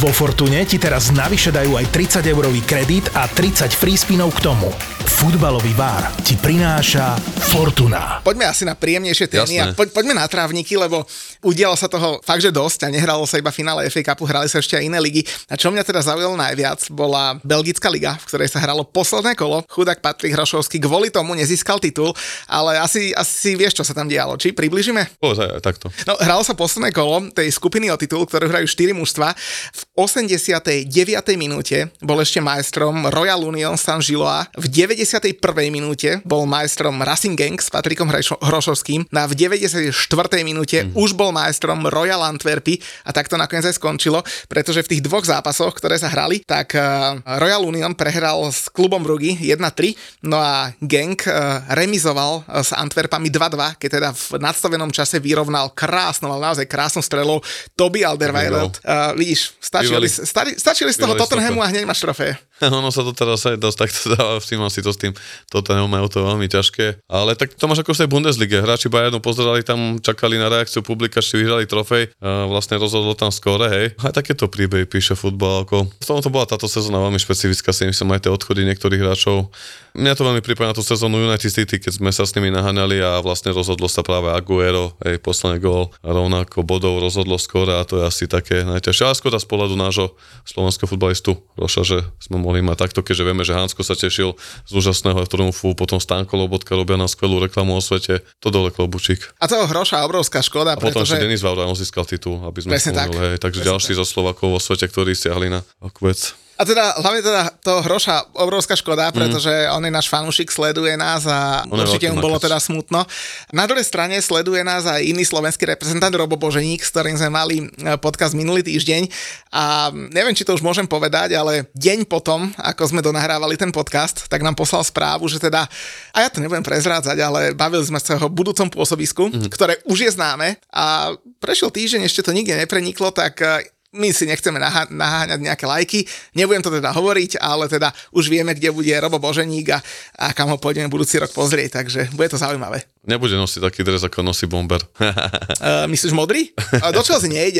Vo 0.03 0.11
Fortune 0.11 0.67
ti 0.67 0.75
teraz 0.75 1.15
navyše 1.15 1.47
dajú 1.47 1.79
aj 1.79 1.87
30 1.87 2.27
eurový 2.27 2.59
kredit 2.67 3.07
a 3.15 3.23
30 3.23 3.71
free 3.71 3.95
spinov 3.95 4.35
k 4.35 4.51
tomu. 4.51 4.67
Futbalový 5.07 5.71
bar 5.79 6.11
ti 6.27 6.35
prináša 6.35 7.15
Fortuna. 7.55 8.19
Poďme 8.19 8.51
asi 8.51 8.67
na 8.67 8.75
príjemnejšie 8.75 9.31
témy 9.31 9.63
a 9.63 9.71
poď, 9.71 9.95
poďme 9.95 10.19
na 10.19 10.27
trávniky, 10.27 10.75
lebo 10.75 11.07
udialo 11.39 11.79
sa 11.79 11.87
toho 11.87 12.19
fakt, 12.19 12.43
že 12.43 12.51
dosť 12.51 12.83
a 12.83 12.91
nehralo 12.91 13.23
sa 13.23 13.39
iba 13.39 13.47
finále 13.55 13.87
FA 13.87 14.03
Cupu, 14.11 14.27
hrali 14.27 14.51
sa 14.51 14.59
ešte 14.59 14.75
aj 14.75 14.83
iné 14.83 14.99
ligy. 14.99 15.23
A 15.47 15.55
čo 15.55 15.71
mňa 15.71 15.87
teda 15.87 16.03
zaujalo 16.03 16.35
najviac, 16.35 16.83
bola 16.91 17.39
Belgická 17.39 17.87
liga, 17.87 18.19
v 18.19 18.27
ktorej 18.27 18.51
sa 18.51 18.59
hralo 18.59 18.83
posledné 18.83 19.39
kolo. 19.39 19.63
Chudák 19.71 20.03
Patrik 20.03 20.35
Hrošovský 20.35 20.83
kvôli 20.83 21.15
tomu 21.15 21.31
nezískal 21.31 21.79
titul, 21.79 22.11
ale 22.51 22.75
asi, 22.75 23.15
asi 23.15 23.55
vieš, 23.55 23.79
čo 23.79 23.87
sa 23.87 23.95
tam 23.95 24.11
dialo. 24.11 24.35
Či 24.35 24.51
približíme? 24.51 25.23
Takto. 25.63 25.87
No, 26.03 26.19
hralo 26.19 26.43
sa 26.43 26.59
posledné 26.59 26.91
kolo 26.91 27.31
tej 27.31 27.47
skupiny 27.55 27.87
o 27.87 27.95
titul, 27.95 28.27
ktorú 28.27 28.51
hrajú 28.51 28.67
4 28.67 28.91
mužstva. 28.91 29.31
V 29.71 29.81
89. 29.93 30.89
minúte 31.37 31.93
bol 32.01 32.17
ešte 32.17 32.41
majstrom 32.41 33.05
Royal 33.13 33.37
Union 33.45 33.77
San 33.77 34.01
Giloa, 34.01 34.49
v 34.57 34.65
91. 34.65 35.37
minúte 35.69 36.17
bol 36.25 36.49
majstrom 36.49 36.97
Racing 36.97 37.37
Gang 37.37 37.61
s 37.61 37.69
Patrikom 37.69 38.09
Hrošovským, 38.41 39.05
a 39.13 39.29
v 39.29 39.37
94. 39.37 39.93
minúte 40.41 40.89
mm. 40.89 40.97
už 40.97 41.13
bol 41.13 41.29
majstrom 41.29 41.85
Royal 41.93 42.25
Antwerpy 42.25 42.81
a 43.05 43.13
tak 43.13 43.29
to 43.29 43.37
nakoniec 43.37 43.69
aj 43.69 43.77
skončilo, 43.77 44.25
pretože 44.49 44.81
v 44.81 44.97
tých 44.97 45.05
dvoch 45.05 45.29
zápasoch, 45.29 45.77
ktoré 45.77 46.01
sa 46.01 46.09
hrali, 46.09 46.41
tak 46.41 46.73
uh, 46.73 47.21
Royal 47.37 47.61
Union 47.61 47.93
prehral 47.93 48.41
s 48.49 48.73
klubom 48.73 49.05
Rugy 49.05 49.37
1-3, 49.45 50.25
no 50.25 50.41
a 50.41 50.73
Gang 50.81 51.21
uh, 51.29 51.69
remizoval 51.69 52.41
uh, 52.41 52.65
s 52.65 52.73
Antwerpami 52.73 53.29
2-2, 53.29 53.77
keď 53.77 53.89
teda 54.01 54.09
v 54.09 54.41
nadstavenom 54.41 54.89
čase 54.89 55.21
vyrovnal 55.21 55.69
krásnou, 55.69 56.33
ale 56.33 56.49
naozaj 56.49 56.65
krásnou 56.65 57.05
strelou 57.05 57.45
Toby 57.77 58.01
Alderweireld. 58.01 58.81
Uh, 58.81 59.13
vidíš, 59.13 59.53
stačí 59.61 59.82
stačili, 59.87 60.59
stačili 60.59 60.93
z 60.93 60.97
toho 60.97 61.15
Tottenhamu 61.15 61.63
a 61.63 61.65
hneď 61.67 61.85
máš 61.85 61.99
trofé. 62.01 62.37
ono 62.79 62.89
sa 62.89 63.01
to 63.01 63.11
teraz 63.11 63.43
aj 63.47 63.57
dosť 63.59 63.77
takto 63.77 64.01
dáva, 64.15 64.37
všimol 64.39 64.69
si 64.71 64.81
to 64.83 64.91
s 64.93 64.99
tým 64.99 65.13
Tottenham 65.49 65.89
majú 65.89 66.07
to 66.07 66.23
veľmi 66.23 66.47
ťažké. 66.47 67.05
Ale 67.09 67.35
tak 67.35 67.55
to 67.55 67.65
máš 67.65 67.83
ako 67.83 67.95
v 67.95 67.99
tej 68.03 68.09
Bundeslige. 68.09 68.57
Hráči 68.61 68.87
Bayernu 68.91 69.19
pozerali 69.19 69.65
tam, 69.65 69.99
čakali 69.99 70.39
na 70.39 70.47
reakciu 70.51 70.81
publika, 70.85 71.19
či 71.19 71.41
vyhrali 71.41 71.65
trofej. 71.65 72.13
Vlastne 72.21 72.77
rozhodlo 72.77 73.17
tam 73.17 73.33
skore, 73.33 73.67
hej. 73.69 73.85
Aj 74.01 74.13
takéto 74.13 74.47
príbehy 74.47 74.85
píše 74.85 75.17
futbal. 75.17 75.65
Ako... 75.65 75.89
V 75.89 76.05
tom 76.05 76.21
to 76.21 76.29
bola 76.29 76.47
táto 76.47 76.69
sezóna 76.69 77.01
veľmi 77.01 77.19
špecifická, 77.19 77.73
si 77.73 77.89
myslím 77.89 78.15
aj 78.15 78.27
tie 78.27 78.31
odchody 78.31 78.65
niektorých 78.67 79.01
hráčov. 79.01 79.49
Mňa 79.93 80.17
to 80.17 80.25
veľmi 80.25 80.41
pripomína 80.41 80.73
tú 80.73 80.81
sezónu 80.81 81.21
United 81.21 81.53
City, 81.53 81.77
keď 81.77 82.01
sme 82.01 82.09
sa 82.09 82.25
s 82.25 82.33
nimi 82.33 82.49
naháňali 82.49 82.97
a 82.97 83.21
vlastne 83.21 83.53
rozhodlo 83.53 83.85
sa 83.85 84.01
práve 84.01 84.33
Aguero, 84.33 84.97
hej, 85.05 85.21
posledný 85.21 85.61
gól, 85.61 85.93
rovnako 86.01 86.65
bodov 86.65 86.97
rozhodlo 86.97 87.37
skore 87.37 87.77
a 87.77 87.85
to 87.85 88.01
je 88.01 88.03
asi 88.09 88.23
také 88.25 88.65
najťažšie. 88.65 89.05
A 89.05 89.17
skôr 89.17 89.33
z 89.33 89.45
pohľadu 89.45 89.77
nášho 89.77 90.17
slovenského 90.45 90.89
futbalistu 90.89 91.37
Roša, 91.57 91.81
že 91.85 91.97
sme 92.21 92.41
mohli 92.41 92.52
mohli 92.53 92.61
mať 92.61 92.77
takto, 92.85 93.01
keďže 93.01 93.25
vieme, 93.25 93.41
že 93.41 93.57
Hansko 93.57 93.81
sa 93.81 93.97
tešil 93.97 94.37
z 94.69 94.71
úžasného 94.77 95.25
triumfu, 95.25 95.73
potom 95.73 95.97
Stanko 95.97 96.37
Lobotka 96.37 96.77
robia 96.77 97.01
na 97.01 97.09
skvelú 97.09 97.41
reklamu 97.41 97.73
o 97.73 97.81
svete, 97.81 98.21
to 98.37 98.53
dole 98.53 98.69
klobučík. 98.69 99.25
A 99.41 99.49
toho 99.49 99.65
hroša 99.65 100.05
obrovská 100.05 100.45
škoda, 100.45 100.77
A 100.77 100.77
potom 100.77 101.01
pretože... 101.01 101.17
Denis 101.17 101.41
Vauda, 101.41 101.65
on 101.65 101.73
získal 101.73 102.05
titul, 102.05 102.37
aby 102.45 102.61
sme 102.61 102.77
Presne 102.77 102.93
tak. 102.93 103.09
hej, 103.09 103.41
takže 103.41 103.65
Presne 103.65 103.69
ďalší 103.73 103.91
zo 103.97 104.05
Slovakov 104.05 104.53
vo 104.53 104.61
svete, 104.61 104.85
ktorí 104.85 105.17
stiahli 105.17 105.49
na 105.49 105.65
okvec. 105.81 106.42
A 106.63 106.65
teda, 106.65 106.95
hlavne 106.95 107.19
teda 107.19 107.41
toho 107.59 107.83
hroša 107.83 108.39
obrovská 108.39 108.71
škoda, 108.73 109.11
Mhm. 109.11 109.13
pretože 109.13 109.51
on 109.67 109.83
je 109.83 109.91
náš 109.91 110.07
fanúšik, 110.07 110.47
sleduje 110.47 110.95
nás 110.95 111.27
a 111.27 111.67
On 111.67 111.75
určite 111.75 112.07
mu 112.07 112.23
bolo 112.23 112.39
teda 112.39 112.55
smutno. 112.55 113.03
Na 113.51 113.67
druhej 113.67 113.83
strane 113.83 114.15
sleduje 114.17 114.63
nás 114.63 114.87
aj 114.87 115.03
iný 115.03 115.27
slovenský 115.27 115.67
reprezentant 115.67 116.15
Robo 116.15 116.39
Boženík, 116.39 116.79
s 116.79 116.89
ktorým 116.89 117.19
sme 117.19 117.27
mali 117.27 117.55
e, 117.59 117.99
podcast 117.99 118.31
minulý 118.31 118.63
týždeň 118.63 119.11
a 119.51 119.91
neviem, 119.91 120.31
či 120.31 120.47
to 120.47 120.55
už 120.55 120.63
môžem 120.63 120.87
povedať, 120.87 121.35
ale 121.35 121.67
deň 121.75 122.07
potom, 122.07 122.47
ako 122.55 122.83
sme 122.87 123.03
donahrávali 123.03 123.59
ten 123.59 123.69
podcast, 123.69 124.31
tak 124.31 124.39
nám 124.39 124.55
poslal 124.55 124.87
správu, 124.87 125.27
že 125.27 125.43
teda, 125.43 125.67
a 126.09 126.17
ja 126.17 126.31
to 126.31 126.39
nebudem 126.39 126.63
prezrádzať, 126.63 127.17
ale 127.19 127.41
bavili 127.51 127.83
sme 127.83 127.99
sa 127.99 128.15
o 128.15 128.31
budúcom 128.31 128.71
pôsobisku, 128.71 129.27
Mhm. 129.27 129.51
ktoré 129.51 129.83
už 129.83 130.07
je 130.07 130.15
známe 130.15 130.55
a 130.71 131.11
prešiel 131.43 131.67
týždeň, 131.67 132.07
ešte 132.07 132.23
to 132.23 132.31
nikde 132.31 132.55
nepreniklo, 132.55 133.11
tak 133.11 133.35
e, 133.43 133.67
my 133.93 134.09
si 134.13 134.25
nechceme 134.25 134.57
nahá- 134.57 134.89
naháňať 134.89 135.39
nejaké 135.41 135.65
lajky, 135.65 135.99
nebudem 136.37 136.61
to 136.61 136.73
teda 136.73 136.93
hovoriť, 136.93 137.41
ale 137.41 137.69
teda 137.69 137.93
už 138.13 138.29
vieme, 138.29 138.53
kde 138.53 138.73
bude 138.73 138.93
Robo 138.99 139.21
Boženík 139.21 139.67
a, 139.73 139.79
a 140.19 140.33
kam 140.33 140.49
ho 140.49 140.57
pôjdeme 140.57 140.89
budúci 140.89 141.21
rok 141.21 141.33
pozrieť, 141.33 141.81
takže 141.81 142.13
bude 142.13 142.29
to 142.29 142.37
zaujímavé. 142.37 142.92
Nebude 143.03 143.35
nosiť 143.35 143.59
taký 143.59 143.83
dres, 143.83 143.99
ako 143.99 144.23
nosí 144.23 144.47
Bomber. 144.47 144.79
Uh, 144.95 145.83
myslíš 145.91 146.15
modrý? 146.15 146.55
A 146.79 146.95
do 146.95 147.03
Chelsea 147.03 147.27
nejde, 147.27 147.59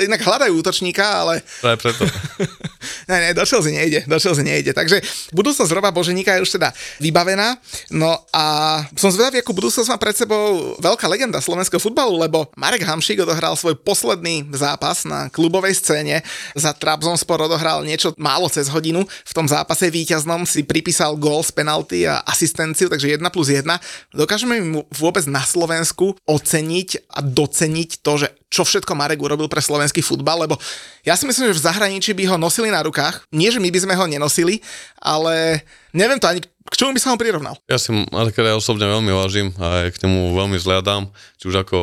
inak 0.00 0.24
hľadajú 0.24 0.64
útočníka, 0.64 1.04
ale 1.04 1.44
Práve 1.60 1.76
preto. 1.76 2.08
ne, 3.12 3.16
ne, 3.20 3.30
do 3.36 3.44
Chelsea 3.44 3.68
nejde, 3.68 4.08
do 4.08 4.16
Chelsea 4.16 4.40
nejde. 4.40 4.72
Takže 4.72 5.04
budúcnosť 5.36 5.76
Roba 5.76 5.92
Boženíka 5.92 6.40
je 6.40 6.48
už 6.48 6.56
teda 6.56 6.72
vybavená. 7.04 7.60
No 7.92 8.16
a 8.32 8.80
som 8.96 9.12
zvedavý, 9.12 9.44
akú 9.44 9.52
budúcnosť 9.52 9.92
má 9.92 10.00
pred 10.00 10.16
sebou 10.16 10.72
veľká 10.80 11.04
legenda 11.04 11.36
slovenského 11.44 11.84
futbalu, 11.84 12.16
lebo 12.16 12.48
Marek 12.56 12.88
Hamšík 12.88 13.28
odohral 13.28 13.60
svoj 13.60 13.76
posledný 13.76 14.48
zápas 14.56 15.04
na 15.04 15.28
klubovej 15.28 15.76
scéne. 15.76 16.24
Za 16.56 16.72
Trabzonspor 16.72 17.44
odohral 17.44 17.84
niečo 17.84 18.16
málo 18.16 18.48
cez 18.48 18.72
hodinu. 18.72 19.04
V 19.04 19.32
tom 19.36 19.44
zápase 19.44 19.92
víťaznom 19.92 20.48
si 20.48 20.64
pripísal 20.64 21.12
gól 21.20 21.44
z 21.44 21.52
penalty 21.52 22.08
a 22.08 22.24
asistenciu, 22.24 22.88
takže 22.88 23.20
1 23.20 23.28
plus 23.28 23.52
1. 23.52 23.68
Dokážeme 24.16 24.56
mu 24.64 24.77
vôbec 24.92 25.24
na 25.26 25.42
Slovensku 25.42 26.14
oceniť 26.28 27.10
a 27.10 27.24
doceniť 27.24 27.90
to, 28.04 28.12
že 28.22 28.28
čo 28.48 28.64
všetko 28.64 28.96
Marek 28.96 29.20
urobil 29.20 29.50
pre 29.50 29.60
slovenský 29.60 30.00
futbal, 30.00 30.48
lebo 30.48 30.56
ja 31.04 31.16
si 31.16 31.28
myslím, 31.28 31.52
že 31.52 31.58
v 31.60 31.64
zahraničí 31.68 32.10
by 32.16 32.24
ho 32.32 32.36
nosili 32.40 32.72
na 32.72 32.80
rukách. 32.80 33.28
Nie, 33.32 33.52
že 33.52 33.60
my 33.60 33.68
by 33.68 33.80
sme 33.84 33.94
ho 33.96 34.04
nenosili, 34.08 34.64
ale 35.00 35.66
neviem 35.92 36.20
to 36.20 36.28
ani 36.28 36.40
k 36.68 36.76
čomu 36.76 36.92
by 36.92 37.00
som 37.00 37.16
ho 37.16 37.18
prirovnal. 37.18 37.56
Ja 37.64 37.80
si 37.80 37.88
Marka 38.12 38.44
ja 38.44 38.52
osobne 38.52 38.84
veľmi 38.84 39.08
vážim 39.08 39.56
a 39.56 39.88
k 39.88 40.04
nemu 40.04 40.36
veľmi 40.36 40.60
zliadam, 40.60 41.08
či 41.40 41.48
už 41.48 41.64
ako 41.64 41.78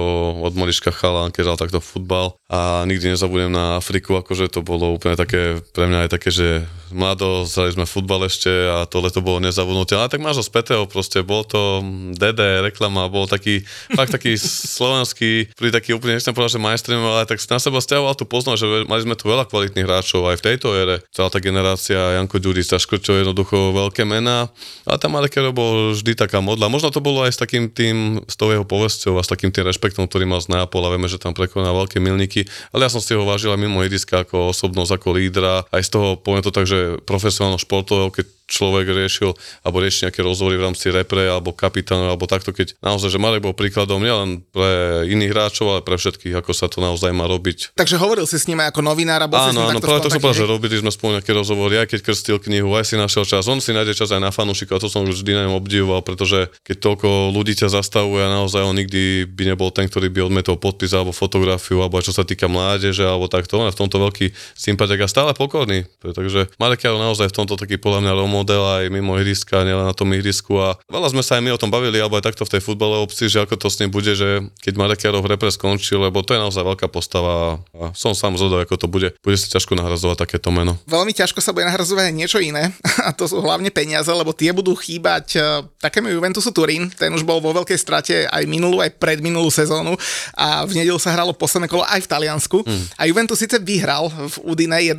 od 0.46 0.54
malička 0.54 0.94
chalán, 0.94 1.34
keď 1.34 1.42
hral 1.50 1.60
takto 1.60 1.80
futbal 1.82 2.38
a 2.46 2.86
nikdy 2.86 3.18
nezabudnem 3.18 3.50
na 3.50 3.82
Afriku, 3.82 4.22
akože 4.22 4.54
to 4.54 4.62
bolo 4.62 4.94
úplne 4.94 5.18
také, 5.18 5.58
pre 5.74 5.90
mňa 5.90 6.06
aj 6.06 6.10
také, 6.14 6.30
že 6.30 6.48
mladosť, 6.94 7.52
hrali 7.58 7.72
sme 7.74 7.86
futbal 7.90 8.30
ešte 8.30 8.48
a 8.48 8.86
to 8.86 9.02
leto 9.02 9.26
bolo 9.26 9.42
nezabudnutelné. 9.42 10.06
A 10.06 10.12
tak 10.12 10.22
máš 10.22 10.38
ho 10.38 10.46
spätého, 10.46 10.86
proste 10.86 11.26
bol 11.26 11.42
to 11.42 11.82
DD, 12.14 12.62
reklama, 12.62 13.10
bol 13.10 13.26
taký, 13.26 13.66
fakt 13.98 14.14
taký 14.14 14.38
slovenský, 14.38 15.50
pri 15.58 15.74
taký 15.74 15.98
úplne, 15.98 16.22
nechcem 16.22 16.32
povedať, 16.32 16.62
že 16.62 16.62
majstrem, 16.62 17.02
ale 17.02 17.26
tak 17.26 17.42
na 17.42 17.58
seba 17.58 17.82
stiahoval 17.82 18.14
tu 18.14 18.30
poznal, 18.30 18.54
že 18.54 18.86
mali 18.86 19.02
sme 19.02 19.18
tu 19.18 19.26
veľa 19.26 19.50
kvalitných 19.50 19.88
hráčov 19.88 20.30
aj 20.30 20.38
v 20.40 20.46
tejto 20.54 20.78
ére. 20.78 21.02
Celá 21.10 21.34
tá 21.34 21.42
generácia, 21.42 22.22
Janko 22.22 22.38
Ďuric, 22.38 22.70
Škrčo, 22.78 23.18
jednoducho 23.18 23.74
veľké 23.96 24.04
mená. 24.04 24.52
A 24.84 25.00
tam 25.00 25.16
Markero 25.16 25.56
bol 25.56 25.96
vždy 25.96 26.20
taká 26.20 26.44
modla. 26.44 26.68
Možno 26.68 26.92
to 26.92 27.00
bolo 27.00 27.24
aj 27.24 27.32
s 27.32 27.40
takým 27.40 27.72
tým, 27.72 28.20
s 28.28 28.36
tou 28.36 28.52
jeho 28.52 28.68
povesťou 28.68 29.16
a 29.16 29.24
s 29.24 29.32
takým 29.32 29.56
tým 29.56 29.64
rešpektom, 29.72 30.12
ktorý 30.12 30.28
mal 30.28 30.44
z 30.44 30.52
Neapola. 30.52 30.92
Vieme, 30.92 31.08
že 31.08 31.16
tam 31.16 31.32
prekonal 31.32 31.72
veľké 31.88 32.04
milníky, 32.04 32.44
ale 32.76 32.84
ja 32.84 32.92
som 32.92 33.00
si 33.00 33.16
ho 33.16 33.24
vážil 33.24 33.56
aj 33.56 33.64
mimo 33.64 33.80
ihriska 33.88 34.28
ako 34.28 34.52
osobnosť, 34.52 35.00
ako 35.00 35.08
lídra. 35.16 35.64
Aj 35.72 35.80
z 35.80 35.96
toho, 35.96 36.20
poviem 36.20 36.44
to 36.44 36.52
tak, 36.52 36.68
že 36.68 37.00
profesionálno 37.08 37.56
športového, 37.56 38.12
keď 38.12 38.28
človek 38.46 38.86
riešil 38.86 39.34
alebo 39.66 39.78
rieši 39.82 40.10
nejaké 40.10 40.22
rozhovory 40.22 40.58
v 40.62 40.66
rámci 40.70 40.94
repre 40.94 41.26
alebo 41.26 41.52
kapitánov 41.52 42.14
alebo 42.14 42.26
takto, 42.30 42.54
keď 42.54 42.78
naozaj, 42.80 43.10
že 43.10 43.20
Marek 43.20 43.42
bol 43.42 43.58
príkladom 43.58 43.98
nielen 43.98 44.46
pre 44.54 45.06
iných 45.10 45.32
hráčov, 45.34 45.66
ale 45.74 45.82
pre 45.82 45.98
všetkých, 45.98 46.38
ako 46.38 46.52
sa 46.54 46.70
to 46.70 46.80
naozaj 46.80 47.10
má 47.10 47.26
robiť. 47.26 47.74
Takže 47.74 47.98
hovoril 47.98 48.30
si 48.30 48.38
s 48.38 48.46
ním 48.46 48.62
aj 48.62 48.70
ako 48.74 48.82
novinár 48.86 49.26
a 49.26 49.28
bol 49.28 49.38
si 49.42 49.50
s 49.50 49.58
Áno, 49.58 49.66
ním 49.66 49.78
áno, 49.78 49.80
práve 49.82 50.06
to 50.06 50.14
som 50.14 50.22
povedal, 50.22 50.46
že 50.46 50.48
robili 50.48 50.76
sme 50.78 50.94
spolu 50.94 51.18
nejaké 51.18 51.32
rozhovory, 51.34 51.82
aj 51.82 51.88
keď 51.90 52.00
krstil 52.06 52.38
knihu, 52.38 52.70
aj 52.78 52.86
si 52.86 52.96
našiel 52.96 53.26
čas. 53.26 53.50
On 53.50 53.58
si 53.58 53.74
nájde 53.74 53.98
čas 53.98 54.14
aj 54.14 54.22
na 54.22 54.30
fanúšikov, 54.30 54.78
a 54.78 54.82
to 54.86 54.90
som 54.94 55.08
vždy 55.10 55.32
na 55.34 55.50
ňom 55.50 55.58
obdivoval, 55.58 56.06
pretože 56.06 56.54
keď 56.62 56.78
toľko 56.86 57.34
ľudí 57.34 57.58
ťa 57.58 57.74
zastavuje 57.74 58.22
a 58.22 58.30
naozaj 58.30 58.62
on 58.62 58.78
nikdy 58.78 59.26
by 59.26 59.44
nebol 59.50 59.74
ten, 59.74 59.90
ktorý 59.90 60.14
by 60.14 60.30
odmetol 60.30 60.62
podpis 60.62 60.94
alebo 60.94 61.10
fotografiu, 61.16 61.82
alebo 61.82 61.98
čo 62.04 62.14
sa 62.14 62.22
týka 62.22 62.46
mládeže, 62.46 63.02
alebo 63.02 63.26
takto. 63.26 63.58
On 63.58 63.66
je 63.66 63.74
v 63.74 63.80
tomto 63.82 63.98
veľký 63.98 64.36
sympatik 64.54 65.02
a 65.02 65.08
stále 65.10 65.34
pokorný. 65.34 65.88
Takže 66.04 66.54
Marek 66.62 66.86
Jaro 66.86 67.02
naozaj 67.02 67.32
v 67.32 67.38
tomto 67.42 67.58
taký 67.58 67.82
podľa 67.82 68.06
mňa 68.06 68.12
role 68.14 68.30
model 68.36 68.84
aj 68.84 68.92
mimo 68.92 69.16
ihriska, 69.16 69.64
nielen 69.64 69.88
na 69.88 69.96
tom 69.96 70.12
ihrisku. 70.12 70.60
A 70.60 70.76
veľa 70.92 71.16
sme 71.16 71.24
sa 71.24 71.40
aj 71.40 71.44
my 71.48 71.56
o 71.56 71.62
tom 71.62 71.72
bavili, 71.72 71.96
alebo 72.04 72.20
aj 72.20 72.28
takto 72.28 72.44
v 72.44 72.60
tej 72.60 72.62
futbalovej 72.62 73.08
obci, 73.08 73.24
že 73.32 73.40
ako 73.40 73.56
to 73.56 73.68
s 73.72 73.80
ním 73.80 73.90
bude, 73.90 74.12
že 74.12 74.44
keď 74.60 74.74
Marek 74.76 75.02
Jaro 75.08 75.24
v 75.24 75.32
repre 75.32 75.48
skončil, 75.48 76.04
lebo 76.04 76.20
to 76.20 76.36
je 76.36 76.44
naozaj 76.44 76.68
veľká 76.68 76.92
postava 76.92 77.64
a 77.72 77.96
som 77.96 78.12
sám 78.12 78.36
zvedavý, 78.36 78.68
ako 78.68 78.76
to 78.76 78.88
bude. 78.92 79.16
Bude 79.24 79.38
si 79.40 79.48
ťažko 79.48 79.80
nahrazovať 79.80 80.28
takéto 80.28 80.52
meno. 80.52 80.76
Veľmi 80.84 81.16
ťažko 81.16 81.40
sa 81.40 81.56
bude 81.56 81.64
nahrazovať 81.66 82.12
niečo 82.12 82.44
iné 82.44 82.76
a 83.08 83.16
to 83.16 83.26
sú 83.32 83.40
hlavne 83.40 83.72
peniaze, 83.72 84.12
lebo 84.12 84.36
tie 84.36 84.52
budú 84.52 84.76
chýbať 84.76 85.26
eh, 85.40 85.44
takému 85.80 86.12
Juventusu 86.12 86.52
Turín, 86.52 86.92
ten 86.92 87.16
už 87.16 87.24
bol 87.24 87.40
vo 87.40 87.56
veľkej 87.56 87.80
strate 87.80 88.16
aj 88.28 88.44
minulú, 88.50 88.84
aj 88.84 89.00
predminulú 89.00 89.48
sezónu 89.48 89.96
a 90.36 90.68
v 90.68 90.84
nedelu 90.84 91.00
sa 91.00 91.16
hralo 91.16 91.32
posledné 91.32 91.72
kolo 91.72 91.88
aj 91.88 92.04
v 92.04 92.12
Taliansku 92.12 92.58
a 92.98 93.02
Juventus 93.06 93.40
síce 93.40 93.62
vyhral 93.62 94.10
v 94.10 94.36
Udine 94.48 94.82
1-0, 94.82 94.98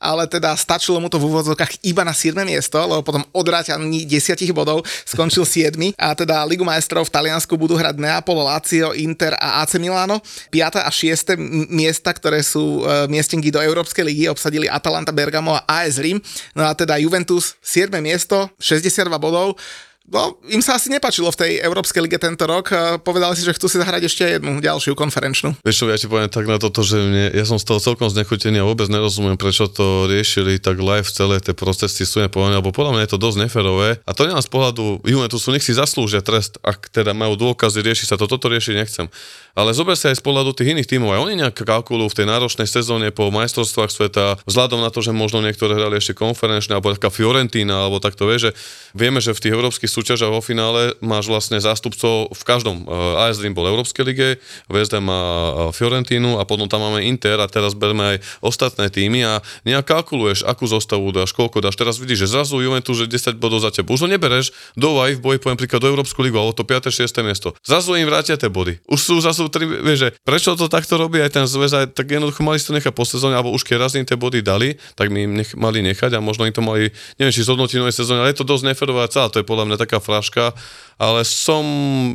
ale 0.00 0.22
teda 0.30 0.56
stačilo 0.56 0.96
mu 0.96 1.12
to 1.12 1.20
v 1.20 1.28
úvodzovkách 1.28 1.84
iba 1.84 2.02
na 2.02 2.16
7. 2.16 2.32
miesto, 2.56 2.80
lebo 2.80 3.04
potom 3.04 3.20
odráťaný 3.36 4.08
10 4.08 4.48
bodov 4.56 4.80
skončil 5.04 5.44
7. 5.68 5.92
a 5.92 6.16
teda 6.16 6.40
Ligu 6.48 6.64
majstrov 6.64 7.04
v 7.04 7.12
Taliansku 7.12 7.52
budú 7.60 7.76
hrať 7.76 8.00
Neapol, 8.00 8.40
Lazio, 8.40 8.96
Inter 8.96 9.36
a 9.36 9.60
AC 9.60 9.76
Milano. 9.76 10.24
5. 10.48 10.80
a 10.80 10.88
6. 10.88 11.36
m- 11.36 11.68
miesta, 11.68 12.16
ktoré 12.16 12.40
sú 12.40 12.80
e, 12.80 13.04
miestenky 13.12 13.52
do 13.52 13.60
Európskej 13.60 14.00
ligy, 14.00 14.24
obsadili 14.32 14.64
Atalanta, 14.64 15.12
Bergamo 15.12 15.52
a 15.52 15.84
AS 15.84 16.00
Rím. 16.00 16.16
No 16.56 16.64
a 16.64 16.72
teda 16.72 16.96
Juventus 16.96 17.60
7. 17.60 17.92
miesto, 18.00 18.48
62 18.56 19.12
bodov. 19.20 19.60
No, 20.06 20.38
im 20.46 20.62
sa 20.62 20.78
asi 20.78 20.86
nepačilo 20.86 21.34
v 21.34 21.38
tej 21.42 21.52
Európskej 21.66 21.98
lige 21.98 22.14
tento 22.22 22.46
rok. 22.46 22.70
Povedali 23.02 23.34
si, 23.34 23.42
že 23.42 23.50
chcú 23.50 23.66
si 23.66 23.82
zahrať 23.82 24.06
ešte 24.06 24.22
jednu 24.38 24.62
ďalšiu 24.62 24.94
konferenčnú. 24.94 25.58
Vieš 25.66 25.76
čo, 25.82 25.90
ja 25.90 25.98
ti 25.98 26.06
poviem 26.06 26.30
tak 26.30 26.46
na 26.46 26.62
toto, 26.62 26.86
že 26.86 27.02
mne, 27.02 27.34
ja 27.34 27.42
som 27.42 27.58
z 27.58 27.66
toho 27.66 27.82
celkom 27.82 28.06
znechutený 28.06 28.62
a 28.62 28.68
vôbec 28.70 28.86
nerozumiem, 28.86 29.34
prečo 29.34 29.66
to 29.66 30.06
riešili 30.06 30.62
tak 30.62 30.78
live 30.78 31.10
celé 31.10 31.42
tie 31.42 31.58
procesy 31.58 32.06
sú 32.06 32.22
nepovedané, 32.22 32.62
lebo 32.62 32.70
podľa 32.70 32.92
mňa 32.94 33.02
je 33.02 33.12
to 33.12 33.18
dosť 33.18 33.38
neferové. 33.50 33.98
A 34.06 34.14
to 34.14 34.30
nielen 34.30 34.46
z 34.46 34.50
pohľadu 34.50 35.02
Juventusu, 35.02 35.50
nech 35.50 35.66
si 35.66 35.74
zaslúžia 35.74 36.22
trest, 36.22 36.62
ak 36.62 36.86
teda 36.94 37.10
majú 37.10 37.34
dôkazy, 37.34 37.82
rieši 37.82 38.06
sa 38.06 38.14
to, 38.14 38.30
toto 38.30 38.46
riešiť 38.46 38.74
nechcem. 38.78 39.10
Ale 39.56 39.72
zober 39.72 39.96
sa 39.96 40.12
aj 40.12 40.20
z 40.20 40.24
pohľadu 40.28 40.52
tých 40.52 40.76
iných 40.76 40.84
tímov, 40.84 41.16
aj 41.16 41.20
oni 41.24 41.34
nejak 41.40 41.64
kalkulujú 41.64 42.12
v 42.12 42.18
tej 42.20 42.26
náročnej 42.28 42.68
sezóne 42.68 43.08
po 43.08 43.32
majstrovstvách 43.32 43.88
sveta, 43.88 44.36
vzhľadom 44.44 44.84
na 44.84 44.92
to, 44.92 45.00
že 45.00 45.16
možno 45.16 45.40
niektoré 45.40 45.80
hrali 45.80 45.96
ešte 45.96 46.12
konferenčné, 46.12 46.76
alebo 46.76 46.92
taká 46.92 47.08
Fiorentína, 47.08 47.88
alebo 47.88 47.96
takto 47.96 48.28
vie, 48.28 48.36
že 48.36 48.50
vieme, 48.92 49.24
že 49.24 49.32
v 49.32 49.40
tých 49.48 49.56
európskych 49.56 49.88
súťažach 49.88 50.28
vo 50.28 50.44
finále 50.44 50.92
máš 51.00 51.32
vlastne 51.32 51.56
zástupcov 51.56 52.36
v 52.36 52.42
každom. 52.44 52.84
Uh, 52.84 53.24
AS 53.24 53.40
Rím 53.40 53.56
bol 53.56 53.64
Európskej 53.64 54.04
lige, 54.04 54.28
Ham 54.68 55.08
má 55.08 55.22
uh, 55.24 55.72
Fiorentínu 55.72 56.36
a 56.36 56.44
potom 56.44 56.68
tam 56.68 56.84
máme 56.84 57.00
Inter 57.08 57.40
a 57.40 57.48
teraz 57.48 57.72
berme 57.72 58.16
aj 58.16 58.16
ostatné 58.44 58.92
týmy 58.92 59.24
a 59.24 59.40
nejak 59.64 59.88
kalkuluješ, 59.88 60.44
akú 60.44 60.68
zostavu 60.68 61.08
dáš, 61.16 61.32
koľko 61.32 61.64
dáš. 61.64 61.80
Teraz 61.80 61.96
vidíš, 61.96 62.28
že 62.28 62.36
zrazu 62.36 62.60
Juventus, 62.60 63.00
že 63.00 63.08
10 63.08 63.40
bodov 63.40 63.64
za 63.64 63.72
teba. 63.72 63.96
Už 63.96 64.04
ho 64.04 64.08
nebereš 64.12 64.52
do 64.76 65.00
vaj 65.00 65.16
v 65.16 65.20
boji, 65.24 65.38
poviem 65.40 65.56
príklad, 65.56 65.80
do 65.80 65.88
Európsku 65.88 66.20
ligu, 66.20 66.36
alebo 66.36 66.52
to 66.52 66.68
5. 66.68 66.92
6. 66.92 67.08
miesto. 67.24 67.56
Zrazu 67.64 67.96
im 67.96 68.04
vrátia 68.04 68.36
tie 68.36 68.52
body. 68.52 68.84
Už 68.84 69.00
sú 69.00 69.16
zrazu 69.24 69.45
tri, 69.48 69.66
vieš, 69.66 69.98
že 69.98 70.08
prečo 70.22 70.54
to 70.54 70.70
takto 70.70 70.96
robí 70.96 71.18
aj 71.22 71.36
ten 71.36 71.46
zväz, 71.46 71.72
aj 71.72 71.86
tak 71.94 72.10
jednoducho 72.10 72.42
mali 72.44 72.60
si 72.60 72.68
to 72.68 72.76
nechať 72.76 72.92
po 72.92 73.04
sezóne, 73.06 73.34
alebo 73.34 73.52
už 73.52 73.62
keď 73.66 73.76
raz 73.82 73.92
im 73.94 74.06
tie 74.06 74.18
body 74.18 74.40
dali, 74.44 74.78
tak 74.94 75.10
my 75.10 75.18
im 75.26 75.32
nech, 75.42 75.52
mali 75.54 75.82
nechať 75.82 76.16
a 76.16 76.20
možno 76.22 76.46
im 76.46 76.54
to 76.54 76.62
mali, 76.62 76.90
neviem, 77.16 77.34
či 77.34 77.46
zhodnotí 77.46 77.78
novej 77.80 77.96
sezóne, 77.96 78.22
ale 78.22 78.32
je 78.34 78.40
to 78.42 78.46
dosť 78.46 78.72
neferová 78.72 79.06
celá, 79.10 79.30
to 79.30 79.40
je 79.40 79.46
podľa 79.46 79.72
mňa 79.72 79.76
taká 79.80 79.98
fraška, 79.98 80.54
ale 80.96 81.28
som, 81.28 81.62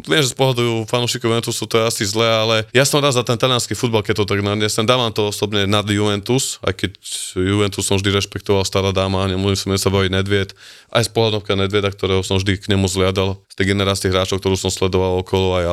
viem, 0.01 0.21
že 0.25 0.33
z 0.33 0.37
pohľadu 0.37 0.89
fanúšikov 0.89 1.29
Juventusu 1.29 1.69
to 1.69 1.77
je 1.77 1.85
asi 1.85 2.03
zlé, 2.03 2.25
ale 2.25 2.55
ja 2.73 2.81
som 2.81 2.97
rád 2.97 3.13
za 3.13 3.21
ten 3.21 3.37
talianský 3.37 3.77
futbal, 3.77 4.01
keď 4.01 4.25
to 4.25 4.29
tak 4.33 4.41
nadnesem. 4.41 4.89
Dávam 4.89 5.13
to 5.13 5.29
osobne 5.29 5.69
nad 5.69 5.85
Juventus, 5.85 6.57
aj 6.65 6.73
keď 6.81 6.91
Juventus 7.37 7.85
som 7.85 8.01
vždy 8.01 8.09
rešpektoval 8.17 8.65
stará 8.65 8.89
dáma, 8.89 9.29
nemusíme 9.29 9.77
sa 9.77 9.93
baviť 9.93 10.09
Nedvied, 10.09 10.57
aj 10.89 11.07
z 11.07 11.09
pohľadovka 11.13 11.53
Nedvieda, 11.53 11.93
ktorého 11.93 12.25
som 12.25 12.41
vždy 12.41 12.57
k 12.57 12.73
nemu 12.73 12.89
zliadal 12.89 13.37
z 13.53 13.55
tej 13.61 13.65
generácie 13.69 14.09
hráčov, 14.09 14.41
ktorú 14.41 14.57
som 14.57 14.73
sledoval 14.73 15.21
okolo 15.21 15.61
aj 15.61 15.63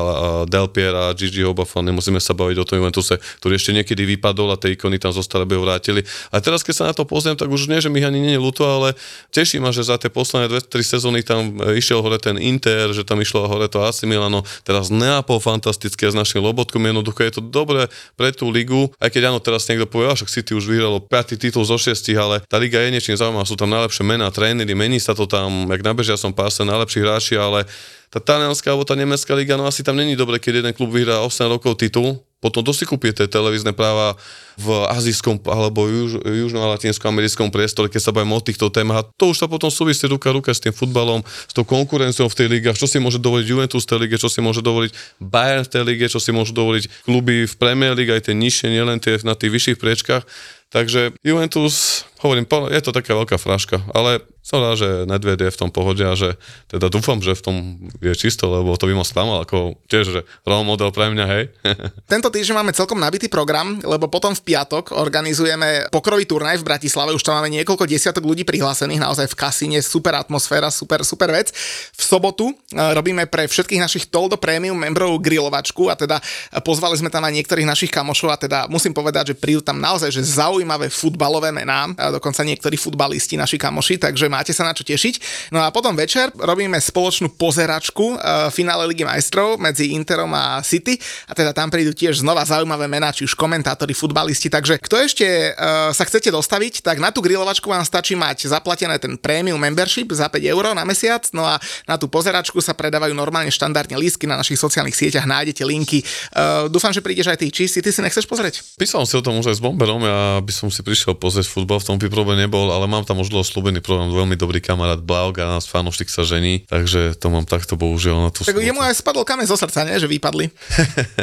Del 0.47 0.69
Piero 0.69 1.09
a 1.09 1.15
Gigi 1.17 1.41
Hobafan, 1.41 1.89
nemusíme 1.89 2.21
sa 2.21 2.37
baviť 2.37 2.57
o 2.61 2.67
tom 2.67 2.77
Juventuse, 2.77 3.17
ktorý 3.41 3.57
ešte 3.57 3.73
niekedy 3.73 4.05
vypadol 4.15 4.53
a 4.53 4.59
tie 4.61 4.77
ikony 4.77 5.01
tam 5.01 5.09
zostali, 5.09 5.49
aby 5.49 5.57
ho 5.57 5.65
vrátili. 5.65 6.05
A 6.29 6.37
teraz, 6.39 6.61
keď 6.61 6.75
sa 6.77 6.83
na 6.87 6.93
to 6.93 7.09
pozriem, 7.09 7.33
tak 7.33 7.49
už 7.49 7.65
nie, 7.65 7.81
že 7.81 7.89
mi 7.89 8.05
ani 8.05 8.21
nie 8.21 8.37
je 8.37 8.41
ľúto, 8.41 8.63
ale 8.67 8.93
teší 9.33 9.57
ma, 9.57 9.73
že 9.73 9.87
za 9.87 9.97
tie 9.97 10.13
posledné 10.13 10.51
2-3 10.51 10.99
sezóny 10.99 11.19
tam 11.23 11.57
e, 11.57 11.79
išiel 11.79 12.03
hore 12.03 12.19
ten 12.19 12.35
Inter, 12.39 12.91
že 12.99 13.07
tam 13.07 13.23
išlo 13.23 13.47
hore 13.47 13.71
to 13.71 13.79
AC 13.79 14.03
Milano, 14.03 14.43
teraz 14.67 14.91
Neapol 14.91 15.39
fantastické 15.39 16.11
s 16.11 16.15
našim 16.15 16.43
Lobotkom, 16.43 16.83
jednoducho 16.83 17.23
je 17.23 17.39
to 17.39 17.41
dobré 17.41 17.87
pre 18.19 18.35
tú 18.35 18.51
ligu, 18.51 18.91
aj 18.99 19.09
keď 19.15 19.31
áno, 19.31 19.39
teraz 19.39 19.63
niekto 19.71 19.87
povie, 19.87 20.11
však 20.11 20.27
City 20.27 20.51
už 20.51 20.67
vyhralo 20.67 20.99
5. 20.99 21.39
titul 21.39 21.63
zo 21.63 21.79
6, 21.79 21.95
ale 22.19 22.43
tá 22.45 22.59
liga 22.59 22.83
je 22.83 22.91
niečím 22.91 23.15
zaujímavá, 23.15 23.47
sú 23.47 23.55
tam 23.55 23.71
najlepšie 23.71 24.03
mená, 24.03 24.27
tréneri, 24.29 24.75
mení 24.75 24.99
sa 24.99 25.15
to 25.15 25.23
tam, 25.23 25.71
jak 25.71 25.81
na 25.81 25.95
som 26.19 26.35
páse, 26.35 26.61
najlepší 26.67 26.99
hráči, 26.99 27.35
ale 27.39 27.63
tá 28.09 28.17
talianská 28.17 28.73
alebo 28.73 28.83
tá 28.83 28.97
nemecká 28.97 29.31
liga, 29.37 29.53
no 29.55 29.69
asi 29.69 29.85
tam 29.85 29.95
není 29.95 30.17
dobre, 30.17 30.41
keď 30.41 30.65
jeden 30.65 30.73
klub 30.73 30.89
vyhrá 30.89 31.21
8 31.21 31.45
rokov 31.45 31.77
titul, 31.77 32.17
potom 32.39 32.63
to 32.63 32.71
si 32.71 32.87
kúpite 32.87 33.27
televízne 33.27 33.75
práva 33.75 34.15
v 34.55 34.87
azijskom 34.87 35.43
alebo 35.47 35.87
juž, 35.87 36.23
južno- 36.23 36.63
a 36.63 36.71
latinsko-americkom 36.75 37.51
priestore, 37.51 37.91
keď 37.91 38.01
sa 38.09 38.15
bavíme 38.15 38.31
o 38.31 38.43
týchto 38.43 38.71
témach. 38.71 39.03
A 39.03 39.07
to 39.19 39.35
už 39.35 39.43
sa 39.43 39.47
potom 39.51 39.67
súvisí 39.67 40.07
ruka 40.07 40.31
ruka 40.31 40.55
s 40.55 40.63
tým 40.63 40.71
futbalom, 40.71 41.19
s 41.23 41.51
tou 41.51 41.67
konkurenciou 41.67 42.31
v 42.31 42.37
tej 42.39 42.47
lige, 42.47 42.71
čo 42.75 42.87
si 42.87 42.99
môže 42.99 43.19
dovoliť 43.19 43.45
Juventus 43.45 43.83
v 43.83 43.89
tej 43.91 43.99
lige, 44.07 44.15
čo 44.15 44.31
si 44.31 44.39
môže 44.39 44.63
dovoliť 44.63 44.91
Bayern 45.19 45.67
v 45.67 45.71
tej 45.71 45.83
lige, 45.83 46.05
čo 46.07 46.19
si 46.23 46.31
môžu 46.31 46.55
dovoliť 46.55 47.07
kluby 47.07 47.43
v 47.43 47.55
Premier 47.59 47.91
League, 47.91 48.11
aj 48.11 48.31
tie 48.31 48.35
nižšie, 48.35 48.71
nielen 48.71 49.03
tie 49.03 49.19
na 49.27 49.35
tých 49.35 49.51
vyšších 49.51 49.77
priečkách. 49.79 50.23
Takže 50.69 51.17
Juventus, 51.25 52.05
hovorím, 52.19 52.45
je 52.71 52.81
to 52.83 52.91
taká 52.91 53.15
veľká 53.15 53.39
fraška, 53.39 53.79
ale 53.95 54.23
som 54.49 54.65
rád, 54.65 54.81
že 54.81 54.89
Nedved 55.05 55.37
je 55.45 55.53
v 55.53 55.59
tom 55.61 55.69
pohode 55.69 56.01
a 56.01 56.17
že 56.17 56.33
teda 56.65 56.89
dúfam, 56.89 57.21
že 57.21 57.37
v 57.37 57.43
tom 57.43 57.55
je 58.01 58.09
čisto, 58.17 58.49
lebo 58.49 58.73
to 58.81 58.89
by 58.89 58.97
ma 58.97 59.05
sklamal 59.05 59.45
ako 59.45 59.77
tiež, 59.85 60.05
že 60.09 60.21
role 60.41 60.65
model 60.65 60.89
pre 60.89 61.13
mňa, 61.13 61.25
hej. 61.29 61.43
Tento 62.11 62.33
týždeň 62.33 62.57
máme 62.57 62.73
celkom 62.73 62.97
nabitý 62.97 63.29
program, 63.29 63.77
lebo 63.85 64.09
potom 64.09 64.33
v 64.33 64.41
piatok 64.41 64.97
organizujeme 64.97 65.93
pokrový 65.93 66.25
turnaj 66.25 66.57
v 66.57 66.65
Bratislave, 66.65 67.13
už 67.13 67.21
tam 67.21 67.37
máme 67.37 67.53
niekoľko 67.61 67.85
desiatok 67.85 68.25
ľudí 68.25 68.41
prihlásených, 68.41 69.03
naozaj 69.05 69.29
v 69.29 69.37
kasíne, 69.37 69.77
super 69.85 70.17
atmosféra, 70.17 70.73
super, 70.73 71.05
super 71.05 71.29
vec. 71.29 71.53
V 71.93 72.01
sobotu 72.01 72.49
e, 72.49 72.53
robíme 72.73 73.29
pre 73.29 73.45
všetkých 73.45 73.83
našich 73.85 74.09
Toldo 74.09 74.41
Premium 74.41 74.81
membrov 74.81 75.21
grilovačku 75.21 75.93
a 75.93 75.95
teda 75.99 76.17
pozvali 76.65 76.97
sme 76.97 77.13
tam 77.13 77.21
aj 77.21 77.37
niektorých 77.37 77.69
našich 77.69 77.93
kamošov 77.93 78.33
a 78.33 78.37
teda 78.41 78.59
musím 78.65 78.97
povedať, 78.97 79.35
že 79.35 79.35
prídu 79.37 79.61
tam 79.61 79.77
naozaj 79.77 80.09
že 80.09 80.25
zaujímavé 80.25 80.89
futbalové 80.89 81.53
mená, 81.53 81.93
dokonca 82.09 82.41
niektorí 82.41 82.75
futbalisti 82.81 83.37
naši 83.37 83.61
kamoši, 83.61 84.01
takže 84.01 84.25
má 84.25 84.39
máte 84.39 84.55
sa 84.55 84.63
na 84.63 84.71
čo 84.71 84.87
tešiť. 84.87 85.19
No 85.51 85.59
a 85.59 85.67
potom 85.75 85.91
večer 85.99 86.31
robíme 86.39 86.79
spoločnú 86.79 87.35
pozeračku 87.35 88.15
uh, 88.15 88.47
finále 88.47 88.87
Ligy 88.87 89.03
majstrov 89.03 89.59
medzi 89.59 89.91
Interom 89.91 90.31
a 90.31 90.63
City 90.63 90.95
a 91.27 91.35
teda 91.35 91.51
tam 91.51 91.67
prídu 91.67 91.91
tiež 91.91 92.23
znova 92.23 92.47
zaujímavé 92.47 92.87
mená, 92.87 93.11
či 93.11 93.27
už 93.27 93.35
komentátori, 93.35 93.91
futbalisti, 93.91 94.47
takže 94.47 94.79
kto 94.79 94.95
ešte 94.95 95.27
uh, 95.51 95.91
sa 95.91 96.07
chcete 96.07 96.31
dostaviť, 96.31 96.79
tak 96.79 97.03
na 97.03 97.11
tú 97.11 97.19
grilovačku 97.19 97.67
vám 97.67 97.83
stačí 97.83 98.15
mať 98.15 98.47
zaplatené 98.47 98.95
ten 98.95 99.19
premium 99.19 99.59
membership 99.59 100.15
za 100.15 100.31
5 100.31 100.39
eur 100.39 100.71
na 100.71 100.87
mesiac, 100.87 101.27
no 101.35 101.43
a 101.43 101.59
na 101.83 101.99
tú 101.99 102.07
pozeračku 102.07 102.63
sa 102.63 102.71
predávajú 102.71 103.11
normálne 103.11 103.51
štandardne 103.51 103.99
lístky 103.99 104.23
na 104.23 104.39
našich 104.39 104.55
sociálnych 104.55 104.95
sieťach, 104.95 105.27
nájdete 105.27 105.67
linky. 105.67 105.99
Uh, 106.31 106.71
dúfam, 106.71 106.95
že 106.95 107.03
prídeš 107.03 107.27
aj 107.27 107.43
ty, 107.43 107.51
či 107.51 107.67
si 107.67 107.83
ty 107.83 107.91
si 107.91 107.99
nechceš 107.99 108.23
pozrieť? 108.23 108.79
Písal 108.79 109.03
si 109.03 109.19
o 109.19 109.25
tom 109.25 109.43
už 109.43 109.51
aj 109.51 109.57
s 109.59 109.61
Bomberom, 109.63 109.99
ja 109.99 110.39
by 110.39 110.53
som 110.55 110.71
si 110.71 110.79
prišiel 110.79 111.19
pozrieť 111.19 111.51
futbal, 111.51 111.83
v 111.83 111.87
tom 111.91 111.97
by 111.99 112.07
problém 112.07 112.39
nebol, 112.39 112.71
ale 112.71 112.87
mám 112.87 113.03
tam 113.03 113.19
už 113.19 113.27
dlho 113.27 113.43
slúbený 113.43 113.83
program 113.83 114.07
veľmi 114.09 114.39
dobrý 114.39 114.63
kamarát 114.63 115.03
Blaug 115.03 115.35
a 115.43 115.59
nás 115.59 115.67
fanúšik 115.67 116.07
sa 116.07 116.23
žení, 116.23 116.63
takže 116.65 117.19
to 117.19 117.27
mám 117.27 117.43
takto 117.43 117.75
bohužiaľ 117.75 118.25
na 118.25 118.29
tú 118.31 118.47
Tak 118.47 118.55
jemu 118.55 118.79
aj 118.79 119.03
spadol 119.03 119.27
kameň 119.27 119.51
zo 119.51 119.59
srdca, 119.59 119.83
nie? 119.83 119.99
Že 119.99 120.07
vypadli. 120.07 120.45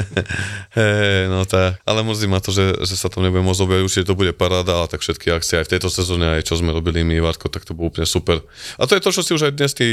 hey, 0.76 1.32
no 1.32 1.48
tak, 1.48 1.80
ale 1.88 2.04
mrzí 2.04 2.28
ma 2.28 2.44
to, 2.44 2.52
že, 2.52 2.84
že 2.84 2.94
sa 3.00 3.08
tam 3.08 3.24
nebudem 3.24 3.48
môcť 3.48 3.62
objaviť, 3.64 3.84
určite 3.88 4.06
to 4.06 4.18
bude 4.18 4.36
paráda, 4.36 4.76
ale 4.76 4.86
tak 4.92 5.00
všetky 5.00 5.32
akcie 5.32 5.64
aj 5.64 5.66
v 5.66 5.72
tejto 5.72 5.88
sezóne, 5.88 6.36
aj 6.36 6.44
čo 6.44 6.60
sme 6.60 6.76
robili 6.76 7.00
my, 7.00 7.16
Varko, 7.24 7.48
tak 7.48 7.64
to 7.64 7.72
bolo 7.72 7.88
úplne 7.88 8.04
super. 8.04 8.44
A 8.76 8.84
to 8.84 8.92
je 8.92 9.02
to, 9.02 9.10
čo 9.10 9.22
si 9.24 9.32
už 9.32 9.48
aj 9.48 9.52
dnes 9.56 9.72
ty 9.72 9.86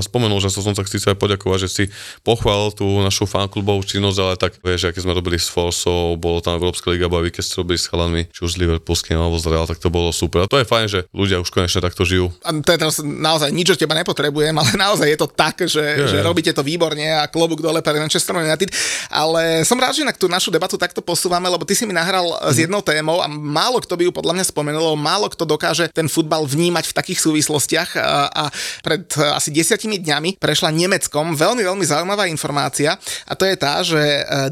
spomenul, 0.00 0.40
že 0.40 0.48
som 0.48 0.72
sa 0.72 0.82
chcel 0.86 1.12
aj 1.12 1.18
poďakovať, 1.20 1.58
že 1.66 1.68
si 1.68 1.84
pochválil 2.24 2.72
tú 2.72 2.86
našu 3.04 3.28
fanklubovú 3.28 3.84
činnosť, 3.84 4.18
ale 4.22 4.34
tak 4.40 4.52
vieš, 4.62 4.88
aké 4.88 5.02
sme 5.02 5.12
robili 5.12 5.36
s 5.36 5.50
Forsou, 5.52 6.16
bolo 6.16 6.40
tam 6.40 6.56
Európska 6.56 6.88
liga 6.88 7.10
baví, 7.10 7.28
keď 7.34 7.42
ste 7.42 7.54
robili 7.60 7.76
s 7.76 7.90
chalami, 7.90 8.30
či 8.30 8.46
už 8.46 8.56
s 8.56 8.60
Liverpoolským 8.60 9.18
alebo 9.18 9.36
z 9.36 9.50
Real, 9.50 9.66
tak 9.68 9.82
to 9.82 9.92
bolo 9.92 10.14
super. 10.22 10.46
A 10.46 10.50
to 10.50 10.62
je 10.62 10.66
fajn, 10.66 10.86
že 10.86 11.00
ľudia 11.10 11.42
už 11.42 11.50
konečne 11.50 11.82
takto 11.82 12.06
žijú. 12.06 12.30
A 12.46 12.54
to 12.62 12.70
je 12.70 12.78
teraz 12.78 13.02
naozaj 13.02 13.50
nič 13.50 13.74
od 13.74 13.78
teba 13.82 13.98
nepotrebujem, 13.98 14.54
ale 14.60 14.70
naozaj 14.78 15.10
je 15.10 15.18
to 15.18 15.26
tak, 15.26 15.66
že, 15.66 15.82
yeah. 15.82 16.06
že 16.06 16.22
robíte 16.22 16.54
to 16.54 16.62
výborne 16.62 17.02
a 17.02 17.26
klobúk 17.26 17.58
dole 17.58 17.82
pre 17.82 17.98
Manchester 17.98 18.38
United. 18.38 18.70
Ale 19.10 19.66
som 19.66 19.74
rád, 19.74 19.98
že 19.98 20.06
na 20.06 20.14
tú 20.14 20.30
našu 20.30 20.54
debatu 20.54 20.78
takto 20.78 21.02
posúvame, 21.02 21.50
lebo 21.50 21.66
ty 21.66 21.74
si 21.74 21.82
mi 21.82 21.92
nahral 21.92 22.30
mm. 22.30 22.54
s 22.54 22.56
jednou 22.62 22.80
témou 22.80 23.18
a 23.18 23.26
málo 23.26 23.82
kto 23.82 23.98
by 23.98 24.02
ju 24.06 24.12
podľa 24.14 24.38
mňa 24.38 24.44
spomenul, 24.46 24.94
málo 24.94 25.26
kto 25.26 25.42
dokáže 25.42 25.90
ten 25.90 26.06
futbal 26.06 26.46
vnímať 26.46 26.94
v 26.94 26.94
takých 26.94 27.18
súvislostiach. 27.18 27.90
A, 27.98 28.30
a 28.30 28.44
pred 28.86 29.02
asi 29.18 29.50
desiatimi 29.50 29.98
dňami 29.98 30.38
prešla 30.38 30.70
Nemeckom 30.70 31.34
veľmi, 31.34 31.66
veľmi 31.66 31.84
zaujímavá 31.84 32.30
informácia 32.30 32.94
a 33.26 33.32
to 33.34 33.48
je 33.48 33.56
tá, 33.56 33.80
že 33.82 34.00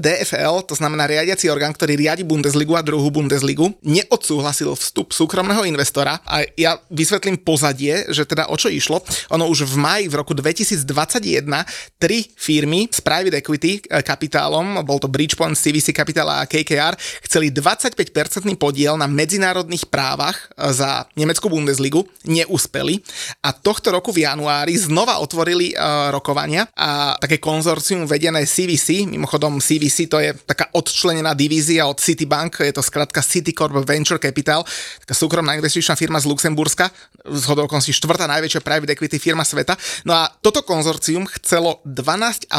DFL, 0.00 0.64
to 0.64 0.74
znamená 0.74 1.06
riadiaci 1.06 1.46
orgán, 1.52 1.76
ktorý 1.76 1.98
riadi 1.98 2.24
Bundesligu 2.24 2.74
a 2.74 2.82
druhú 2.82 3.12
Bundesligu, 3.12 3.72
neodsúhlasil 3.84 4.72
vstup 4.74 5.12
súkromného 5.12 5.59
investora 5.64 6.20
a 6.24 6.44
ja 6.56 6.76
vysvetlím 6.90 7.40
pozadie, 7.40 8.08
že 8.12 8.24
teda 8.26 8.48
o 8.48 8.56
čo 8.56 8.68
išlo. 8.68 9.02
Ono 9.32 9.48
už 9.48 9.66
v 9.66 9.76
maji 9.76 10.04
v 10.08 10.14
roku 10.18 10.32
2021 10.36 10.86
tri 11.96 12.24
firmy 12.24 12.88
s 12.88 13.00
private 13.00 13.40
equity 13.40 13.80
e, 13.80 14.00
kapitálom, 14.00 14.82
bol 14.84 15.00
to 15.00 15.08
Bridgepoint, 15.08 15.56
CVC 15.56 15.92
Capital 15.96 16.28
a 16.30 16.48
KKR, 16.48 16.94
chceli 17.26 17.52
25-percentný 17.52 18.56
podiel 18.56 18.96
na 18.96 19.08
medzinárodných 19.10 19.88
právach 19.88 20.50
e, 20.56 20.72
za 20.72 21.04
nemeckú 21.16 21.50
Bundesligu, 21.52 22.04
neúspeli. 22.24 23.00
A 23.44 23.52
tohto 23.56 23.90
roku 23.90 24.12
v 24.12 24.24
januári 24.28 24.76
znova 24.76 25.20
otvorili 25.20 25.72
uh, 25.72 26.10
rokovania 26.12 26.66
a 26.76 27.16
také 27.16 27.40
konzorcium 27.40 28.04
vedené 28.08 28.44
CVC, 28.44 29.08
mimochodom 29.08 29.60
CVC 29.60 29.98
to 30.10 30.18
je 30.18 30.30
taká 30.44 30.72
odčlenená 30.74 31.36
divízia 31.36 31.86
od 31.86 32.00
Citibank, 32.00 32.60
je 32.64 32.74
to 32.74 32.82
skratka 32.84 33.24
Citicorp 33.24 33.72
Venture 33.84 34.20
Capital, 34.20 34.64
taká 35.04 35.14
súkromná 35.14 35.49
investičná 35.56 35.96
firma 35.96 36.20
z 36.20 36.28
Luxemburska, 36.28 36.90
z 37.24 37.42
hodokonstí 37.46 37.94
štvrtá 37.96 38.28
najväčšia 38.28 38.50
najväčšia 38.50 38.66
private 38.66 38.92
equity 38.98 39.16
firma 39.22 39.44
sveta. 39.46 39.78
No 40.04 40.12
a 40.12 40.26
toto 40.42 40.66
konzorcium 40.66 41.24
chcelo 41.38 41.78
12,5% 41.86 42.50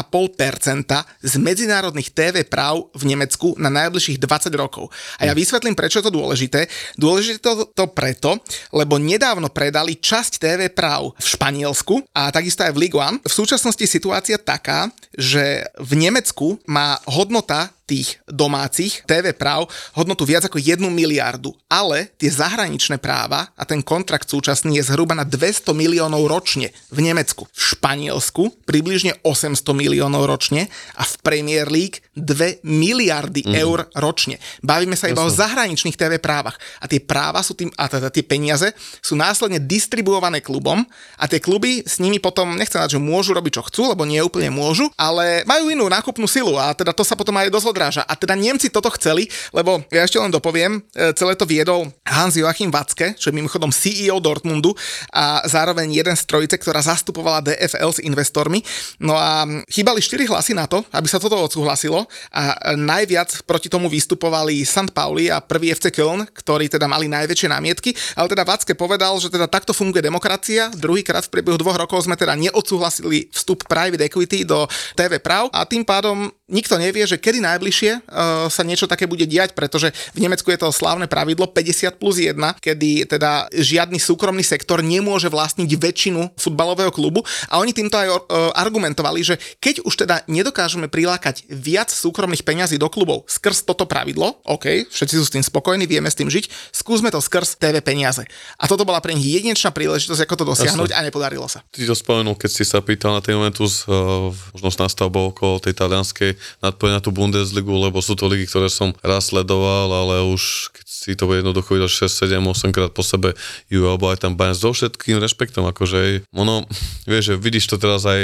z 1.20 1.34
medzinárodných 1.36 2.10
TV 2.16 2.48
práv 2.48 2.88
v 2.96 3.12
Nemecku 3.12 3.54
na 3.60 3.68
najbližších 3.68 4.16
20 4.16 4.54
rokov. 4.56 4.88
A 5.20 5.28
ja 5.28 5.36
vysvetlím, 5.36 5.76
prečo 5.76 6.00
je 6.00 6.08
to 6.08 6.14
dôležité. 6.14 6.66
Dôležité 6.96 7.38
to, 7.44 7.68
to 7.68 7.84
preto, 7.92 8.40
lebo 8.72 8.96
nedávno 8.96 9.52
predali 9.52 10.00
časť 10.00 10.32
TV 10.40 10.60
práv 10.72 11.12
v 11.20 11.26
Španielsku 11.26 11.94
a 12.16 12.32
takisto 12.32 12.64
aj 12.64 12.72
v 12.72 12.88
Ligue 12.88 13.00
1. 13.02 13.28
V 13.28 13.32
súčasnosti 13.32 13.84
situácia 13.84 14.40
taká, 14.40 14.88
že 15.12 15.68
v 15.76 15.92
Nemecku 15.98 16.56
má 16.64 16.96
hodnota 17.04 17.68
tých 17.88 18.22
domácich 18.30 19.02
TV 19.04 19.34
práv 19.34 19.66
hodnotu 19.98 20.22
viac 20.22 20.46
ako 20.46 20.60
1 20.60 20.78
miliardu, 20.86 21.50
ale 21.66 22.14
tie 22.20 22.30
zahraničné 22.30 23.02
práva 23.02 23.50
a 23.58 23.62
ten 23.66 23.82
kontrakt 23.82 24.30
súčasný 24.30 24.78
je 24.78 24.88
zhruba 24.92 25.18
na 25.18 25.26
200 25.26 25.74
miliónov 25.74 26.30
ročne 26.30 26.70
v 26.94 26.98
Nemecku. 27.02 27.48
V 27.50 27.62
Španielsku 27.76 28.62
približne 28.62 29.18
800 29.26 29.58
miliónov 29.74 30.28
ročne 30.28 30.70
a 30.94 31.02
v 31.02 31.14
Premier 31.24 31.66
League 31.66 32.04
2 32.14 32.62
miliardy 32.62 33.42
mm. 33.48 33.54
eur 33.58 33.88
ročne. 33.98 34.38
Bavíme 34.62 34.94
sa 34.94 35.10
iba 35.10 35.24
Jasne. 35.26 35.32
o 35.32 35.38
zahraničných 35.42 35.98
TV 35.98 36.22
právach 36.22 36.60
a 36.78 36.86
tie 36.86 37.02
práva 37.02 37.42
sú 37.42 37.58
tým, 37.58 37.72
a 37.74 37.90
teda 37.90 38.12
tie 38.12 38.22
peniaze 38.22 38.70
sú 39.02 39.18
následne 39.18 39.58
distribuované 39.58 40.38
klubom 40.44 40.84
a 41.18 41.24
tie 41.26 41.42
kluby 41.42 41.82
s 41.82 41.98
nimi 41.98 42.22
potom, 42.22 42.54
nechcem 42.54 42.78
že 42.82 42.98
môžu 42.98 43.32
robiť 43.32 43.52
čo 43.58 43.62
chcú, 43.68 43.82
lebo 43.94 44.04
nie 44.04 44.20
úplne 44.20 44.50
môžu, 44.52 44.90
ale 44.98 45.46
majú 45.48 45.70
inú 45.70 45.86
nákupnú 45.88 46.26
silu 46.26 46.58
a 46.58 46.74
teda 46.76 46.92
to 46.92 47.06
sa 47.06 47.16
potom 47.16 47.36
aj 47.38 47.48
dosť 47.48 47.71
odráža. 47.72 48.04
A 48.04 48.12
teda 48.12 48.36
Nemci 48.36 48.68
toto 48.68 48.92
chceli, 48.94 49.26
lebo 49.56 49.80
ja 49.88 50.04
ešte 50.04 50.20
len 50.20 50.28
dopoviem, 50.28 50.84
e, 50.92 51.16
celé 51.16 51.32
to 51.34 51.48
viedol 51.48 51.88
Hans 52.04 52.36
Joachim 52.36 52.68
Watzke, 52.68 53.16
čo 53.16 53.32
je 53.32 53.38
mimochodom 53.40 53.72
CEO 53.72 54.20
Dortmundu 54.20 54.76
a 55.08 55.40
zároveň 55.48 55.88
jeden 55.88 56.12
z 56.12 56.22
trojice, 56.28 56.60
ktorá 56.60 56.84
zastupovala 56.84 57.40
DFL 57.40 57.96
s 57.96 58.04
investormi. 58.04 58.60
No 59.00 59.16
a 59.16 59.48
chýbali 59.72 60.04
4 60.04 60.28
hlasy 60.28 60.52
na 60.52 60.68
to, 60.68 60.84
aby 60.92 61.08
sa 61.08 61.16
toto 61.16 61.40
odsúhlasilo 61.40 62.04
a 62.30 62.76
najviac 62.76 63.48
proti 63.48 63.72
tomu 63.72 63.88
vystupovali 63.88 64.60
St. 64.68 64.92
Pauli 64.92 65.32
a 65.32 65.40
prvý 65.40 65.72
FC 65.72 65.88
Köln, 65.88 66.28
ktorí 66.28 66.68
teda 66.68 66.84
mali 66.84 67.08
najväčšie 67.08 67.48
námietky, 67.48 67.90
ale 68.18 68.28
teda 68.28 68.44
Watzke 68.44 68.76
povedal, 68.76 69.16
že 69.16 69.32
teda 69.32 69.48
takto 69.48 69.72
funguje 69.72 70.04
demokracia. 70.04 70.68
Druhýkrát 70.74 71.24
v 71.24 71.32
priebehu 71.38 71.56
dvoch 71.56 71.78
rokov 71.78 72.04
sme 72.04 72.18
teda 72.18 72.36
neodsúhlasili 72.36 73.32
vstup 73.32 73.64
private 73.64 74.04
equity 74.04 74.44
do 74.44 74.68
TV 74.98 75.22
práv 75.22 75.48
a 75.54 75.64
tým 75.64 75.86
pádom 75.86 76.28
nikto 76.52 76.76
nevie, 76.76 77.08
že 77.08 77.16
kedy 77.16 77.40
najbližšie 77.40 77.90
uh, 78.04 78.46
sa 78.52 78.62
niečo 78.62 78.84
také 78.84 79.08
bude 79.08 79.24
diať, 79.24 79.56
pretože 79.56 79.90
v 80.12 80.18
Nemecku 80.22 80.52
je 80.52 80.60
to 80.60 80.68
slávne 80.70 81.08
pravidlo 81.08 81.48
50 81.48 81.96
plus 81.96 82.20
1, 82.20 82.36
kedy 82.60 83.08
teda 83.08 83.48
žiadny 83.50 83.96
súkromný 83.96 84.44
sektor 84.44 84.84
nemôže 84.84 85.32
vlastniť 85.32 85.70
väčšinu 85.72 86.36
futbalového 86.36 86.92
klubu 86.92 87.24
a 87.48 87.58
oni 87.58 87.72
týmto 87.72 87.96
aj 87.96 88.08
uh, 88.12 88.18
argumentovali, 88.52 89.24
že 89.24 89.40
keď 89.58 89.82
už 89.82 90.04
teda 90.04 90.22
nedokážeme 90.28 90.86
prilákať 90.92 91.48
viac 91.48 91.88
súkromných 91.88 92.44
peňazí 92.44 92.76
do 92.76 92.92
klubov 92.92 93.24
skrz 93.32 93.64
toto 93.64 93.88
pravidlo, 93.88 94.44
OK, 94.44 94.92
všetci 94.92 95.14
sú 95.16 95.24
s 95.24 95.32
tým 95.32 95.40
spokojní, 95.40 95.88
vieme 95.88 96.12
s 96.12 96.18
tým 96.18 96.28
žiť, 96.28 96.74
skúsme 96.76 97.08
to 97.08 97.18
skrz 97.22 97.56
TV 97.56 97.80
peniaze. 97.80 98.20
A 98.60 98.68
toto 98.68 98.84
bola 98.84 99.00
pre 99.00 99.16
nich 99.16 99.24
jedinečná 99.24 99.72
príležitosť, 99.72 100.28
ako 100.28 100.34
to 100.36 100.44
dosiahnuť 100.52 100.90
Jasne. 100.92 101.00
a 101.00 101.06
nepodarilo 101.06 101.48
sa. 101.48 101.64
Ty 101.72 101.88
to 101.88 101.96
spomenul, 101.96 102.36
keď 102.36 102.50
si 102.52 102.64
sa 102.68 102.84
pýtal 102.84 103.16
na 103.16 103.24
ten 103.24 103.38
Juventus, 103.38 103.88
uh, 103.88 104.28
možnosť 104.52 104.78
nastavbou 104.84 105.32
okolo 105.32 105.62
tej 105.62 105.74
talianskej 105.78 106.41
nadpoje 106.60 106.92
na 106.92 107.00
tú 107.00 107.10
Bundesligu, 107.14 107.70
lebo 107.70 107.98
sú 108.04 108.14
to 108.14 108.28
ligy, 108.28 108.46
ktoré 108.46 108.68
som 108.68 108.94
raz 109.00 109.30
sledoval, 109.30 109.90
ale 109.90 110.26
už 110.28 110.74
keď 110.76 110.86
si 111.02 111.18
to 111.18 111.26
jednoducho 111.26 111.74
videl 111.74 111.90
6, 111.90 112.06
7, 112.06 112.38
8 112.38 112.70
krát 112.70 112.94
po 112.94 113.02
sebe 113.02 113.34
ju, 113.66 113.82
alebo 113.90 114.06
aj 114.14 114.22
tam 114.22 114.38
Bayern 114.38 114.54
so 114.54 114.70
všetkým 114.70 115.18
rešpektom, 115.18 115.66
akože 115.66 116.30
ono, 116.30 116.62
vieš, 117.10 117.34
že 117.34 117.42
vidíš 117.42 117.74
to 117.74 117.76
teraz 117.82 118.06
aj 118.06 118.20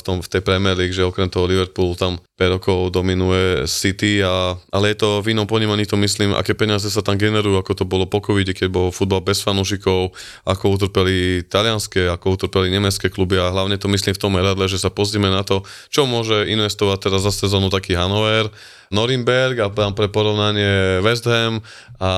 v, 0.00 0.02
tom, 0.02 0.24
v 0.24 0.28
tej 0.32 0.40
Premier 0.40 0.72
League, 0.72 0.96
že 0.96 1.04
okrem 1.04 1.28
toho 1.28 1.44
Liverpoolu 1.44 1.92
tam 1.92 2.16
5 2.40 2.56
rokov 2.56 2.78
dominuje 2.88 3.68
City, 3.68 4.24
a, 4.24 4.56
ale 4.72 4.96
je 4.96 5.04
to 5.04 5.20
v 5.20 5.36
inom 5.36 5.44
ponímaní 5.44 5.84
to 5.84 6.00
myslím, 6.00 6.32
aké 6.32 6.56
peniaze 6.56 6.88
sa 6.88 7.04
tam 7.04 7.20
generujú, 7.20 7.60
ako 7.60 7.72
to 7.76 7.84
bolo 7.84 8.08
po 8.08 8.24
covide, 8.24 8.56
keď 8.56 8.72
bol 8.72 8.88
futbal 8.88 9.20
bez 9.20 9.44
fanúšikov, 9.44 10.16
ako 10.48 10.64
utrpeli 10.80 11.44
talianské, 11.44 12.08
ako 12.08 12.40
utrpeli 12.40 12.72
nemecké 12.72 13.12
kluby 13.12 13.36
a 13.36 13.52
hlavne 13.52 13.76
to 13.76 13.92
myslím 13.92 14.16
v 14.16 14.22
tom 14.22 14.32
meradle, 14.32 14.64
že 14.64 14.80
sa 14.80 14.88
pozrieme 14.88 15.28
na 15.28 15.44
to, 15.44 15.60
čo 15.92 16.08
môže 16.08 16.48
investovať 16.48 16.98
teraz 17.12 17.28
za 17.28 17.32
sezónu 17.34 17.68
taký 17.68 17.92
Hanover, 17.92 18.48
Norimberg 18.92 19.56
a 19.64 19.72
tam 19.72 19.96
pre 19.96 20.12
porovnanie 20.12 21.00
West 21.00 21.24
Ham 21.24 21.64
a 21.96 22.12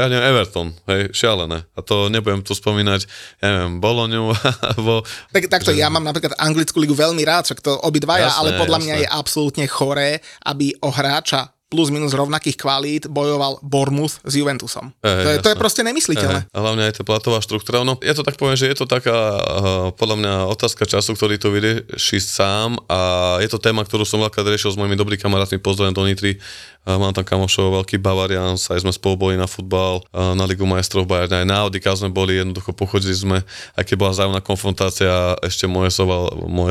ja 0.00 0.06
neviem, 0.10 0.26
Everton, 0.32 0.68
hej, 0.90 1.12
šialené. 1.14 1.66
A 1.74 1.80
to 1.80 2.10
nebudem 2.12 2.42
tu 2.42 2.56
spomínať, 2.56 3.06
ja 3.42 3.48
neviem, 3.48 3.78
Boloňu 3.78 4.34
alebo... 4.74 5.04
Tak, 5.30 5.48
takto, 5.50 5.70
že... 5.72 5.80
ja 5.80 5.88
mám 5.88 6.04
napríklad 6.04 6.34
anglickú 6.38 6.80
ligu 6.82 6.96
veľmi 6.96 7.22
rád, 7.22 7.48
však 7.48 7.60
to 7.62 7.78
obidvaja, 7.82 8.30
jasné, 8.30 8.38
ale 8.38 8.50
podľa 8.58 8.78
jasné. 8.78 8.86
mňa 8.86 8.96
je 9.02 9.08
absolútne 9.08 9.64
choré, 9.70 10.20
aby 10.44 10.74
o 10.82 10.90
hráča 10.92 11.52
plus 11.70 11.94
minus 11.94 12.10
rovnakých 12.10 12.58
kvalít 12.58 13.06
bojoval 13.06 13.62
Bournemouth 13.62 14.18
s 14.26 14.32
Juventusom. 14.34 14.90
E, 15.06 15.06
to, 15.06 15.30
je, 15.30 15.38
to 15.38 15.48
je 15.54 15.56
proste 15.56 15.86
nemysliteľné. 15.86 16.50
A 16.50 16.58
hlavne 16.58 16.90
aj 16.90 16.98
tá 16.98 17.02
platová 17.06 17.38
štruktúra. 17.38 17.86
No, 17.86 17.94
ja 18.02 18.10
to 18.10 18.26
tak 18.26 18.34
poviem, 18.34 18.58
že 18.58 18.66
je 18.66 18.74
to 18.74 18.90
taká 18.90 19.14
uh, 19.14 19.94
podľa 19.94 20.16
mňa 20.18 20.32
otázka 20.50 20.82
času, 20.82 21.14
ktorý 21.14 21.38
to 21.38 21.54
vyrieši 21.54 22.18
sám 22.18 22.74
a 22.90 23.38
je 23.38 23.46
to 23.46 23.62
téma, 23.62 23.86
ktorú 23.86 24.02
som 24.02 24.18
veľká 24.18 24.42
riešil 24.42 24.74
s 24.74 24.78
mojimi 24.82 24.98
dobrými 24.98 25.22
kamarátmi, 25.22 25.62
pozdravujem 25.62 25.94
do 25.94 26.02
Nitry, 26.10 26.42
Mám 26.88 27.12
tam 27.12 27.28
kamošov, 27.28 27.84
veľký 27.84 28.00
Bavarians, 28.00 28.72
aj 28.72 28.80
sme 28.80 28.88
spolu 28.88 29.14
boli 29.14 29.34
na 29.36 29.44
futbal, 29.44 30.00
na 30.16 30.48
Ligu 30.48 30.64
majstrov 30.64 31.04
Bayern, 31.04 31.44
aj 31.44 31.44
na 31.44 31.60
Audika 31.60 31.92
sme 31.92 32.08
boli, 32.08 32.40
jednoducho 32.40 32.72
pochodili 32.72 33.12
sme, 33.12 33.44
aj 33.76 33.84
keď 33.84 33.96
bola 34.00 34.16
zájomná 34.16 34.40
konfrontácia, 34.40 35.36
ešte 35.44 35.68
moje 35.68 35.92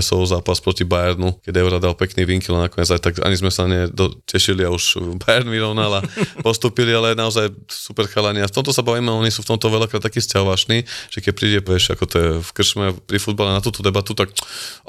sov 0.02 0.22
zápas 0.26 0.58
proti 0.58 0.82
Bayernu, 0.82 1.38
keď 1.46 1.54
Eura 1.62 1.78
dal 1.78 1.94
pekný 1.94 2.26
vinkel 2.26 2.58
a 2.58 2.66
nakoniec 2.66 2.90
aj 2.90 3.06
tak 3.06 3.14
ani 3.22 3.38
sme 3.38 3.54
sa 3.54 3.70
netešili 3.70 4.66
a 4.66 4.74
už 4.74 4.98
Bayern 5.22 5.46
vyrovnal 5.46 6.02
a 6.02 6.06
postupili, 6.46 6.90
ale 6.90 7.14
naozaj 7.14 7.54
super 7.70 8.10
chalani. 8.10 8.42
A 8.42 8.50
v 8.50 8.56
tomto 8.58 8.74
sa 8.74 8.82
bavíme, 8.82 9.14
oni 9.14 9.30
sú 9.30 9.46
v 9.46 9.54
tomto 9.54 9.70
veľakrát 9.70 10.02
takí 10.02 10.18
sťahovační, 10.26 10.90
že 11.14 11.20
keď 11.22 11.34
príde, 11.38 11.60
vieš, 11.62 11.94
ako 11.94 12.06
to 12.10 12.16
je 12.18 12.30
v 12.42 12.50
kršme 12.50 12.86
pri 13.06 13.22
futbale 13.22 13.54
na 13.54 13.62
túto 13.62 13.86
debatu, 13.86 14.18
tak 14.18 14.34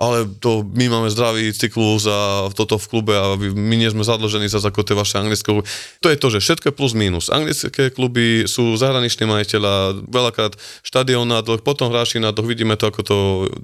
ale 0.00 0.24
to 0.40 0.64
my 0.64 0.88
máme 0.88 1.12
zdravý 1.12 1.52
cyklus 1.52 2.08
a 2.08 2.48
toto 2.56 2.80
v 2.80 2.88
klube 2.88 3.12
a 3.12 3.36
my 3.36 3.74
nie 3.76 3.92
sme 3.92 4.00
zadlžení 4.00 4.48
za 4.48 4.64
ako 4.64 4.86
tie 4.86 4.94
vaše 4.94 5.09
naše 5.10 5.18
anglické 5.18 5.50
kluby. 5.50 5.66
To 5.98 6.06
je 6.06 6.16
to, 6.16 6.28
že 6.30 6.38
všetko 6.38 6.64
je 6.70 6.74
plus 6.78 6.92
minus. 6.94 7.26
Anglické 7.34 7.90
kluby 7.90 8.46
sú 8.46 8.78
zahraniční 8.78 9.26
majiteľa, 9.26 10.06
veľakrát 10.06 10.54
štadión 10.86 11.26
na 11.26 11.42
dlh, 11.42 11.66
potom 11.66 11.90
hráči 11.90 12.22
na 12.22 12.30
dlh, 12.30 12.46
vidíme 12.46 12.78
to, 12.78 12.86
ako 12.86 13.00
to 13.02 13.16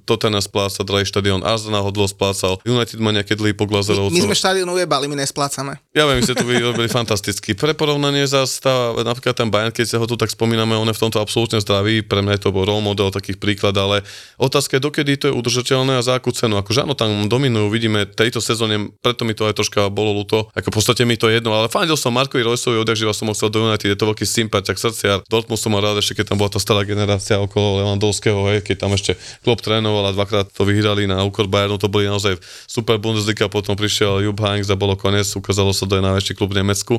Tottenham 0.02 0.42
spláca, 0.42 0.82
drahý 0.82 1.06
štadión, 1.06 1.46
Arsenal 1.46 1.86
ho 1.86 1.94
dlho 1.94 2.10
splácal, 2.10 2.58
United 2.66 2.98
má 2.98 3.14
nejaké 3.14 3.38
dlhy 3.38 3.54
po 3.54 3.70
Glazerovcov. 3.70 4.10
My, 4.10 4.26
my 4.26 4.26
sme 4.34 4.36
štadión 4.36 4.66
ujebali, 4.74 5.06
my 5.06 5.22
nesplácame. 5.22 5.78
Ja 5.94 6.10
viem, 6.10 6.18
že 6.26 6.34
tu 6.34 6.42
vyrobili 6.42 6.90
fantasticky. 6.90 7.54
Pre 7.54 7.70
porovnanie 7.78 8.26
zase 8.26 8.58
tá, 8.58 8.90
napríklad 9.06 9.38
ten 9.38 9.46
Bayern, 9.46 9.70
keď 9.70 9.86
sa 9.86 9.96
ho 10.02 10.10
tu 10.10 10.18
tak 10.18 10.34
spomíname, 10.34 10.74
on 10.74 10.90
je 10.90 10.96
v 10.98 11.02
tomto 11.06 11.22
absolútne 11.22 11.62
zdravý, 11.62 12.02
pre 12.02 12.26
mňa 12.26 12.40
je 12.40 12.42
to 12.42 12.50
role 12.50 12.82
model 12.82 13.14
takých 13.14 13.38
príklad, 13.38 13.76
ale 13.78 14.02
otázka 14.40 14.80
je, 14.80 14.82
dokedy 14.82 15.12
to 15.14 15.30
je 15.30 15.34
udržateľné 15.36 16.00
a 16.00 16.02
za 16.02 16.18
akú 16.18 16.34
cenu. 16.34 16.58
Akože 16.58 16.82
áno, 16.82 16.96
tam 16.96 17.30
dominujú, 17.30 17.68
vidíme 17.70 18.08
tejto 18.08 18.40
sezóne, 18.40 18.90
preto 19.04 19.28
mi 19.28 19.36
to 19.36 19.44
aj 19.44 19.54
troška 19.60 19.92
bolo 19.92 20.16
ľúto. 20.16 20.48
Ako 20.56 20.72
v 20.72 20.74
podstate 20.74 21.02
mi 21.04 21.20
to 21.20 21.28
je 21.28 21.35
jedno, 21.38 21.52
ale 21.52 21.68
fandil 21.68 21.94
som 22.00 22.12
Markovi 22.12 22.42
Rojsovi, 22.42 22.80
odjak 22.80 22.96
živa 22.96 23.12
som 23.12 23.28
chcel 23.30 23.52
do 23.52 23.68
United, 23.68 23.92
je 23.92 23.98
to 23.98 24.08
veľký 24.08 24.24
sympatiak, 24.24 24.80
srdciar. 24.80 25.18
Dortmund 25.28 25.60
som 25.60 25.70
mal 25.74 25.84
rád 25.84 26.00
ešte, 26.00 26.18
keď 26.18 26.32
tam 26.32 26.38
bola 26.40 26.50
tá 26.50 26.60
stará 26.60 26.82
generácia 26.82 27.36
okolo 27.36 27.84
Lewandowského, 27.84 28.40
hej, 28.50 28.64
keď 28.64 28.76
tam 28.86 28.90
ešte 28.96 29.14
klub 29.44 29.60
trénoval 29.60 30.08
a 30.08 30.16
dvakrát 30.16 30.48
to 30.48 30.64
vyhrali 30.64 31.04
na 31.04 31.20
úkor 31.22 31.46
Bayernu, 31.46 31.76
to 31.76 31.92
boli 31.92 32.08
naozaj 32.08 32.40
super 32.64 32.96
Bundesliga, 32.96 33.46
potom 33.52 33.76
prišiel 33.76 34.24
Jupp 34.24 34.40
Heynckes 34.40 34.72
a 34.72 34.76
bolo 34.80 34.96
koniec, 34.96 35.28
ukázalo 35.36 35.76
sa, 35.76 35.84
to 35.84 36.00
je 36.00 36.02
najväčší 36.02 36.32
klub 36.34 36.56
v 36.56 36.64
Nemecku. 36.64 36.98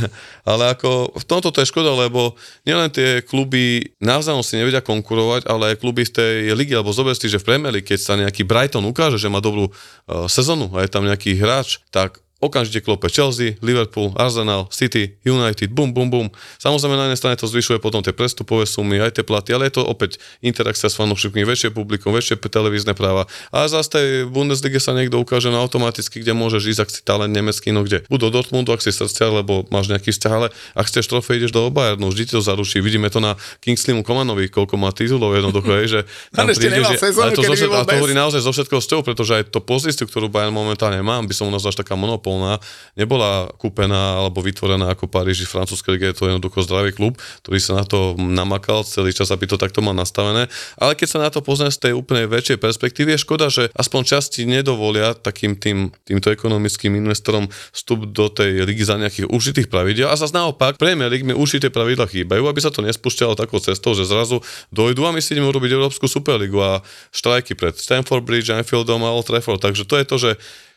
ale 0.50 0.62
ako 0.74 1.14
v 1.14 1.24
tomto 1.24 1.54
to 1.54 1.62
je 1.62 1.70
škoda, 1.70 1.94
lebo 1.94 2.34
nielen 2.66 2.90
tie 2.90 3.22
kluby 3.22 3.94
navzájom 4.02 4.42
si 4.42 4.58
nevedia 4.58 4.82
konkurovať, 4.82 5.46
ale 5.46 5.74
aj 5.74 5.80
kluby 5.80 6.02
v 6.04 6.12
tej 6.12 6.34
lige, 6.58 6.74
alebo 6.74 6.90
zober 6.90 7.14
že 7.16 7.40
v 7.40 7.48
Premier 7.48 7.72
League, 7.72 7.88
keď 7.88 8.00
sa 8.02 8.14
nejaký 8.18 8.44
Brighton 8.44 8.84
ukáže, 8.84 9.16
že 9.16 9.32
má 9.32 9.40
dobrú 9.40 9.70
uh, 9.70 10.28
sezónu 10.28 10.70
a 10.76 10.84
je 10.84 10.90
tam 10.90 11.02
nejaký 11.06 11.38
hráč, 11.38 11.80
tak 11.88 12.20
okamžite 12.36 12.84
klope 12.84 13.08
Chelsea, 13.08 13.56
Liverpool, 13.64 14.12
Arsenal, 14.20 14.68
City, 14.68 15.16
United, 15.24 15.72
bum, 15.72 15.96
bum, 15.96 16.12
bum. 16.12 16.28
Samozrejme 16.60 16.92
na 16.92 17.08
jednej 17.08 17.20
strane 17.20 17.36
to 17.40 17.48
zvyšuje 17.48 17.80
potom 17.80 18.04
tie 18.04 18.12
prestupové 18.12 18.68
sumy, 18.68 19.00
aj 19.00 19.16
tie 19.16 19.24
platy, 19.24 19.56
ale 19.56 19.72
je 19.72 19.80
to 19.80 19.82
opäť 19.88 20.20
interakcia 20.44 20.92
s 20.92 21.00
fanúšikmi, 21.00 21.48
väčšie 21.48 21.72
publikum, 21.72 22.12
väčšie 22.12 22.36
televízne 22.36 22.92
práva. 22.92 23.24
A 23.48 23.64
zase 23.72 23.88
tej 23.88 24.08
Bundesliga 24.28 24.76
sa 24.76 24.92
niekto 24.92 25.16
ukáže 25.16 25.48
na 25.48 25.64
automaticky, 25.64 26.20
kde 26.20 26.36
môžeš 26.36 26.76
ísť, 26.76 26.80
ak 26.84 26.90
si 26.92 27.00
talent 27.00 27.32
nemecký, 27.32 27.72
no 27.72 27.88
kde. 27.88 28.04
Buď 28.12 28.28
do 28.28 28.40
Dortmundu, 28.40 28.70
ak 28.76 28.84
si 28.84 28.92
srdcia, 28.92 29.32
lebo 29.32 29.64
máš 29.72 29.88
nejaký 29.88 30.12
vzťah, 30.12 30.32
ale 30.32 30.52
ak 30.76 30.84
chceš 30.92 31.08
trofej, 31.08 31.40
ideš 31.40 31.56
do 31.56 31.72
Bayernu, 31.72 32.12
vždy 32.12 32.36
to 32.36 32.44
zaruší. 32.44 32.84
Vidíme 32.84 33.08
to 33.08 33.24
na 33.24 33.40
Kingslimu 33.64 34.04
Komanovi, 34.04 34.52
koľko 34.52 34.76
má 34.76 34.92
titulov 34.92 35.32
jednoducho, 35.32 35.72
je, 35.82 35.84
že 35.88 36.00
tam 36.36 36.52
príde, 36.52 36.84
že, 36.84 37.00
sezónu, 37.00 37.32
ale 37.32 37.32
to, 37.32 37.42
zo, 37.48 37.54
a 37.72 37.82
to 37.88 37.96
hovorí 37.96 38.12
naozaj 38.12 38.44
zo 38.44 38.52
všetkého 38.52 38.82
z 38.84 38.88
toho, 38.92 39.00
pretože 39.00 39.32
aj 39.32 39.42
to 39.48 39.64
pozíciu, 39.64 40.04
ktorú 40.04 40.28
Bayern 40.28 40.52
momentálne 40.52 41.00
má, 41.00 41.16
by 41.24 41.34
som 41.34 41.48
u 41.48 41.52
nás 41.52 41.64
až 41.64 41.80
taká 41.80 41.96
monopol 41.96 42.25
monopolná, 42.26 42.58
nebola 42.98 43.46
kúpená 43.54 44.18
alebo 44.18 44.42
vytvorená 44.42 44.90
ako 44.90 45.06
Paríži, 45.06 45.46
francúzske 45.46 45.94
lige, 45.94 46.10
je 46.10 46.16
to 46.18 46.26
jednoducho 46.26 46.66
zdravý 46.66 46.90
klub, 46.90 47.14
ktorý 47.46 47.58
sa 47.62 47.78
na 47.78 47.84
to 47.86 48.18
namakal 48.18 48.82
celý 48.82 49.14
čas, 49.14 49.30
aby 49.30 49.46
to 49.46 49.54
takto 49.54 49.78
mal 49.78 49.94
nastavené. 49.94 50.50
Ale 50.74 50.98
keď 50.98 51.08
sa 51.08 51.18
na 51.22 51.30
to 51.30 51.38
pozrie 51.38 51.70
z 51.70 51.78
tej 51.78 51.92
úplne 51.94 52.26
väčšej 52.26 52.58
perspektívy, 52.58 53.14
je 53.14 53.22
škoda, 53.22 53.46
že 53.46 53.70
aspoň 53.78 54.02
časti 54.02 54.42
nedovolia 54.42 55.14
takým 55.14 55.54
tým, 55.54 55.94
týmto 56.02 56.34
ekonomickým 56.34 56.98
investorom 56.98 57.46
vstup 57.70 58.10
do 58.10 58.26
tej 58.26 58.66
ligy 58.66 58.82
za 58.82 58.98
nejakých 58.98 59.30
užitých 59.30 59.70
pravidel. 59.70 60.10
A 60.10 60.18
zase 60.18 60.34
naopak, 60.34 60.80
Premier 60.82 61.06
League 61.06 61.24
mi 61.24 61.36
určité 61.36 61.70
pravidla 61.70 62.10
chýbajú, 62.10 62.50
aby 62.50 62.60
sa 62.60 62.74
to 62.74 62.82
nespúšťalo 62.82 63.38
takou 63.38 63.62
cestou, 63.62 63.94
že 63.94 64.08
zrazu 64.08 64.42
dojdu 64.74 65.06
a 65.06 65.14
my 65.14 65.22
si 65.22 65.36
ideme 65.36 65.46
urobiť 65.46 65.78
Európsku 65.78 66.10
superligu 66.10 66.58
a 66.58 66.82
štrajky 67.14 67.54
pred 67.54 67.76
Stanford 67.76 68.24
Bridge, 68.26 68.50
Anfieldom 68.50 69.04
a 69.04 69.12
Old 69.12 69.28
Trafford. 69.28 69.62
Takže 69.62 69.84
to 69.84 69.94
je 70.00 70.04
to, 70.08 70.16
že 70.16 70.30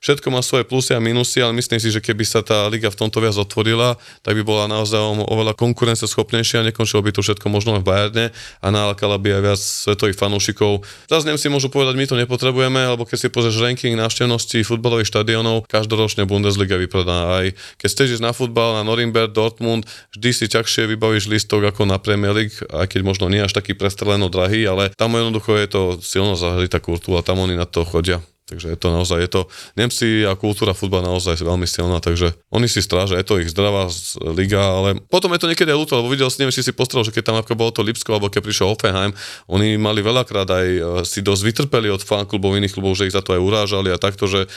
všetko 0.04 0.28
má 0.32 0.44
svoje 0.44 0.68
plusy 0.68 0.96
a 0.96 1.00
minusy, 1.00 1.44
ale 1.44 1.56
myslím 1.56 1.80
si, 1.80 1.92
že 1.92 2.04
keby 2.04 2.24
sa 2.28 2.44
tá 2.44 2.68
liga 2.68 2.92
v 2.92 3.00
tomto 3.00 3.20
viac 3.24 3.36
otvorila, 3.36 3.96
tak 4.24 4.36
by 4.36 4.44
bola 4.44 4.66
naozaj 4.68 5.00
oveľa 5.28 5.56
konkurenceschopnejšia 5.56 6.68
nekončilo 6.72 7.04
by 7.04 7.12
to 7.16 7.22
všetko 7.24 7.48
možno 7.48 7.80
v 7.80 7.86
Bayerne 7.86 8.26
a 8.60 8.68
nálakala 8.72 9.20
by 9.20 9.40
aj 9.40 9.42
viac 9.44 9.60
svetových 9.60 10.18
fanúšikov. 10.20 10.84
Zase 11.08 11.28
Nemci 11.28 11.48
môžu 11.48 11.72
povedať, 11.72 11.96
my 11.96 12.06
to 12.08 12.16
nepotrebujeme, 12.20 12.80
alebo 12.80 13.04
keď 13.04 13.18
si 13.18 13.28
pozrieš 13.30 13.62
ranking 13.62 13.96
návštevnosti 14.00 14.64
futbalových 14.64 15.12
štadionov, 15.12 15.68
každoročne 15.68 16.24
Bundesliga 16.24 16.80
vypredá. 16.80 17.44
Aj 17.44 17.48
keď 17.78 17.90
ísť 18.16 18.24
na 18.24 18.32
futbal 18.32 18.80
na 18.80 18.84
Norimberg, 18.88 19.36
Dortmund, 19.36 19.86
vždy 20.16 20.30
si 20.32 20.46
ťažšie 20.48 20.88
vybavíš 20.96 21.28
listok 21.28 21.68
ako 21.68 21.86
na 21.86 22.00
Premier 22.00 22.32
League, 22.32 22.56
aj 22.72 22.88
keď 22.90 23.02
možno 23.04 23.28
nie 23.28 23.44
až 23.44 23.52
taký 23.52 23.76
prestreleno 23.76 24.32
drahý, 24.32 24.64
ale 24.66 24.90
tam 24.96 25.14
jednoducho 25.14 25.58
je 25.60 25.68
to 25.68 25.82
silno 26.00 26.40
zahrita 26.40 26.80
kultúra, 26.80 27.26
tam 27.26 27.44
oni 27.44 27.60
na 27.60 27.68
to 27.68 27.84
chodia. 27.84 28.24
Takže 28.50 28.74
je 28.74 28.78
to 28.82 28.90
naozaj, 28.90 29.22
je 29.22 29.30
to, 29.30 29.42
Nemci 29.78 30.26
a 30.26 30.34
kultúra 30.34 30.74
futbal 30.74 31.06
naozaj 31.06 31.38
veľmi 31.38 31.70
silná, 31.70 32.02
takže 32.02 32.34
oni 32.50 32.66
si 32.66 32.82
strážia, 32.82 33.22
je 33.22 33.28
to 33.30 33.38
ich 33.38 33.54
zdravá 33.54 33.86
liga, 34.34 34.58
ale 34.58 34.98
potom 35.06 35.30
je 35.38 35.42
to 35.46 35.50
niekedy 35.54 35.70
aj 35.70 35.78
ľúto, 35.78 35.94
lebo 36.02 36.10
videl 36.10 36.34
si, 36.34 36.42
neviem, 36.42 36.58
či 36.58 36.66
si 36.66 36.74
postrel, 36.74 37.06
že 37.06 37.14
keď 37.14 37.24
tam 37.30 37.38
ako 37.38 37.54
bolo 37.54 37.70
to 37.70 37.86
Lipsko, 37.86 38.10
alebo 38.10 38.34
keď 38.34 38.42
prišiel 38.42 38.74
Offenheim, 38.74 39.14
oni 39.46 39.78
mali 39.78 40.02
veľakrát 40.02 40.50
aj 40.50 40.66
e, 40.66 40.82
si 41.06 41.22
dosť 41.22 41.42
vytrpeli 41.46 41.94
od 41.94 42.02
fanklubov 42.02 42.58
iných 42.58 42.74
klubov, 42.74 42.98
že 42.98 43.06
ich 43.06 43.14
za 43.14 43.22
to 43.22 43.38
aj 43.38 43.42
urážali 43.46 43.94
a 43.94 44.02
takto, 44.02 44.26
že 44.26 44.50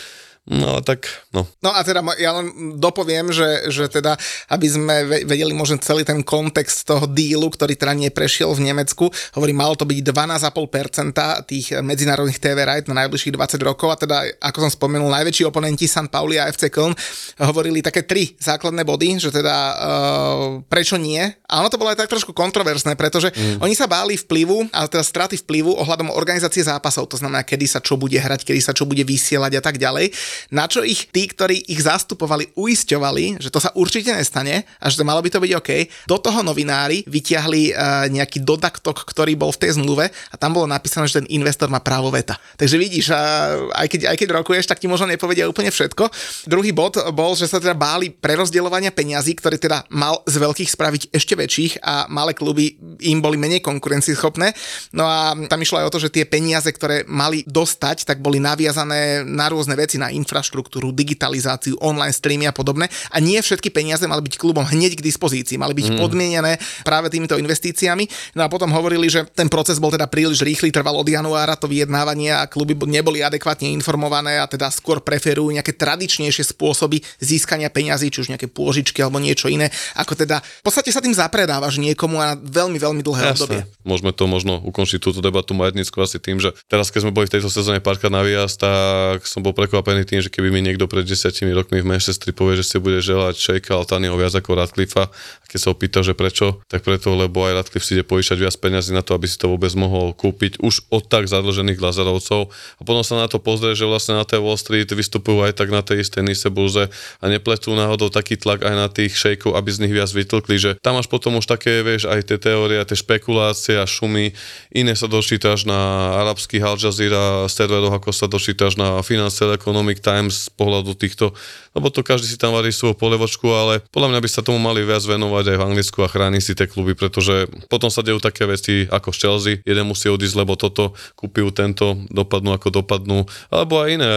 No 0.43 0.83
tak, 0.83 1.07
no. 1.31 1.47
No 1.63 1.71
a 1.71 1.87
teda 1.87 2.03
ja 2.19 2.35
len 2.35 2.75
dopoviem, 2.83 3.31
že, 3.31 3.71
že 3.71 3.87
teda, 3.87 4.19
aby 4.51 4.67
sme 4.67 4.97
ve- 5.07 5.23
vedeli 5.23 5.55
možno 5.55 5.79
celý 5.79 6.03
ten 6.03 6.19
kontext 6.27 6.83
toho 6.83 7.07
dílu, 7.07 7.47
ktorý 7.47 7.79
teda 7.79 7.95
neprešiel 7.95 8.51
v 8.51 8.67
Nemecku, 8.67 9.07
hovorí, 9.39 9.55
malo 9.55 9.79
to 9.79 9.87
byť 9.87 10.03
12,5% 10.03 11.47
tých 11.47 11.79
medzinárodných 11.79 12.43
TV 12.43 12.59
right 12.59 12.83
na 12.91 13.07
najbližších 13.07 13.39
20 13.39 13.63
rokov 13.63 13.95
a 13.95 13.97
teda, 14.03 14.17
ako 14.43 14.67
som 14.67 14.71
spomenul, 14.75 15.15
najväčší 15.15 15.47
oponenti 15.47 15.87
San 15.87 16.11
Pauli 16.11 16.43
a 16.43 16.51
FC 16.51 16.75
Köln 16.75 16.91
hovorili 17.39 17.79
také 17.79 18.03
tri 18.03 18.35
základné 18.35 18.83
body, 18.83 19.23
že 19.23 19.31
teda 19.31 19.55
uh, 19.55 20.59
prečo 20.67 20.99
nie. 20.99 21.23
A 21.23 21.63
ono 21.63 21.71
to 21.71 21.79
bolo 21.79 21.95
aj 21.95 22.03
tak 22.03 22.11
trošku 22.11 22.35
kontroverzné, 22.35 22.99
pretože 22.99 23.31
mm. 23.31 23.63
oni 23.63 23.79
sa 23.79 23.87
báli 23.87 24.19
vplyvu, 24.19 24.75
ale 24.75 24.91
teda 24.91 25.07
straty 25.07 25.39
vplyvu 25.47 25.71
ohľadom 25.87 26.11
organizácie 26.11 26.67
zápasov, 26.67 27.07
to 27.07 27.15
znamená, 27.15 27.47
kedy 27.47 27.71
sa 27.71 27.79
čo 27.79 27.95
bude 27.95 28.19
hrať, 28.19 28.43
kedy 28.43 28.59
sa 28.59 28.75
čo 28.75 28.91
bude 28.91 29.07
vysielať 29.07 29.53
a 29.59 29.63
tak 29.63 29.79
ďalej. 29.79 30.11
Na 30.55 30.69
čo 30.69 30.85
ich 30.85 31.09
tí, 31.11 31.27
ktorí 31.27 31.69
ich 31.69 31.81
zastupovali, 31.83 32.55
uisťovali, 32.55 33.43
že 33.43 33.53
to 33.53 33.59
sa 33.59 33.75
určite 33.75 34.13
nestane 34.15 34.65
a 34.79 34.89
že 34.89 35.01
to 35.01 35.09
malo 35.09 35.23
by 35.23 35.31
to 35.33 35.43
byť 35.43 35.53
OK. 35.59 35.71
Do 36.09 36.19
toho 36.19 36.41
novinári 36.45 37.05
vytiahli 37.09 37.73
uh, 37.73 38.07
nejaký 38.09 38.45
dodaktok, 38.45 39.07
ktorý 39.09 39.35
bol 39.39 39.51
v 39.55 39.61
tej 39.67 39.81
zmluve 39.81 40.09
a 40.09 40.35
tam 40.37 40.57
bolo 40.57 40.69
napísané, 40.69 41.09
že 41.09 41.23
ten 41.25 41.29
investor 41.35 41.69
má 41.69 41.81
právo 41.81 42.13
veta. 42.13 42.39
Takže 42.57 42.77
vidíš, 42.77 43.13
uh, 43.13 43.73
aj, 43.75 43.87
keď, 43.89 44.01
aj 44.13 44.17
keď 44.19 44.29
rokuješ, 44.43 44.69
tak 44.69 44.81
ti 44.81 44.87
možno 44.87 45.11
nepovedia 45.11 45.49
úplne 45.49 45.73
všetko. 45.73 46.09
Druhý 46.47 46.71
bod 46.75 47.01
bol, 47.13 47.33
že 47.35 47.49
sa 47.49 47.59
teda 47.59 47.75
báli 47.75 48.13
prerozdeľovania 48.13 48.95
peňazí, 48.95 49.35
ktorý 49.39 49.57
teda 49.59 49.89
mal 49.93 50.21
z 50.29 50.37
veľkých 50.39 50.71
spraviť 50.71 51.03
ešte 51.13 51.35
väčších 51.37 51.73
a 51.83 52.07
malé 52.09 52.37
kluby 52.37 52.77
im 53.03 53.19
boli 53.19 53.37
menej 53.37 53.65
konkurencieschopné. 53.65 54.55
No 54.95 55.05
a 55.09 55.35
tam 55.49 55.63
išlo 55.63 55.83
aj 55.83 55.87
o 55.89 55.93
to, 55.93 56.03
že 56.03 56.15
tie 56.15 56.25
peniaze, 56.29 56.69
ktoré 56.69 57.05
mali 57.09 57.43
dostať, 57.49 58.05
tak 58.07 58.23
boli 58.23 58.39
naviazané 58.39 59.27
na 59.27 59.49
rôzne 59.49 59.75
veci, 59.75 59.99
na 59.99 60.13
infraštruktúru, 60.23 60.95
digitalizáciu, 60.95 61.77
online 61.83 62.15
streamy 62.15 62.47
a 62.47 62.55
podobné. 62.55 62.87
A 63.11 63.19
nie 63.19 63.43
všetky 63.43 63.75
peniaze 63.75 64.07
mali 64.07 64.23
byť 64.23 64.39
klubom 64.39 64.63
hneď 64.63 64.97
k 64.97 65.03
dispozícii, 65.03 65.59
mali 65.59 65.75
byť 65.75 65.87
mm. 65.93 65.99
podmienené 65.99 66.53
práve 66.87 67.11
týmito 67.11 67.35
investíciami. 67.35 68.35
No 68.39 68.47
a 68.47 68.49
potom 68.49 68.71
hovorili, 68.71 69.11
že 69.11 69.27
ten 69.35 69.51
proces 69.51 69.83
bol 69.83 69.91
teda 69.91 70.07
príliš 70.07 70.47
rýchly, 70.47 70.71
trval 70.71 70.95
od 70.95 71.09
januára 71.09 71.59
to 71.59 71.67
vyjednávanie 71.67 72.31
a 72.33 72.47
kluby 72.47 72.79
neboli 72.87 73.21
adekvátne 73.21 73.69
informované 73.75 74.39
a 74.39 74.47
teda 74.47 74.71
skôr 74.71 75.03
preferujú 75.03 75.51
nejaké 75.51 75.75
tradičnejšie 75.75 76.55
spôsoby 76.55 77.03
získania 77.19 77.69
peňazí, 77.69 78.09
či 78.09 78.23
už 78.23 78.31
nejaké 78.31 78.47
pôžičky 78.47 79.03
alebo 79.03 79.19
niečo 79.19 79.51
iné, 79.51 79.69
ako 79.99 80.15
teda 80.15 80.39
v 80.41 80.63
podstate 80.63 80.95
sa 80.95 81.03
tým 81.03 81.17
zapredávaš 81.17 81.83
niekomu 81.83 82.21
a 82.23 82.39
veľmi, 82.39 82.79
veľmi 82.79 83.03
dlhé 83.03 83.23
Jasne. 83.33 83.35
obdobie. 83.35 83.61
Môžeme 83.83 84.13
to 84.15 84.25
možno 84.31 84.63
ukončiť 84.63 85.03
túto 85.03 85.19
debatu 85.19 85.57
majetnícku 85.57 85.97
asi 85.99 86.23
tým, 86.23 86.39
že 86.39 86.55
teraz 86.71 86.93
keď 86.95 87.09
sme 87.09 87.17
boli 87.17 87.27
v 87.27 87.35
tejto 87.41 87.51
sezóne 87.51 87.83
párkrát 87.83 88.13
na 88.13 88.23
výjazd, 88.23 88.63
tak 88.63 89.27
som 89.27 89.41
bol 89.43 89.57
prekvapený 89.57 90.07
tým, 90.13 90.21
že 90.21 90.29
keby 90.29 90.53
mi 90.53 90.61
niekto 90.61 90.85
pred 90.85 91.09
desiatimi 91.09 91.57
rokmi 91.57 91.81
v 91.81 91.89
Manchesteri 91.89 92.37
povie, 92.37 92.61
že 92.61 92.69
si 92.69 92.77
bude 92.77 93.01
želať 93.01 93.33
Shake 93.41 93.73
Altaniho 93.73 94.13
viac 94.21 94.37
ako 94.37 94.61
Radcliffe, 94.61 95.09
a 95.09 95.09
keď 95.49 95.59
sa 95.65 95.73
opýta, 95.73 96.05
že 96.05 96.13
prečo, 96.13 96.61
tak 96.69 96.85
preto, 96.85 97.17
lebo 97.17 97.49
aj 97.49 97.65
Radcliffe 97.65 97.89
si 97.89 97.97
ide 97.97 98.05
poíšať 98.05 98.37
viac 98.37 98.53
peniazy 98.61 98.93
na 98.93 99.01
to, 99.01 99.17
aby 99.17 99.25
si 99.25 99.41
to 99.41 99.49
vôbec 99.49 99.73
mohol 99.73 100.13
kúpiť 100.13 100.61
už 100.61 100.93
od 100.93 101.09
tak 101.09 101.33
zadlžených 101.33 101.81
glazerovcov 101.81 102.53
a 102.53 102.83
potom 102.85 103.01
sa 103.01 103.17
na 103.17 103.25
to 103.25 103.41
pozrie, 103.41 103.73
že 103.73 103.89
vlastne 103.89 104.21
na 104.21 104.29
tej 104.29 104.45
Wall 104.45 104.61
Street 104.61 104.93
vystupujú 104.93 105.49
aj 105.49 105.57
tak 105.57 105.73
na 105.73 105.81
tej 105.81 106.05
istej 106.05 106.21
Nise 106.29 106.53
burze 106.53 106.93
a 106.93 107.25
nepletú 107.25 107.73
náhodou 107.73 108.13
taký 108.13 108.37
tlak 108.37 108.69
aj 108.69 108.75
na 108.77 108.93
tých 108.93 109.17
šejkov, 109.17 109.57
aby 109.57 109.71
z 109.73 109.89
nich 109.89 109.97
viac 109.97 110.13
vytlkli, 110.13 110.61
že 110.61 110.71
tam 110.85 111.01
máš 111.01 111.09
potom 111.09 111.41
už 111.41 111.49
také, 111.49 111.81
vieš, 111.81 112.05
aj 112.05 112.29
tie 112.29 112.37
teórie, 112.37 112.85
tie 112.85 113.01
špekulácie 113.01 113.81
a 113.81 113.89
šumy, 113.89 114.37
iné 114.77 114.93
sa 114.93 115.09
dočítaš 115.09 115.65
na 115.65 116.13
arabských 116.21 116.61
Al 116.61 116.77
Jazeera 116.77 117.49
serveroch, 117.49 117.97
ako 117.97 118.13
sa 118.13 118.29
dočítaš 118.29 118.77
na 118.77 119.01
Financial 119.01 119.49
Economic 119.57 120.02
Times 120.03 120.51
z 120.51 120.59
pohľadu 120.59 120.99
týchto, 120.99 121.31
lebo 121.73 121.89
to 121.89 122.03
každý 122.05 122.29
si 122.29 122.37
tam 122.37 122.53
varí 122.53 122.75
svoju 122.75 122.99
polevočku, 122.99 123.47
ale 123.49 123.81
podľa 123.89 124.13
mňa 124.13 124.21
by 124.21 124.29
sa 124.29 124.43
tomu 124.45 124.61
mali 124.61 124.83
viac 124.85 125.01
venovať 125.01 125.55
aj 125.55 125.57
v 125.57 125.67
Anglicku 125.73 125.99
a 126.05 126.11
chrániť 126.11 126.43
si 126.43 126.53
tie 126.59 126.67
kluby, 126.67 126.93
pretože 126.99 127.49
potom 127.71 127.89
sa 127.89 128.05
dejú 128.05 128.21
také 128.21 128.45
veci 128.45 128.85
ako 128.91 129.15
v 129.15 129.21
Chelsea, 129.23 129.55
jeden 129.65 129.87
musí 129.87 130.11
odísť, 130.11 130.37
lebo 130.37 130.59
toto 130.59 130.93
kúpiu 131.17 131.49
tento, 131.55 131.97
dopadnú 132.11 132.53
ako 132.53 132.83
dopadnú, 132.83 133.25
alebo 133.49 133.81
aj 133.81 133.89
iné. 133.95 134.13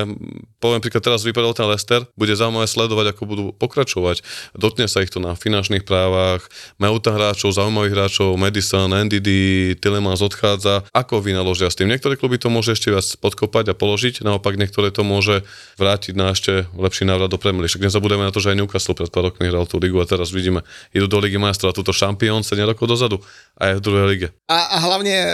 Poviem 0.60 0.82
príklad, 0.82 1.06
teraz 1.06 1.22
vypadal 1.22 1.54
ten 1.54 1.70
Leicester, 1.70 2.02
bude 2.18 2.34
zaujímavé 2.34 2.66
sledovať, 2.66 3.06
ako 3.14 3.22
budú 3.30 3.46
pokračovať. 3.54 4.26
Dotkne 4.58 4.90
sa 4.90 5.06
ich 5.06 5.14
to 5.14 5.22
na 5.22 5.38
finančných 5.38 5.86
právach, 5.86 6.42
tam 6.82 7.14
hráčov, 7.14 7.54
zaujímavých 7.54 7.94
hráčov, 7.94 8.34
Madison, 8.34 8.90
NDD, 8.90 9.30
Tillemans 9.78 10.26
odchádza, 10.26 10.84
ako 10.90 11.22
vynaložia 11.22 11.70
s 11.70 11.78
tým. 11.78 11.94
Niektoré 11.94 12.18
kluby 12.18 12.42
to 12.42 12.50
môže 12.50 12.74
ešte 12.74 12.90
viac 12.90 13.06
podkopať 13.22 13.72
a 13.72 13.78
položiť, 13.78 14.26
naopak 14.26 14.58
niektoré 14.58 14.90
to 14.90 15.06
môže 15.06 15.46
vrátiť 15.76 16.14
na 16.16 16.32
ešte 16.32 16.68
lepší 16.76 17.04
návrat 17.04 17.28
do 17.28 17.40
Premier 17.40 17.64
League. 17.64 17.72
Však 17.76 17.84
nezabudeme 17.84 18.24
na 18.24 18.32
to, 18.32 18.40
že 18.40 18.56
aj 18.56 18.58
Newcastle 18.60 18.96
pred 18.96 19.12
pár 19.12 19.32
rokmi 19.32 19.52
hral 19.52 19.68
tú 19.68 19.76
ligu 19.80 20.00
a 20.00 20.08
teraz 20.08 20.32
vidíme, 20.32 20.64
idú 20.96 21.08
do 21.12 21.20
Ligy 21.20 21.36
a 21.36 21.76
túto 21.76 21.92
šampión 21.92 22.44
7 22.44 22.64
rokov 22.64 22.88
dozadu 22.88 23.18
a 23.60 23.72
je 23.72 23.80
v 23.80 23.82
druhej 23.84 24.06
lige. 24.08 24.28
A, 24.48 24.76
a 24.76 24.78
hlavne 24.84 25.16
e, 25.16 25.32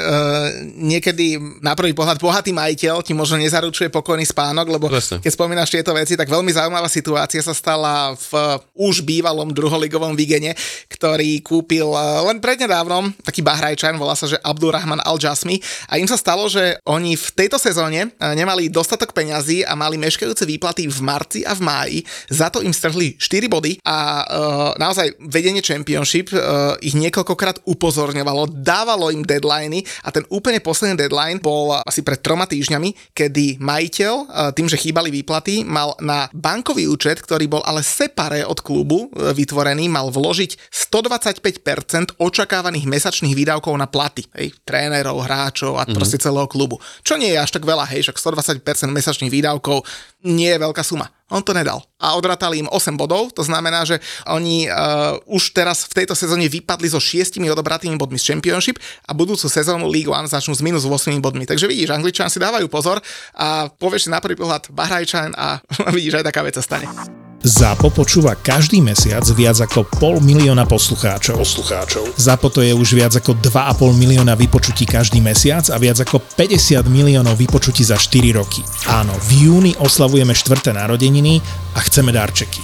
niekedy 0.78 1.38
na 1.62 1.74
prvý 1.74 1.94
pohľad 1.94 2.22
bohatý 2.22 2.54
majiteľ 2.54 3.02
ti 3.06 3.14
možno 3.14 3.42
nezaručuje 3.42 3.90
pokojný 3.90 4.26
spánok, 4.26 4.66
lebo 4.70 4.86
Presne. 4.90 5.22
keď 5.22 5.32
spomínaš 5.34 5.74
tieto 5.74 5.94
veci, 5.94 6.14
tak 6.18 6.30
veľmi 6.30 6.50
zaujímavá 6.54 6.86
situácia 6.90 7.42
sa 7.42 7.54
stala 7.54 8.14
v 8.18 8.62
už 8.78 9.02
bývalom 9.06 9.50
druholigovom 9.54 10.14
Vigene, 10.14 10.54
ktorý 10.90 11.42
kúpil 11.42 11.86
e, 11.86 12.02
len 12.30 12.38
prednedávnom 12.42 13.14
taký 13.26 13.42
Bahrajčan, 13.46 13.98
volá 13.98 14.14
sa, 14.18 14.30
že 14.30 14.42
Abdurrahman 14.42 15.02
Al-Jasmi 15.02 15.58
a 15.90 15.98
im 15.98 16.10
sa 16.10 16.18
stalo, 16.18 16.46
že 16.50 16.78
oni 16.86 17.18
v 17.18 17.28
tejto 17.34 17.58
sezóne 17.62 18.10
e, 18.10 18.10
nemali 18.38 18.70
dostatok 18.70 19.14
peňazí 19.14 19.66
a 19.66 19.74
mali 19.74 19.98
meškajúce 20.32 20.48
výplaty 20.48 20.88
v 20.88 21.00
marci 21.04 21.40
a 21.44 21.52
v 21.52 21.62
máji. 21.62 22.00
Za 22.32 22.48
to 22.48 22.64
im 22.64 22.72
strhli 22.72 23.20
4 23.20 23.52
body 23.52 23.84
a 23.84 23.98
uh, 24.24 24.72
naozaj 24.80 25.20
vedenie 25.28 25.60
Championship 25.60 26.32
uh, 26.32 26.80
ich 26.80 26.96
niekoľkokrát 26.96 27.68
upozorňovalo, 27.68 28.48
dávalo 28.64 29.12
im 29.12 29.28
deadliny 29.28 29.84
a 30.08 30.10
ten 30.16 30.24
úplne 30.32 30.64
posledný 30.64 30.96
deadline 30.96 31.44
bol 31.44 31.76
asi 31.84 32.00
pred 32.00 32.24
troma 32.24 32.48
týždňami, 32.48 33.12
kedy 33.12 33.60
majiteľ 33.60 34.14
uh, 34.16 34.26
tým, 34.56 34.72
že 34.72 34.80
chýbali 34.80 35.12
výplaty, 35.12 35.68
mal 35.68 36.00
na 36.00 36.32
bankový 36.32 36.88
účet, 36.88 37.20
ktorý 37.20 37.52
bol 37.52 37.64
ale 37.68 37.84
separé 37.84 38.48
od 38.48 38.64
klubu 38.64 39.12
uh, 39.12 39.36
vytvorený, 39.36 39.92
mal 39.92 40.08
vložiť 40.08 40.72
125% 40.72 42.24
očakávaných 42.24 42.88
mesačných 42.88 43.36
výdavkov 43.36 43.76
na 43.76 43.92
platy. 43.92 44.24
Hej, 44.40 44.56
trénerov, 44.64 45.20
hráčov 45.28 45.76
a 45.76 45.84
mm-hmm. 45.84 45.96
proste 45.98 46.18
celého 46.24 46.48
klubu. 46.48 46.80
Čo 47.04 47.20
nie 47.20 47.36
je 47.36 47.40
až 47.42 47.52
tak 47.52 47.68
veľa, 47.68 47.84
hej, 47.92 48.08
však 48.08 48.16
120% 48.64 48.64
mesačných 48.96 49.34
výdavkov 49.34 49.84
nie 50.26 50.50
je 50.50 50.62
veľká 50.62 50.84
suma. 50.86 51.10
On 51.32 51.40
to 51.40 51.56
nedal. 51.56 51.80
A 51.96 52.20
odratali 52.20 52.60
im 52.60 52.68
8 52.68 53.00
bodov, 53.00 53.32
to 53.32 53.40
znamená, 53.42 53.88
že 53.88 54.04
oni 54.28 54.68
uh, 54.68 55.16
už 55.32 55.56
teraz 55.56 55.88
v 55.88 56.04
tejto 56.04 56.12
sezóne 56.12 56.52
vypadli 56.52 56.92
so 56.92 57.00
6 57.00 57.40
odobratými 57.40 57.96
bodmi 57.96 58.20
z 58.20 58.36
Championship 58.36 58.78
a 59.08 59.16
budúcu 59.16 59.48
sezónu 59.48 59.88
League 59.88 60.12
One 60.12 60.28
začnú 60.28 60.52
s 60.52 60.60
minus 60.60 60.84
8 60.84 61.24
bodmi. 61.24 61.48
Takže 61.48 61.72
vidíš, 61.72 61.96
Angličan 61.96 62.28
si 62.28 62.44
dávajú 62.44 62.68
pozor 62.68 63.00
a 63.32 63.72
povieš 63.72 64.08
si 64.08 64.10
na 64.12 64.20
prvý 64.20 64.36
pohľad 64.36 64.76
Bahrajčan 64.76 65.32
a 65.40 65.64
vidíš, 65.96 66.20
aj 66.20 66.28
taká 66.28 66.44
vec 66.44 66.60
sa 66.60 66.64
stane. 66.64 67.31
ZAPO 67.42 67.90
počúva 67.90 68.38
každý 68.38 68.86
mesiac 68.86 69.26
viac 69.34 69.58
ako 69.66 69.82
pol 69.98 70.22
milióna 70.22 70.70
poslucháčov. 70.70 71.42
poslucháčov. 71.42 72.14
ZAPO 72.14 72.48
to 72.54 72.62
je 72.62 72.70
už 72.70 72.94
viac 72.94 73.18
ako 73.18 73.34
2,5 73.34 73.98
milióna 73.98 74.38
vypočutí 74.38 74.86
každý 74.86 75.26
mesiac 75.26 75.66
a 75.74 75.82
viac 75.82 75.98
ako 76.06 76.22
50 76.22 76.86
miliónov 76.86 77.34
vypočutí 77.42 77.82
za 77.82 77.98
4 77.98 78.38
roky. 78.38 78.62
Áno, 78.86 79.18
v 79.26 79.50
júni 79.50 79.74
oslavujeme 79.82 80.38
štvrté 80.38 80.78
narodeniny 80.78 81.42
a 81.74 81.82
chceme 81.82 82.14
darčeky. 82.14 82.62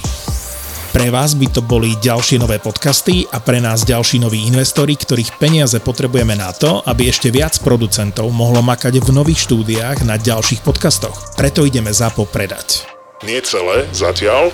Pre 0.93 1.07
vás 1.09 1.33
by 1.33 1.57
to 1.57 1.65
boli 1.65 1.97
ďalšie 1.97 2.37
nové 2.37 2.61
podcasty 2.61 3.25
a 3.33 3.41
pre 3.41 3.57
nás 3.57 3.81
ďalší 3.81 4.21
noví 4.21 4.45
investori, 4.45 4.93
ktorých 4.93 5.41
peniaze 5.41 5.81
potrebujeme 5.81 6.37
na 6.37 6.53
to, 6.53 6.85
aby 6.85 7.09
ešte 7.09 7.33
viac 7.33 7.57
producentov 7.65 8.29
mohlo 8.29 8.61
makať 8.61 9.01
v 9.01 9.09
nových 9.09 9.41
štúdiách 9.41 10.05
na 10.05 10.21
ďalších 10.21 10.61
podcastoch. 10.61 11.33
Preto 11.33 11.65
ideme 11.65 11.89
ZAPO 11.89 12.29
predať. 12.29 12.96
Nie 13.25 13.41
celé, 13.41 13.89
zatiaľ. 13.97 14.53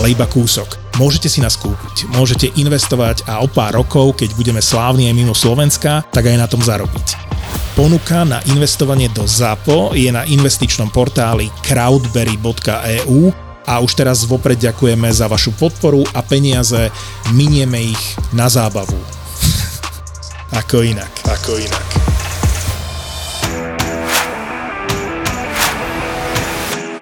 ale 0.00 0.16
iba 0.16 0.24
kúsok. 0.24 0.80
Môžete 0.96 1.28
si 1.28 1.44
nás 1.44 1.60
kúpiť, 1.60 2.08
môžete 2.16 2.48
investovať 2.56 3.28
a 3.28 3.44
o 3.44 3.48
pár 3.48 3.76
rokov, 3.76 4.16
keď 4.16 4.32
budeme 4.40 4.64
slávni 4.64 5.08
aj 5.08 5.16
mimo 5.16 5.36
Slovenska, 5.36 6.04
tak 6.08 6.32
aj 6.32 6.36
na 6.40 6.48
tom 6.48 6.64
zarobiť. 6.64 7.16
Ponuka 7.76 8.24
na 8.24 8.40
investovanie 8.48 9.12
do 9.12 9.28
ZAPO 9.28 9.92
je 9.92 10.08
na 10.08 10.24
investičnom 10.24 10.88
portáli 10.88 11.52
crowdberry.eu 11.60 13.20
a 13.68 13.74
už 13.84 13.92
teraz 13.92 14.24
vopred 14.24 14.56
ďakujeme 14.56 15.08
za 15.12 15.28
vašu 15.28 15.52
podporu 15.60 16.00
a 16.16 16.24
peniaze 16.24 16.88
minieme 17.36 17.84
ich 17.84 18.02
na 18.32 18.48
zábavu. 18.48 18.96
Ako 20.60 20.84
inak. 20.84 21.12
Ako 21.28 21.60
inak. 21.60 22.29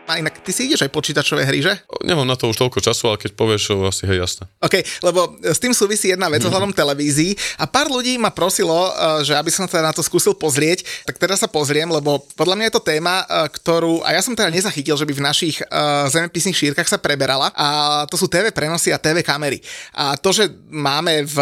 A 0.08 0.16
inak 0.16 0.40
ty 0.40 0.56
si 0.56 0.64
ideš 0.64 0.88
aj 0.88 0.90
počítačové 0.90 1.44
hry, 1.44 1.60
že? 1.60 1.76
Nemám 2.00 2.24
na 2.24 2.32
to 2.32 2.48
už 2.48 2.56
toľko 2.56 2.80
času, 2.80 3.12
ale 3.12 3.20
keď 3.20 3.36
povieš, 3.36 3.76
asi 3.84 4.08
hej, 4.08 4.24
jasné. 4.24 4.48
OK, 4.64 4.80
lebo 5.04 5.36
s 5.44 5.60
tým 5.60 5.76
súvisí 5.76 6.08
jedna 6.08 6.32
vec 6.32 6.40
ohľadom 6.48 6.72
televízií 6.72 7.36
a 7.60 7.68
pár 7.68 7.92
ľudí 7.92 8.16
ma 8.16 8.32
prosilo, 8.32 8.72
eh, 8.72 9.28
že 9.28 9.36
aby 9.36 9.52
som 9.52 9.68
sa 9.68 9.84
na 9.84 9.92
to 9.92 10.00
skúsil 10.00 10.32
pozrieť, 10.32 10.80
tak 11.04 11.20
teraz 11.20 11.44
sa 11.44 11.48
pozriem, 11.52 11.92
lebo 11.92 12.24
podľa 12.40 12.56
mňa 12.56 12.66
je 12.72 12.74
to 12.80 12.88
téma, 12.88 13.14
eh, 13.20 13.52
ktorú, 13.52 14.00
a 14.00 14.16
ja 14.16 14.24
som 14.24 14.32
teda 14.32 14.48
nezachytil, 14.48 14.96
že 14.96 15.04
by 15.04 15.12
v 15.12 15.26
našich 15.28 15.56
uh, 15.68 16.08
zemepisných 16.08 16.56
šírkach 16.56 16.88
sa 16.88 16.96
preberala 16.96 17.52
a 17.52 17.66
to 18.08 18.16
sú 18.16 18.30
TV 18.30 18.48
prenosy 18.54 18.94
a 18.94 18.98
TV 18.98 19.20
kamery. 19.20 19.60
A 19.92 20.16
to, 20.16 20.32
že 20.32 20.48
máme 20.72 21.26
v, 21.28 21.36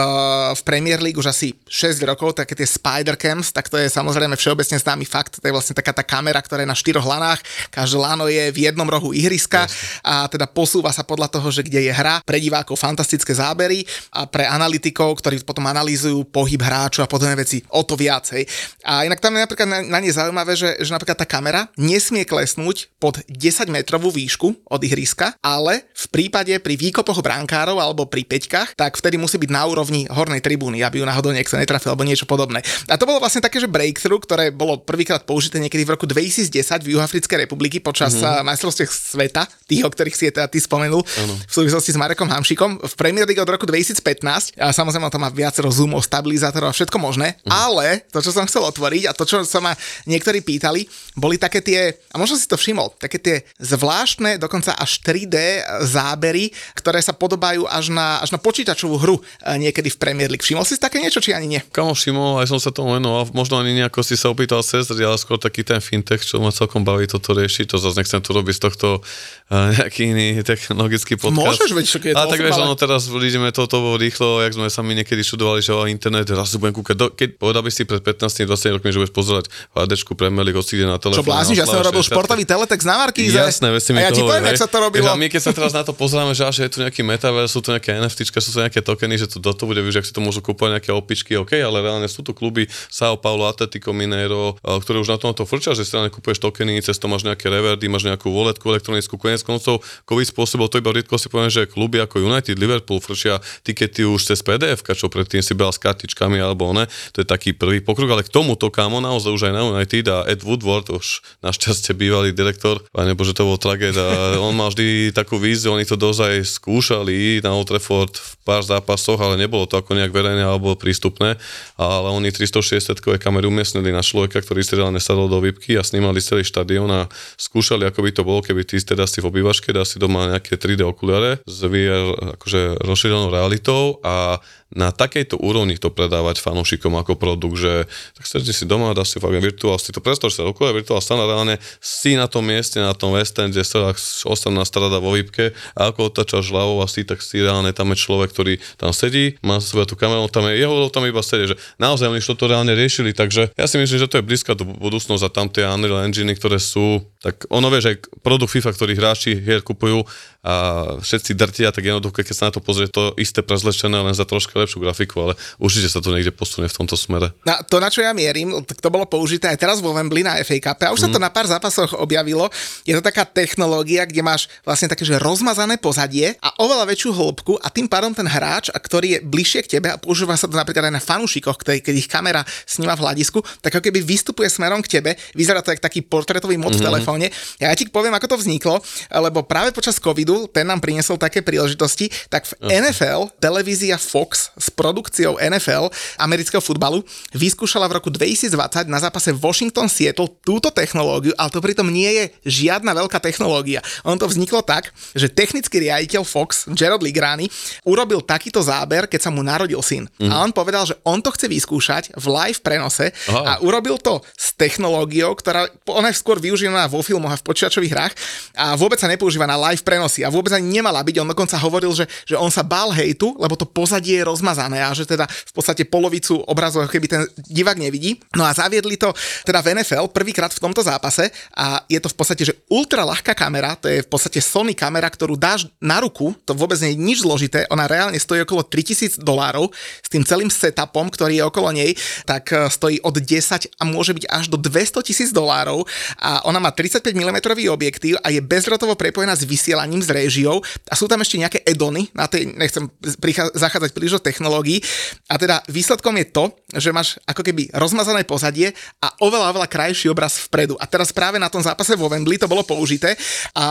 v 0.56 0.60
Premier 0.66 0.98
League 0.98 1.18
už 1.20 1.30
asi 1.30 1.54
6 1.68 2.02
rokov 2.02 2.34
také 2.34 2.58
tie 2.58 2.66
Spider 2.66 3.14
Cams, 3.14 3.54
tak 3.54 3.70
to 3.70 3.78
je 3.78 3.86
samozrejme 3.86 4.34
všeobecne 4.34 4.80
známy 4.80 5.06
fakt, 5.06 5.38
to 5.38 5.46
je 5.46 5.54
vlastne 5.54 5.76
taká 5.76 5.94
tá 5.94 6.02
kamera, 6.02 6.42
ktorá 6.42 6.64
je 6.64 6.72
na 6.72 6.78
štyroch 6.78 7.06
lanách, 7.06 7.44
každé 7.70 7.98
lano 8.00 8.26
je 8.26 8.55
v 8.56 8.72
jednom 8.72 8.88
rohu 8.88 9.12
ihriska 9.12 9.68
a 10.00 10.24
teda 10.32 10.48
posúva 10.48 10.88
sa 10.96 11.04
podľa 11.04 11.28
toho, 11.28 11.52
že 11.52 11.60
kde 11.60 11.84
je 11.84 11.92
hra, 11.92 12.24
pre 12.24 12.40
divákov 12.40 12.80
fantastické 12.80 13.36
zábery 13.36 13.84
a 14.16 14.24
pre 14.24 14.48
analytikov, 14.48 15.20
ktorí 15.20 15.44
potom 15.44 15.68
analýzujú 15.68 16.24
pohyb 16.32 16.64
hráčov 16.64 17.04
a 17.04 17.10
podobné 17.10 17.36
veci 17.36 17.60
o 17.68 17.84
to 17.84 17.92
viacej. 17.92 18.48
A 18.88 19.04
inak 19.04 19.20
tam 19.20 19.36
je 19.36 19.44
napríklad 19.44 19.68
na, 19.68 19.78
na 19.84 19.98
ne 20.00 20.08
zaujímavé, 20.08 20.56
že, 20.56 20.80
že 20.80 20.88
napríklad 20.88 21.20
tá 21.20 21.28
kamera 21.28 21.68
nesmie 21.76 22.24
klesnúť 22.24 22.96
pod 22.96 23.20
10 23.28 23.68
metrovú 23.68 24.08
výšku 24.08 24.66
od 24.72 24.80
ihriska, 24.80 25.36
ale 25.44 25.90
v 25.92 26.06
prípade 26.08 26.56
pri 26.62 26.74
výkopoch 26.78 27.20
brankárov 27.20 27.76
alebo 27.76 28.08
pri 28.08 28.24
peťkách, 28.24 28.78
tak 28.78 28.96
vtedy 28.96 29.20
musí 29.20 29.36
byť 29.36 29.50
na 29.52 29.66
úrovni 29.66 30.08
hornej 30.08 30.40
tribúny, 30.40 30.80
aby 30.80 31.02
ju 31.02 31.04
náhodou 31.04 31.34
niekto 31.34 31.58
netrafil 31.58 31.92
alebo 31.92 32.06
niečo 32.06 32.24
podobné. 32.24 32.62
A 32.86 32.94
to 32.96 33.04
bolo 33.04 33.18
vlastne 33.18 33.42
také, 33.42 33.58
že 33.58 33.68
breakthrough, 33.68 34.22
ktoré 34.22 34.54
bolo 34.54 34.78
prvýkrát 34.80 35.26
použité 35.26 35.58
niekedy 35.58 35.82
v 35.82 35.98
roku 35.98 36.06
2010 36.06 36.86
v 36.86 36.96
Juhoafrickej 36.96 37.50
republiky 37.50 37.82
počas 37.82 38.14
mm-hmm. 38.14 38.45
Majstrovstiev 38.46 38.86
sveta, 38.86 39.50
tých, 39.66 39.82
o 39.82 39.90
ktorých 39.90 40.14
si 40.14 40.30
je 40.30 40.32
teda 40.38 40.46
ty 40.46 40.62
spomenul, 40.62 41.02
ano. 41.02 41.34
v 41.34 41.52
súvislosti 41.52 41.90
s 41.90 41.98
Marekom 41.98 42.30
Hamšikom, 42.30 42.86
v 42.86 42.94
Premier 42.94 43.26
League 43.26 43.42
od 43.42 43.50
roku 43.50 43.66
2015. 43.66 44.54
A 44.62 44.70
samozrejme 44.70 45.10
tam 45.10 45.26
má 45.26 45.30
viacero 45.34 45.66
zoomov, 45.66 46.06
stabilizátorov 46.06 46.70
a 46.70 46.76
všetko 46.76 46.96
možné, 47.02 47.34
mm-hmm. 47.34 47.50
ale 47.50 48.06
to, 48.14 48.22
čo 48.22 48.30
som 48.30 48.46
chcel 48.46 48.62
otvoriť 48.62 49.10
a 49.10 49.12
to, 49.12 49.26
čo 49.26 49.42
sa 49.42 49.58
ma 49.58 49.74
niektorí 50.06 50.46
pýtali, 50.46 50.86
boli 51.18 51.40
také 51.40 51.58
tie, 51.58 51.98
a 52.14 52.16
možno 52.22 52.38
si 52.38 52.46
to 52.46 52.54
všimol, 52.54 52.94
také 52.94 53.18
tie 53.18 53.36
zvláštne, 53.58 54.38
dokonca 54.38 54.78
až 54.78 55.02
3D 55.02 55.66
zábery, 55.88 56.54
ktoré 56.78 57.02
sa 57.02 57.16
podobajú 57.16 57.66
až 57.66 57.90
na, 57.90 58.22
až 58.22 58.30
na 58.30 58.38
počítačovú 58.38 58.96
hru 59.00 59.16
e, 59.18 59.22
niekedy 59.58 59.90
v 59.90 59.98
Premier 59.98 60.28
League. 60.30 60.44
Všimol 60.44 60.68
si 60.68 60.78
také 60.78 61.02
niečo, 61.02 61.18
či 61.18 61.34
ani 61.34 61.58
nie? 61.58 61.60
Kamo 61.72 61.96
všimol, 61.96 62.44
aj 62.44 62.52
som 62.52 62.60
sa 62.60 62.70
tomu 62.70 62.94
venoval, 62.94 63.26
možno 63.32 63.58
ani 63.58 63.72
nejako 63.74 64.04
si 64.04 64.14
sa 64.14 64.28
opýtal 64.28 64.60
cez, 64.60 64.86
ale 64.92 65.16
skôr 65.16 65.40
taký 65.40 65.64
ten 65.64 65.80
fintech, 65.80 66.22
čo 66.22 66.38
ma 66.38 66.52
celkom 66.52 66.84
baví 66.84 67.08
toto 67.08 67.32
riešiť, 67.32 67.72
to 67.72 67.76
zase 67.80 67.96
nechcem 67.96 68.20
tu 68.20 68.35
robiť 68.36 68.54
z 68.56 68.60
tohto 68.68 68.88
uh, 69.00 69.72
nejaký 69.76 70.12
iný 70.12 70.26
technologický 70.44 71.16
podcast. 71.16 71.56
Môžeš, 71.56 71.70
veď, 71.72 71.86
je 71.88 72.12
to 72.12 72.18
Ale 72.18 72.28
tak 72.28 72.40
vieš, 72.44 72.58
ono 72.60 72.76
teraz 72.76 73.08
vidíme 73.08 73.48
toto 73.50 73.96
rýchlo, 73.96 74.44
jak 74.44 74.52
sme 74.52 74.68
sami 74.68 74.92
niekedy 74.98 75.24
študovali, 75.24 75.64
že 75.64 75.72
o 75.72 75.88
internet, 75.88 76.28
raz 76.32 76.52
si 76.52 76.60
budem 76.60 76.76
kúkať, 76.76 76.96
do, 76.96 77.06
keď 77.12 77.28
povedal 77.40 77.62
by 77.64 77.70
si 77.72 77.82
pred 77.88 78.02
15-20 78.04 78.76
rokmi, 78.80 78.88
že 78.92 78.98
budeš 79.00 79.14
pozerať 79.14 79.44
HDčku 79.72 80.12
Premier 80.12 80.44
League, 80.44 80.58
na 80.84 81.00
telefón. 81.00 81.22
Čo 81.22 81.26
blázniš, 81.26 81.56
ja 81.62 81.66
som 81.66 81.80
robil 81.80 82.02
športový 82.04 82.44
teletext 82.44 82.84
na 82.84 82.96
Markíze. 83.00 83.36
Jasné, 83.36 83.72
veď 83.72 83.82
si 83.82 83.90
mi 83.94 83.98
a 84.02 84.08
ja 84.08 84.10
ti 84.12 84.20
poviem, 84.20 84.44
jak 84.52 84.60
sa 84.60 84.68
to 84.68 84.78
robilo. 84.82 85.08
my 85.16 85.26
keď 85.32 85.42
sa 85.42 85.52
teraz 85.56 85.72
na 85.72 85.82
to 85.86 85.92
pozeráme, 85.96 86.36
že, 86.36 86.44
že 86.52 86.62
je 86.68 86.70
tu 86.70 86.78
nejaký 86.84 87.00
metaverse, 87.06 87.52
sú 87.52 87.64
tu 87.64 87.72
nejaké 87.72 87.96
NFT, 87.96 88.28
sú 88.28 88.50
tu 88.52 88.58
nejaké 88.60 88.80
tokeny, 88.84 89.16
že 89.16 89.26
to 89.30 89.38
do 89.40 89.52
toho 89.56 89.70
bude, 89.70 89.80
že 89.88 90.02
ak 90.02 90.06
si 90.06 90.12
to 90.12 90.20
môžu 90.20 90.44
kúpať 90.44 90.78
nejaké 90.78 90.90
opičky, 90.92 91.38
OK, 91.38 91.56
ale 91.56 91.80
reálne 91.80 92.08
sú 92.10 92.20
tu 92.20 92.36
kluby 92.36 92.68
Sao 92.90 93.16
Paulo, 93.16 93.48
Atletico 93.48 93.94
Mineiro, 93.94 94.58
ktoré 94.62 95.00
už 95.00 95.08
na 95.14 95.18
tomto 95.18 95.46
frčia, 95.48 95.72
že 95.72 95.86
si 95.86 95.94
kúpuješ 95.96 96.42
tokeny, 96.42 96.78
cez 96.82 96.98
to 97.00 97.06
máš 97.06 97.24
nejaké 97.24 97.48
reverdy, 97.48 97.86
máš 97.88 98.04
nejakú 98.06 98.25
voletku 98.30 98.64
elektronickú, 98.70 99.18
konec 99.18 99.42
koncov, 99.42 99.82
COVID 100.06 100.28
spôsobil 100.28 100.66
to 100.70 100.80
iba 100.80 100.90
riedko 100.94 101.18
si 101.18 101.28
poviem, 101.28 101.50
že 101.52 101.68
kluby 101.68 101.98
ako 102.02 102.22
United, 102.22 102.56
Liverpool 102.56 103.02
frčia 103.02 103.42
tikety 103.62 104.06
už 104.06 104.32
cez 104.32 104.40
PDF, 104.42 104.82
čo 104.82 105.10
predtým 105.12 105.44
si 105.44 105.52
bral 105.52 105.74
s 105.74 105.82
kartičkami 105.82 106.38
alebo 106.40 106.70
ne, 106.72 106.86
to 107.12 107.22
je 107.22 107.26
taký 107.26 107.52
prvý 107.52 107.82
pokrok, 107.82 108.16
ale 108.16 108.22
k 108.24 108.32
tomuto 108.32 108.72
kámo 108.72 109.02
naozaj 109.02 109.32
už 109.32 109.42
aj 109.50 109.54
na 109.54 109.62
United 109.66 110.04
a 110.08 110.24
Ed 110.30 110.46
Woodward, 110.46 110.88
už 110.94 111.20
našťastie 111.42 111.92
bývalý 111.92 112.30
direktor, 112.32 112.80
a 112.94 113.04
nebo 113.04 113.26
že 113.26 113.36
to 113.36 113.44
bol 113.44 113.58
tragéd 113.60 113.98
a 113.98 114.38
on 114.40 114.54
mal 114.54 114.70
vždy 114.70 115.10
takú 115.12 115.36
víziu, 115.36 115.74
oni 115.74 115.84
to 115.84 115.98
dozaj 115.98 116.40
skúšali 116.46 117.42
na 117.42 117.52
Old 117.52 117.68
Trafford 117.68 118.14
v 118.14 118.30
pár 118.46 118.62
zápasoch, 118.62 119.18
ale 119.18 119.34
nebolo 119.34 119.66
to 119.66 119.74
ako 119.74 119.98
nejak 119.98 120.14
verejné 120.14 120.46
alebo 120.46 120.78
prístupné, 120.78 121.34
ale 121.74 122.08
oni 122.14 122.30
360 122.30 123.02
kamery 123.18 123.50
umiestnili 123.50 123.90
na 123.90 124.06
človeka, 124.06 124.38
ktorý 124.38 124.62
si 124.62 124.78
teda 124.78 124.94
nesadol 124.94 125.26
do 125.26 125.42
výpky 125.42 125.74
a 125.74 125.82
snímali 125.82 126.22
celý 126.22 126.46
štadión 126.46 126.86
a 126.94 127.10
skúšali, 127.34 127.82
ako 127.90 128.05
by 128.06 128.14
to 128.14 128.22
bolo, 128.22 128.38
keby 128.46 128.62
ty 128.62 128.78
teda 128.78 129.10
si 129.10 129.18
v 129.18 129.34
obývačke, 129.34 129.74
dá 129.74 129.82
si 129.82 129.98
doma 129.98 130.30
nejaké 130.30 130.54
3D 130.54 130.86
okuliare 130.86 131.42
s 131.42 131.58
VR, 131.66 132.38
akože 132.38 132.78
rozšírenou 132.86 133.34
realitou 133.34 133.98
a 134.06 134.38
na 134.74 134.90
takejto 134.90 135.38
úrovni 135.38 135.78
to 135.78 135.94
predávať 135.94 136.42
fanúšikom 136.42 136.90
ako 136.98 137.14
produkt, 137.14 137.62
že 137.62 137.86
tak 138.18 138.26
sedíte 138.26 138.50
si 138.50 138.66
doma, 138.66 138.98
dá 138.98 139.06
si 139.06 139.22
fakt 139.22 139.38
virtuál, 139.38 139.78
si 139.78 139.94
to 139.94 140.02
predstav, 140.02 140.34
sa 140.34 140.42
okuliare 140.42 140.82
virtuál 140.82 140.98
stane 140.98 141.22
reálne, 141.22 141.62
si 141.78 142.18
na 142.18 142.26
tom 142.26 142.42
mieste, 142.42 142.82
na 142.82 142.90
tom 142.90 143.14
West 143.14 143.38
End, 143.38 143.54
kde 143.54 143.62
sa 143.62 143.94
18 143.94 144.26
strada 144.66 144.98
vo 144.98 145.14
výpke 145.14 145.54
a 145.78 145.94
ako 145.94 146.10
otačaš 146.10 146.50
hlavou 146.50 146.82
a 146.82 146.90
si, 146.90 147.06
tak 147.06 147.22
si 147.22 147.38
reálne 147.38 147.70
tam 147.70 147.94
je 147.94 148.02
človek, 148.02 148.34
ktorý 148.34 148.58
tam 148.74 148.90
sedí, 148.90 149.38
má 149.46 149.62
sebe 149.62 149.86
tú 149.86 149.94
kameru, 149.94 150.26
tam 150.26 150.50
je 150.50 150.58
jeho 150.58 150.90
tam 150.90 151.06
iba 151.06 151.22
sedie, 151.22 151.54
že 151.54 151.56
naozaj 151.78 152.10
oni 152.10 152.22
to 152.22 152.46
reálne 152.50 152.74
riešili, 152.74 153.14
takže 153.14 153.54
ja 153.54 153.66
si 153.70 153.78
myslím, 153.78 154.02
že 154.02 154.10
to 154.10 154.18
je 154.18 154.26
blízka 154.26 154.58
do 154.58 154.66
budúcnosť 154.66 155.22
a 155.22 155.30
tam 155.30 155.46
tie 155.46 155.62
Unreal 155.62 156.02
Engine, 156.02 156.34
ktoré 156.34 156.58
sú, 156.58 157.06
tak 157.22 157.46
ono 157.48 157.70
vie, 157.70 157.80
že 157.80 157.95
produkt 158.20 158.52
FIFA, 158.52 158.70
ktorý 158.72 158.92
hráči 158.96 159.38
hier 159.38 159.60
kupujú, 159.64 160.04
a 160.46 160.54
všetci 161.02 161.34
drtia, 161.34 161.74
tak 161.74 161.82
jednoducho, 161.82 162.22
keď 162.22 162.30
sa 162.30 162.46
na 162.46 162.54
to 162.54 162.62
pozrie, 162.62 162.86
to 162.86 163.10
isté 163.18 163.42
prezlečené, 163.42 163.98
len 163.98 164.14
za 164.14 164.22
trošku 164.22 164.54
lepšiu 164.54 164.78
grafiku, 164.78 165.26
ale 165.26 165.32
určite 165.58 165.90
sa 165.90 165.98
to 165.98 166.14
niekde 166.14 166.30
posunie 166.30 166.70
v 166.70 166.76
tomto 166.78 166.94
smere. 166.94 167.34
Na 167.42 167.66
to, 167.66 167.82
na 167.82 167.90
čo 167.90 168.06
ja 168.06 168.14
mierim, 168.14 168.54
tak 168.62 168.78
to 168.78 168.86
bolo 168.86 169.10
použité 169.10 169.50
aj 169.50 169.58
teraz 169.58 169.76
vo 169.82 169.90
Wembley 169.90 170.22
na 170.22 170.38
FA 170.46 170.54
Cup 170.62 170.78
a 170.86 170.94
už 170.94 171.02
mm. 171.02 171.04
sa 171.04 171.08
to 171.10 171.18
mhm. 171.18 171.24
na 171.26 171.30
pár 171.34 171.50
zápasoch 171.50 171.98
objavilo. 171.98 172.46
Je 172.86 172.94
to 172.94 173.02
taká 173.02 173.26
technológia, 173.26 174.06
kde 174.06 174.22
máš 174.22 174.46
vlastne 174.62 174.86
také, 174.86 175.02
že 175.02 175.18
rozmazané 175.18 175.82
pozadie 175.82 176.38
a 176.38 176.54
oveľa 176.62 176.94
väčšiu 176.94 177.10
hĺbku 177.10 177.58
a 177.58 177.66
tým 177.66 177.90
pádom 177.90 178.14
ten 178.14 178.30
hráč, 178.30 178.70
a 178.70 178.78
ktorý 178.78 179.18
je 179.18 179.20
bližšie 179.26 179.66
k 179.66 179.82
tebe 179.82 179.90
a 179.90 179.98
používa 179.98 180.38
sa 180.38 180.46
to 180.46 180.54
napríklad 180.54 180.86
aj 180.86 180.94
na 180.94 181.02
fanúšikoch, 181.02 181.58
keď 181.58 181.90
ich 181.90 182.06
kamera 182.06 182.46
sníma 182.70 182.94
v 182.94 183.02
hľadisku, 183.02 183.42
tak 183.66 183.74
ako 183.74 183.90
keby 183.90 183.98
vystupuje 183.98 184.46
smerom 184.46 184.78
k 184.78 185.02
tebe, 185.02 185.18
vyzerá 185.34 185.58
to 185.58 185.74
ako 185.74 185.82
taký 185.82 186.06
portrétový 186.06 186.54
mod 186.54 186.78
mm-hmm. 186.78 186.78
v 186.78 186.84
mhm. 186.86 186.88
telefóne. 186.94 187.26
Ja 187.58 187.74
ti 187.74 187.85
poviem, 187.90 188.14
ako 188.16 188.34
to 188.34 188.40
vzniklo, 188.40 188.78
lebo 189.10 189.42
práve 189.46 189.72
počas 189.72 189.98
covidu 190.00 190.46
ten 190.50 190.66
nám 190.66 190.82
priniesol 190.82 191.18
také 191.18 191.40
príležitosti, 191.40 192.10
tak 192.28 192.46
v 192.46 192.52
okay. 192.60 192.82
NFL 192.82 193.30
televízia 193.38 193.96
Fox 193.96 194.52
s 194.54 194.68
produkciou 194.72 195.38
NFL 195.38 195.90
amerického 196.20 196.62
futbalu 196.62 197.02
vyskúšala 197.32 197.86
v 197.90 197.96
roku 198.00 198.08
2020 198.12 198.86
na 198.86 198.98
zápase 198.98 199.30
Washington 199.34 199.90
Seattle 199.90 200.30
túto 200.42 200.70
technológiu, 200.70 201.32
ale 201.38 201.50
to 201.50 201.62
pritom 201.62 201.88
nie 201.88 202.08
je 202.08 202.24
žiadna 202.66 202.92
veľká 202.92 203.18
technológia. 203.22 203.80
On 204.02 204.18
to 204.18 204.28
vzniklo 204.28 204.62
tak, 204.62 204.90
že 205.14 205.30
technický 205.30 205.82
riaditeľ 205.86 206.22
Fox, 206.26 206.68
Gerard 206.74 207.02
Ligrani, 207.02 207.48
urobil 207.86 208.22
takýto 208.22 208.60
záber, 208.62 209.06
keď 209.06 209.28
sa 209.28 209.30
mu 209.30 209.40
narodil 209.42 209.78
syn. 209.80 210.10
Mm. 210.18 210.30
A 210.30 210.34
on 210.42 210.50
povedal, 210.50 210.86
že 210.88 210.98
on 211.06 211.22
to 211.22 211.30
chce 211.32 211.46
vyskúšať 211.46 212.16
v 212.16 212.26
live 212.30 212.60
prenose 212.60 213.12
Aha. 213.30 213.42
a 213.42 213.52
urobil 213.62 214.00
to 214.00 214.20
s 214.34 214.52
technológiou, 214.56 215.36
ktorá 215.38 215.68
ona 215.86 216.10
skôr 216.10 216.42
využívaná 216.42 216.88
vo 216.90 217.00
filmoch 217.00 217.32
a 217.32 217.38
v 217.38 217.46
počítačových 217.76 217.92
hrách 217.92 218.14
a 218.56 218.72
vôbec 218.72 218.96
sa 218.96 219.04
nepoužíva 219.04 219.44
na 219.44 219.60
live 219.68 219.84
prenosy 219.84 220.24
a 220.24 220.32
vôbec 220.32 220.48
ani 220.56 220.80
nemala 220.80 221.04
byť. 221.04 221.20
On 221.20 221.28
dokonca 221.28 221.60
hovoril, 221.60 221.92
že, 221.92 222.08
že 222.24 222.40
on 222.40 222.48
sa 222.48 222.64
bál 222.64 222.88
hejtu, 222.96 223.36
lebo 223.36 223.52
to 223.52 223.68
pozadie 223.68 224.16
je 224.16 224.24
rozmazané 224.24 224.80
a 224.80 224.96
že 224.96 225.04
teda 225.04 225.28
v 225.28 225.52
podstate 225.52 225.84
polovicu 225.84 226.40
obrazov 226.48 226.88
keby 226.88 227.06
ten 227.06 227.22
divák 227.52 227.76
nevidí. 227.76 228.16
No 228.32 228.48
a 228.48 228.56
zaviedli 228.56 228.96
to 228.96 229.12
teda 229.44 229.60
v 229.60 229.76
NFL 229.76 230.08
prvýkrát 230.08 230.48
v 230.56 230.62
tomto 230.62 230.80
zápase 230.80 231.28
a 231.52 231.84
je 231.84 232.00
to 232.00 232.08
v 232.08 232.16
podstate, 232.16 232.42
že 232.48 232.56
ultra 232.72 233.04
ľahká 233.04 233.36
kamera, 233.36 233.76
to 233.76 233.92
je 233.92 234.00
v 234.00 234.08
podstate 234.08 234.40
Sony 234.40 234.72
kamera, 234.72 235.12
ktorú 235.12 235.36
dáš 235.36 235.68
na 235.82 236.00
ruku, 236.00 236.32
to 236.48 236.56
vôbec 236.56 236.80
nie 236.80 236.96
je 236.96 237.02
nič 237.02 237.18
zložité, 237.26 237.68
ona 237.68 237.84
reálne 237.84 238.16
stojí 238.16 238.40
okolo 238.46 238.64
3000 238.64 239.20
dolárov 239.20 239.68
s 240.00 240.08
tým 240.08 240.24
celým 240.24 240.48
setupom, 240.48 241.12
ktorý 241.12 241.42
je 241.42 241.44
okolo 241.44 241.68
nej, 241.74 241.92
tak 242.24 242.54
e, 242.54 242.70
stojí 242.70 243.02
od 243.02 243.18
10 243.18 243.76
a 243.76 243.82
môže 243.84 244.16
byť 244.16 244.24
až 244.30 244.44
do 244.48 244.56
200 244.56 245.02
tisíc 245.02 245.30
dolárov 245.34 245.84
a 246.22 246.46
ona 246.46 246.62
má 246.62 246.70
35 246.70 247.02
mm 247.10 247.38
objektív 247.70 248.18
a 248.22 248.32
je 248.32 248.40
bezrotovo 248.42 248.94
prepojená 248.94 249.34
s 249.34 249.46
vysielaním 249.46 250.02
z 250.02 250.10
réžiou 250.12 250.62
a 250.90 250.94
sú 250.94 251.06
tam 251.10 251.22
ešte 251.22 251.40
nejaké 251.40 251.58
edony, 251.66 252.08
na 252.14 252.26
tej 252.30 252.50
nechcem 252.52 252.88
prichá- 253.20 253.52
zachádzať 253.54 253.90
príliš 253.92 254.18
do 254.18 254.24
technológií. 254.24 254.82
A 255.30 255.40
teda 255.40 255.62
výsledkom 255.66 256.14
je 256.20 256.26
to, 256.30 256.44
že 256.76 256.90
máš 256.94 257.18
ako 257.24 257.42
keby 257.42 257.70
rozmazané 257.74 258.22
pozadie 258.28 258.74
a 259.00 259.10
oveľa, 259.22 259.54
oveľa 259.56 259.68
krajší 259.70 260.10
obraz 260.12 260.38
vpredu. 260.46 260.76
A 260.78 260.84
teraz 260.86 261.10
práve 261.10 261.40
na 261.40 261.48
tom 261.48 261.64
zápase 261.64 261.96
vo 261.96 262.10
Wembley 262.12 262.36
to 262.36 262.50
bolo 262.50 262.62
použité 262.62 263.16
a 263.56 263.64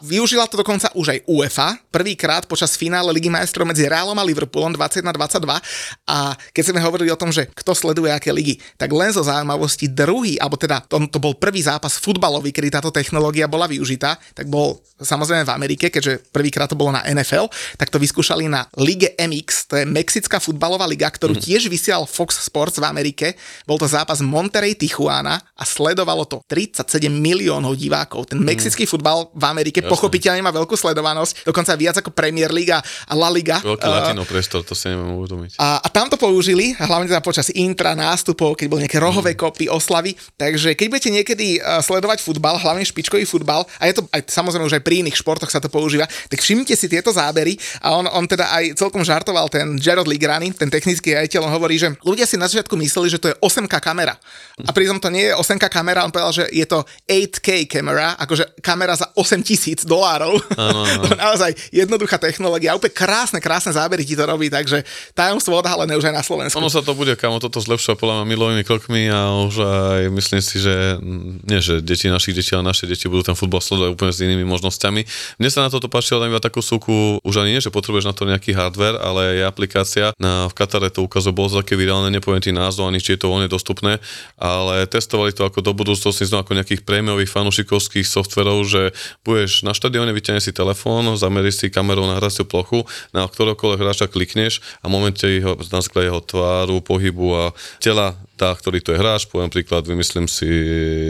využila 0.00 0.46
to 0.46 0.60
dokonca 0.60 0.88
už 0.94 1.18
aj 1.18 1.18
UEFA, 1.26 1.68
prvýkrát 1.90 2.46
počas 2.46 2.78
finále 2.78 3.10
Ligy 3.10 3.28
majstrov 3.28 3.66
medzi 3.66 3.90
Realom 3.90 4.16
a 4.16 4.24
Liverpoolom 4.24 4.78
21-22 4.78 5.58
a 6.06 6.38
keď 6.54 6.62
sme 6.70 6.78
hovorili 6.78 7.10
o 7.10 7.18
tom, 7.18 7.34
že 7.34 7.50
kto 7.50 7.74
sleduje 7.74 8.14
aké 8.14 8.30
ligy, 8.30 8.62
tak 8.78 8.94
len 8.94 9.10
zo 9.10 9.26
zaujímavosti 9.26 9.90
druhý, 9.90 10.38
alebo 10.38 10.54
teda 10.54 10.86
to, 10.86 11.02
to 11.10 11.18
bol 11.18 11.34
prvý 11.34 11.58
zápas 11.58 11.98
futbalový, 11.98 12.54
kedy 12.54 12.78
táto 12.78 12.94
technológia 12.94 13.33
bola 13.50 13.66
využitá, 13.66 14.14
tak 14.36 14.46
bol 14.46 14.78
samozrejme 15.00 15.42
v 15.42 15.54
Amerike, 15.54 15.86
keďže 15.90 16.30
prvýkrát 16.30 16.70
to 16.70 16.78
bolo 16.78 16.94
na 16.94 17.02
NFL, 17.02 17.50
tak 17.74 17.90
to 17.90 17.98
vyskúšali 17.98 18.46
na 18.46 18.66
Lige 18.78 19.18
MX, 19.18 19.48
to 19.66 19.74
je 19.82 19.84
Mexická 19.84 20.38
futbalová 20.38 20.86
liga, 20.86 21.10
ktorú 21.10 21.34
mm. 21.34 21.42
tiež 21.42 21.66
vysielal 21.66 22.06
Fox 22.06 22.38
Sports 22.38 22.78
v 22.78 22.86
Amerike. 22.86 23.34
Bol 23.66 23.76
to 23.76 23.90
zápas 23.90 24.22
Monterey 24.22 24.78
Tijuana 24.78 25.42
a 25.58 25.64
sledovalo 25.66 26.24
to 26.30 26.40
37 26.46 27.10
miliónov 27.10 27.74
divákov. 27.74 28.30
Ten 28.30 28.38
mexický 28.38 28.86
mm. 28.86 28.90
futbal 28.90 29.18
v 29.34 29.44
Amerike 29.44 29.82
Jasne. 29.82 29.90
pochopiteľne 29.90 30.42
má 30.46 30.54
veľkú 30.54 30.78
sledovanosť, 30.78 31.42
dokonca 31.42 31.74
viac 31.74 31.98
ako 31.98 32.14
Premier 32.14 32.54
Liga 32.54 32.78
a 32.80 33.12
La 33.18 33.28
Liga. 33.34 33.58
Veľký 33.60 33.88
uh, 33.90 33.94
latino 33.98 34.22
priestor, 34.22 34.62
to 34.62 34.78
si 34.78 34.86
neviem 34.86 35.18
uvedomiť. 35.18 35.58
A, 35.58 35.82
a 35.82 35.88
tam 35.90 36.06
to 36.06 36.14
použili, 36.14 36.78
hlavne 36.78 37.10
teda 37.10 37.20
počas 37.20 37.50
intra, 37.50 37.98
nástupov, 37.98 38.54
keď 38.54 38.66
bol 38.70 38.78
nejaké 38.78 39.02
rohové 39.02 39.34
mm. 39.34 39.38
kopy, 39.38 39.66
oslavy. 39.66 40.14
Takže 40.38 40.78
keď 40.78 40.86
budete 40.86 41.10
niekedy 41.10 41.46
uh, 41.58 41.82
sledovať 41.82 42.22
futbal, 42.22 42.62
hlavne 42.62 42.86
špičkový 42.86 43.23
futbal, 43.28 43.66
a 43.80 43.88
je 43.88 44.00
to 44.00 44.02
aj 44.12 44.28
samozrejme 44.28 44.64
už 44.68 44.76
aj 44.80 44.84
pri 44.84 45.04
iných 45.04 45.18
športoch 45.18 45.50
sa 45.50 45.60
to 45.60 45.68
používa, 45.68 46.08
tak 46.28 46.40
všimnite 46.40 46.74
si 46.76 46.86
tieto 46.88 47.10
zábery 47.10 47.56
a 47.80 47.96
on, 47.96 48.06
on 48.08 48.24
teda 48.24 48.48
aj 48.52 48.78
celkom 48.78 49.02
žartoval 49.02 49.48
ten 49.48 49.76
Jared 49.80 50.08
Ligrani, 50.08 50.52
ten 50.54 50.68
technický 50.68 51.16
riaditeľ, 51.16 51.48
on 51.48 51.54
hovorí, 51.54 51.76
že 51.76 51.92
ľudia 52.04 52.28
si 52.28 52.40
na 52.40 52.46
začiatku 52.46 52.76
mysleli, 52.78 53.08
že 53.12 53.20
to 53.20 53.30
je 53.32 53.36
8K 53.40 53.74
kamera. 53.80 54.16
A 54.62 54.70
pritom 54.70 55.02
to 55.02 55.10
nie 55.10 55.30
je 55.30 55.34
8K 55.34 55.66
kamera, 55.66 56.06
on 56.06 56.14
povedal, 56.14 56.32
že 56.32 56.44
je 56.54 56.66
to 56.68 56.86
8K 57.10 57.66
kamera, 57.66 58.14
akože 58.20 58.60
kamera 58.62 58.94
za 58.94 59.10
8 59.16 59.42
tisíc 59.42 59.82
dolárov. 59.82 60.38
to 61.02 61.08
je 61.10 61.18
naozaj 61.18 61.50
jednoduchá 61.74 62.16
technológia. 62.18 62.76
Úplne 62.78 62.94
krásne, 62.94 63.38
krásne 63.42 63.74
zábery 63.74 64.06
ti 64.06 64.14
to 64.14 64.24
robí, 64.24 64.48
takže 64.48 64.86
tajomstvo 65.12 65.58
odhalené 65.58 65.98
už 65.98 66.10
aj 66.10 66.14
na 66.14 66.24
Slovensku. 66.24 66.58
Ono 66.58 66.70
sa 66.70 66.84
to 66.84 66.94
bude, 66.94 67.14
kamo, 67.18 67.42
toto 67.42 67.58
zlepšuje 67.58 67.98
podľa 67.98 68.22
mňa 68.22 68.26
milovými 68.30 68.64
krokmi 68.66 69.10
a 69.10 69.34
už 69.46 69.54
aj 69.64 70.02
myslím 70.14 70.40
si, 70.42 70.56
že 70.62 70.98
nie, 71.44 71.58
že 71.58 71.82
deti 71.82 72.06
našich 72.06 72.34
detí, 72.34 72.52
ale 72.54 72.66
naše 72.66 72.86
deti 72.86 73.06
budú 73.14 73.30
ten 73.30 73.38
futbal 73.38 73.62
sledovať 73.62 73.94
úplne 73.94 74.10
s 74.10 74.18
inými 74.18 74.42
možnosťami. 74.42 75.00
Mne 75.38 75.50
sa 75.54 75.62
na 75.62 75.70
toto 75.70 75.86
páčilo, 75.86 76.26
iba 76.26 76.42
takú 76.42 76.58
súku, 76.58 77.22
už 77.22 77.34
ani 77.38 77.54
nie, 77.54 77.62
že 77.62 77.70
potrebuješ 77.70 78.10
na 78.10 78.14
to 78.14 78.26
nejaký 78.26 78.50
hardware, 78.50 78.98
ale 78.98 79.38
je 79.38 79.42
aplikácia. 79.46 80.10
Na, 80.18 80.50
v 80.50 80.54
Katare 80.58 80.90
to 80.90 81.06
ukazuje, 81.06 81.30
bolo 81.30 81.62
také 81.62 81.78
virálne, 81.78 82.10
nepoviem 82.10 82.42
ti 82.42 82.50
názov, 82.50 82.90
ani 82.90 82.98
či 82.98 83.14
je 83.14 83.22
to 83.22 83.30
voľne 83.30 83.46
dostupné, 83.46 84.02
ale 84.34 84.90
testovali 84.90 85.30
to 85.30 85.46
ako 85.46 85.62
do 85.62 85.70
budúcnosti, 85.70 86.26
ako 86.26 86.58
nejakých 86.58 86.82
prémiových 86.82 87.30
fanúšikovských 87.30 88.02
softverov, 88.02 88.66
že 88.66 88.90
budeš 89.22 89.62
na 89.62 89.70
štadióne, 89.70 90.10
vyťahneš 90.10 90.50
si 90.50 90.52
telefón, 90.52 91.14
zameríš 91.14 91.62
si 91.62 91.66
kamerou 91.70 92.10
na 92.10 92.18
hraciu 92.18 92.42
plochu, 92.42 92.82
na 93.14 93.28
ktorokoľvek 93.30 93.78
hráča 93.78 94.06
klikneš 94.10 94.58
a 94.82 94.90
momente 94.90 95.22
jeho, 95.28 95.54
na 95.70 95.80
jeho 95.84 96.20
tváru, 96.24 96.82
pohybu 96.82 97.28
a 97.36 97.44
tela 97.78 98.18
tá, 98.34 98.50
ktorý 98.54 98.82
to 98.82 98.90
je 98.94 98.98
hráč, 98.98 99.30
poviem 99.30 99.50
príklad, 99.50 99.86
vymyslím 99.86 100.26
si 100.26 100.48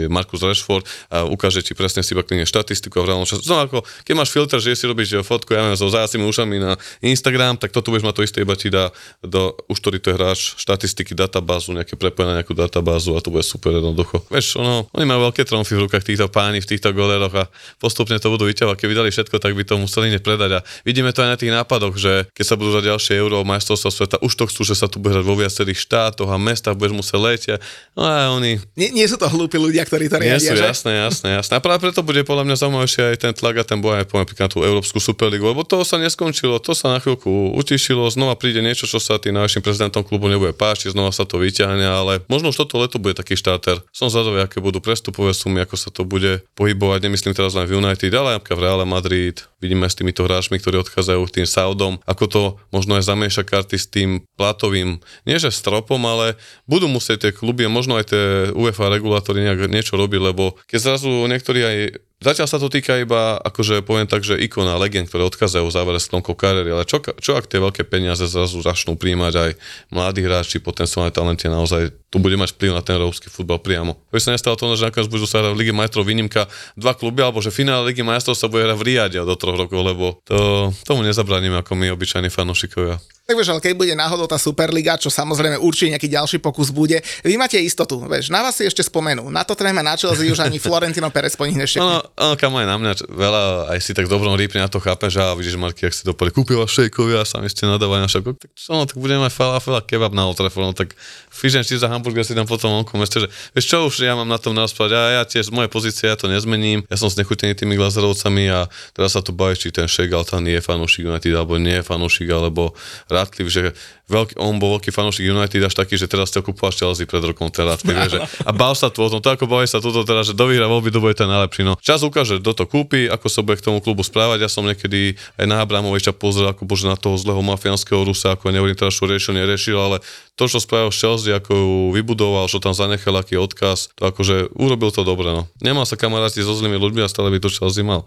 Markus 0.07 0.45
Rashford 0.45 0.85
a 1.09 1.25
ukáže 1.25 1.65
ti 1.65 1.73
presne 1.73 2.05
si 2.05 2.13
bakline 2.13 2.45
štatistiku 2.45 3.01
a 3.01 3.03
v 3.03 3.07
reálnom 3.09 3.27
čase. 3.27 3.45
No 3.49 3.59
ako, 3.61 3.81
keď 4.05 4.13
máš 4.13 4.29
filter, 4.29 4.61
že 4.61 4.77
si 4.77 4.85
robíš 4.85 5.17
fotku, 5.25 5.57
ja 5.57 5.65
neviem, 5.65 5.77
so 5.77 5.89
zajacími 5.89 6.23
ušami 6.25 6.55
na 6.61 6.71
Instagram, 7.01 7.57
tak 7.57 7.73
toto 7.73 7.89
budeš 7.89 8.05
mať 8.05 8.15
to 8.15 8.21
isté, 8.23 8.37
iba 8.45 8.55
ti 8.55 8.69
dá 8.69 8.93
do, 9.25 9.57
už 9.67 9.77
ktorý 9.81 9.97
to 9.97 10.13
je 10.13 10.15
hráč, 10.15 10.39
štatistiky, 10.61 11.17
databázu, 11.17 11.73
nejaké 11.73 11.97
prepojené 11.97 12.41
nejakú 12.41 12.53
databázu 12.53 13.17
a 13.17 13.19
to 13.19 13.33
bude 13.33 13.43
super 13.43 13.73
jednoducho. 13.73 14.21
Vieš, 14.29 14.61
ono, 14.61 14.85
oni 14.93 15.05
majú 15.09 15.31
veľké 15.31 15.43
tromfy 15.49 15.73
v 15.73 15.89
rukách 15.89 16.05
týchto 16.05 16.29
páni 16.29 16.61
v 16.61 16.69
týchto 16.69 16.93
goleroch 16.93 17.33
a 17.33 17.43
postupne 17.81 18.17
to 18.21 18.29
budú 18.29 18.45
vyťahovať. 18.45 18.77
Keby 18.77 18.93
dali 18.93 19.09
všetko, 19.09 19.41
tak 19.41 19.57
by 19.57 19.63
to 19.65 19.81
museli 19.81 20.13
nepredať. 20.13 20.51
A 20.57 20.63
vidíme 20.85 21.09
to 21.09 21.25
aj 21.25 21.29
na 21.33 21.37
tých 21.39 21.51
nápadoch, 21.51 21.95
že 21.97 22.29
keď 22.37 22.45
sa 22.45 22.55
budú 22.59 22.75
za 22.75 22.81
ďalšie 22.85 23.13
euro 23.17 23.41
majstrovstvá 23.47 23.91
sveta, 23.91 24.15
už 24.21 24.33
to 24.35 24.45
chcú, 24.51 24.61
že 24.67 24.75
sa 24.77 24.85
tu 24.85 25.01
bude 25.01 25.15
hrať 25.17 25.25
vo 25.25 25.35
viacerých 25.39 25.79
štátoch 25.79 26.29
a 26.29 26.37
mestách, 26.37 26.77
budeš 26.77 26.93
musieť 26.95 27.14
letia. 27.17 27.55
No 27.95 28.03
a 28.03 28.35
oni... 28.35 28.59
Nie, 28.75 28.91
nie 28.91 29.07
sú 29.07 29.15
to 29.15 29.25
hlúpi 29.31 29.55
ľudia, 29.55 29.87
ktorí 29.87 30.11
to 30.11 30.19
riadia, 30.19 30.35
Nie 30.35 30.43
sú, 30.43 30.53
že? 30.53 30.67
jasné, 30.67 30.91
jasné, 31.07 31.27
jasné. 31.39 31.53
A 31.55 31.63
práve 31.63 31.87
preto 31.87 32.03
bude 32.03 32.27
podľa 32.27 32.43
mňa 32.43 32.55
zaujímavejšie 32.59 33.01
aj 33.15 33.17
ten 33.23 33.33
tlak 33.33 33.55
a 33.61 33.63
ten 33.63 33.79
boj 33.79 34.03
aj 34.03 34.07
poviem 34.11 34.27
na 34.35 34.49
tú 34.51 34.59
Európsku 34.61 34.99
Superligu, 34.99 35.47
lebo 35.47 35.63
to 35.63 35.79
sa 35.87 35.95
neskončilo, 35.95 36.59
to 36.59 36.75
sa 36.75 36.91
na 36.91 36.99
chvíľku 36.99 37.55
utišilo, 37.55 38.03
znova 38.11 38.35
príde 38.35 38.59
niečo, 38.59 38.83
čo 38.83 38.99
sa 38.99 39.15
tým 39.15 39.39
najvyšším 39.39 39.63
prezidentom 39.63 40.03
klubu 40.03 40.27
nebude 40.27 40.51
páčiť, 40.51 40.91
znova 40.91 41.15
sa 41.15 41.23
to 41.23 41.39
vyťahne, 41.39 41.87
ale 41.87 42.19
možno 42.27 42.51
už 42.51 42.67
toto 42.67 42.81
leto 42.81 42.99
bude 42.99 43.15
taký 43.15 43.39
štáter. 43.39 43.79
Som 43.95 44.11
zvedavý, 44.11 44.43
aké 44.43 44.59
budú 44.59 44.83
prestupové 44.83 45.31
sumy, 45.31 45.63
ako 45.63 45.75
sa 45.79 45.87
to 45.93 46.03
bude 46.03 46.43
pohybovať, 46.59 46.99
nemyslím 47.07 47.31
teraz 47.31 47.55
len 47.55 47.63
v 47.63 47.79
United, 47.79 48.11
ale 48.11 48.35
aj 48.35 48.43
v 48.49 48.59
Real 48.59 48.81
Madrid, 48.83 49.39
vidíme 49.61 49.87
s 49.87 49.95
týmito 49.95 50.25
hráčmi, 50.25 50.59
ktorí 50.59 50.81
odchádzajú 50.81 51.21
tým 51.31 51.47
Saudom, 51.47 52.01
ako 52.03 52.23
to 52.27 52.41
možno 52.75 52.99
aj 52.99 53.07
zamieša 53.07 53.45
karty 53.45 53.77
s 53.79 53.87
tým 53.87 54.21
platovým, 54.35 54.99
nie 55.23 55.37
že 55.39 55.53
stropom, 55.53 56.01
ale 56.03 56.35
budú 56.67 56.89
musieť 56.89 57.04
tie 57.13 57.29
kluby 57.29 57.69
a 57.69 57.69
možno 57.69 58.01
aj 58.01 58.09
tie 58.09 58.23
UEFA 58.57 58.89
regulátory 58.89 59.45
nejak 59.45 59.69
niečo 59.69 59.93
robiť, 59.93 60.21
lebo 60.33 60.57
keď 60.65 60.79
zrazu 60.81 61.09
niektorí 61.29 61.61
aj 61.61 61.77
Zatiaľ 62.15 62.47
sa 62.47 62.57
to 62.63 62.71
týka 62.71 62.95
iba, 62.95 63.35
akože 63.43 63.83
poviem 63.83 64.07
tak, 64.07 64.23
že 64.23 64.39
ikona, 64.39 64.79
legend, 64.79 65.11
ktoré 65.11 65.27
odchádzajú 65.27 65.67
v 65.67 65.75
závere 65.75 65.99
sklonkou 65.99 66.31
kariéry, 66.31 66.71
ale 66.71 66.87
čo, 66.87 67.03
čo 67.03 67.35
ak 67.35 67.45
tie 67.45 67.59
veľké 67.59 67.83
peniaze 67.85 68.23
zrazu 68.23 68.63
začnú 68.63 68.95
príjmať 68.95 69.33
aj 69.35 69.51
mladí 69.91 70.23
hráči, 70.23 70.63
potenciálne 70.63 71.11
talentie 71.11 71.51
naozaj 71.51 71.91
tu 72.07 72.17
bude 72.23 72.39
mať 72.39 72.55
vplyv 72.55 72.71
na 72.71 72.79
ten 72.79 72.95
európsky 72.95 73.27
futbal 73.27 73.59
priamo. 73.59 73.99
Už 74.15 74.23
sa 74.23 74.31
nestalo 74.31 74.55
to, 74.55 74.73
že 74.79 74.87
nakoniec 74.87 75.11
budú 75.11 75.27
sa 75.27 75.43
hrať 75.43 75.53
v 75.53 75.59
Lige 75.59 75.73
majstrov 75.75 76.07
výnimka 76.07 76.47
dva 76.79 76.95
kluby, 76.95 77.19
alebo 77.19 77.43
že 77.43 77.51
finále 77.51 77.91
Ligy 77.91 78.07
majstrov 78.07 78.39
sa 78.39 78.47
bude 78.47 78.63
hrať 78.63 78.77
v 78.79 78.85
Riade 78.87 79.19
do 79.19 79.35
troch 79.35 79.59
rokov, 79.59 79.83
lebo 79.83 80.17
to, 80.23 80.71
tomu 80.87 81.03
nezabraníme 81.03 81.59
ako 81.59 81.75
my, 81.75 81.91
obyčajní 81.91 82.31
fanúšikovia. 82.31 82.95
Tak 83.25 83.41
vieš, 83.41 83.57
ale 83.57 83.57
keď 83.57 83.73
bude 83.73 83.93
náhodou 83.97 84.29
tá 84.29 84.37
Superliga, 84.37 85.01
čo 85.01 85.09
samozrejme 85.09 85.57
určite 85.57 85.97
nejaký 85.97 86.13
ďalší 86.13 86.37
pokus 86.37 86.69
bude, 86.69 87.01
vy 87.25 87.41
máte 87.41 87.57
istotu, 87.57 87.97
vieš, 88.05 88.29
na 88.29 88.45
vás 88.45 88.53
si 88.53 88.69
ešte 88.69 88.85
spomenú. 88.85 89.33
Na 89.33 89.41
to 89.41 89.57
tréma 89.57 89.81
na 89.81 89.97
Chelsea 89.97 90.29
už 90.29 90.45
ani 90.45 90.61
Florentino 90.61 91.09
Perez 91.09 91.33
po 91.33 91.49
nich 91.49 91.57
neštekne. 91.57 91.89
No, 91.89 92.05
no, 92.05 92.37
kam 92.37 92.53
aj 92.53 92.69
na 92.69 92.77
mňa 92.77 92.91
veľa, 93.09 93.41
aj 93.73 93.79
si 93.81 93.97
tak 93.97 94.05
dobrom 94.05 94.37
rýpne 94.37 94.61
na 94.61 94.69
to 94.69 94.77
chápe, 94.77 95.09
že 95.09 95.25
a 95.25 95.33
vidíš, 95.33 95.57
Marky, 95.57 95.89
ak 95.89 95.97
si 95.97 96.05
dopadli, 96.05 96.37
kúpila 96.37 96.69
šejkovia 96.69 97.21
a 97.21 97.25
sami 97.25 97.49
ste 97.49 97.65
nadávajú 97.65 98.01
na 98.05 98.09
šako, 98.13 98.37
tak 98.37 98.53
čo, 98.53 98.77
no, 98.77 98.85
tak 98.85 99.01
budeme 99.01 99.25
mať 99.25 99.33
falafel 99.33 99.73
a 99.73 99.81
kebab 99.81 100.13
na 100.13 100.29
Old 100.29 100.37
no, 100.37 100.77
tak 100.77 100.93
fish 101.33 101.57
and 101.57 101.65
cheese 101.65 101.81
a 101.81 101.89
hamburger 101.89 102.21
si 102.21 102.37
tam 102.37 102.45
potom 102.45 102.77
onkom 102.77 103.01
ešte, 103.01 103.25
že 103.25 103.27
vieš 103.57 103.65
čo, 103.73 103.89
už 103.89 104.05
ja 104.05 104.13
mám 104.13 104.29
na 104.29 104.37
tom 104.37 104.53
naspať, 104.53 104.93
a 104.93 105.01
ja 105.17 105.21
tiež 105.25 105.49
z 105.49 105.51
mojej 105.51 105.69
pozície 105.73 106.05
ja 106.05 106.13
to 106.13 106.29
nezmením, 106.29 106.85
ja 106.85 106.93
som 106.93 107.09
znechutený 107.09 107.57
tými 107.57 107.73
glazerovcami 107.73 108.53
a 108.53 108.69
teraz 108.93 109.17
sa 109.17 109.25
tu 109.25 109.33
baví, 109.33 109.57
či 109.57 109.73
ten 109.73 109.89
Shake 109.89 110.13
Altan 110.13 110.45
je 110.45 110.61
fanúšik 110.61 111.09
alebo 111.09 111.57
nie 111.57 111.81
je 111.81 111.83
fanúšik, 111.83 112.29
alebo 112.29 112.77
Radcliffe, 113.15 113.49
že 113.51 113.73
veľký, 114.05 114.37
on 114.37 114.61
bol 114.61 114.77
veľký 114.77 114.93
fanúšik 114.93 115.25
United 115.25 115.61
až 115.65 115.73
taký, 115.73 115.97
že 115.97 116.05
teraz 116.05 116.29
ste 116.29 116.41
kupoval 116.41 116.69
Chelsea 116.73 117.09
pred 117.09 117.25
rokom 117.25 117.49
teraz. 117.49 117.81
Že, 117.81 118.21
a 118.21 118.51
bál 118.53 118.77
sa 118.77 118.93
tu 118.93 119.01
o 119.01 119.09
tom, 119.09 119.21
to 119.21 119.33
ako 119.33 119.49
baví 119.49 119.65
sa 119.65 119.81
toto 119.81 120.05
teraz, 120.05 120.29
že 120.29 120.37
do 120.37 120.45
výhra 120.45 120.69
voľby 120.69 120.93
to 120.93 121.01
bude 121.01 121.17
ten 121.17 121.25
najlepší. 121.25 121.65
No. 121.65 121.73
Čas 121.81 122.05
ukáže, 122.05 122.37
kto 122.37 122.51
to 122.53 122.65
kúpi, 122.69 123.09
ako 123.09 123.25
sa 123.25 123.41
bude 123.41 123.57
k 123.57 123.65
tomu 123.65 123.81
klubu 123.81 124.05
správať. 124.05 124.45
Ja 124.45 124.49
som 124.49 124.65
niekedy 124.65 125.17
aj 125.41 125.45
na 125.49 125.65
Abramoviča 125.65 126.13
pozrel, 126.13 126.49
ako 126.49 126.69
bože 126.69 126.85
na 126.85 126.97
toho 126.97 127.17
zlého 127.17 127.41
mafiánskeho 127.41 128.05
Rusa, 128.05 128.37
ako 128.37 128.53
nehovorím 128.53 128.77
teraz, 128.77 128.93
čo 128.93 129.09
riešil, 129.09 129.33
neriešil, 129.33 129.77
ale 129.77 129.97
to, 130.35 130.51
čo 130.51 130.59
spravil 130.59 130.91
Chelsea, 130.91 131.31
ako 131.31 131.51
ju 131.55 131.73
vybudoval, 131.95 132.51
čo 132.51 132.59
tam 132.59 132.75
zanechal, 132.75 133.15
aký 133.15 133.39
odkaz, 133.39 133.95
to 133.95 134.03
akože 134.03 134.51
urobil 134.59 134.91
to 134.91 135.07
dobre. 135.07 135.31
No. 135.31 135.47
Nemá 135.63 135.87
sa 135.87 135.95
kamaráti 135.95 136.43
so 136.43 136.51
zlými 136.51 136.75
ľuďmi 136.75 137.01
a 137.01 137.07
stále 137.07 137.31
by 137.31 137.39
to 137.39 137.47
Chelsea 137.47 137.87
mal. 137.87 138.03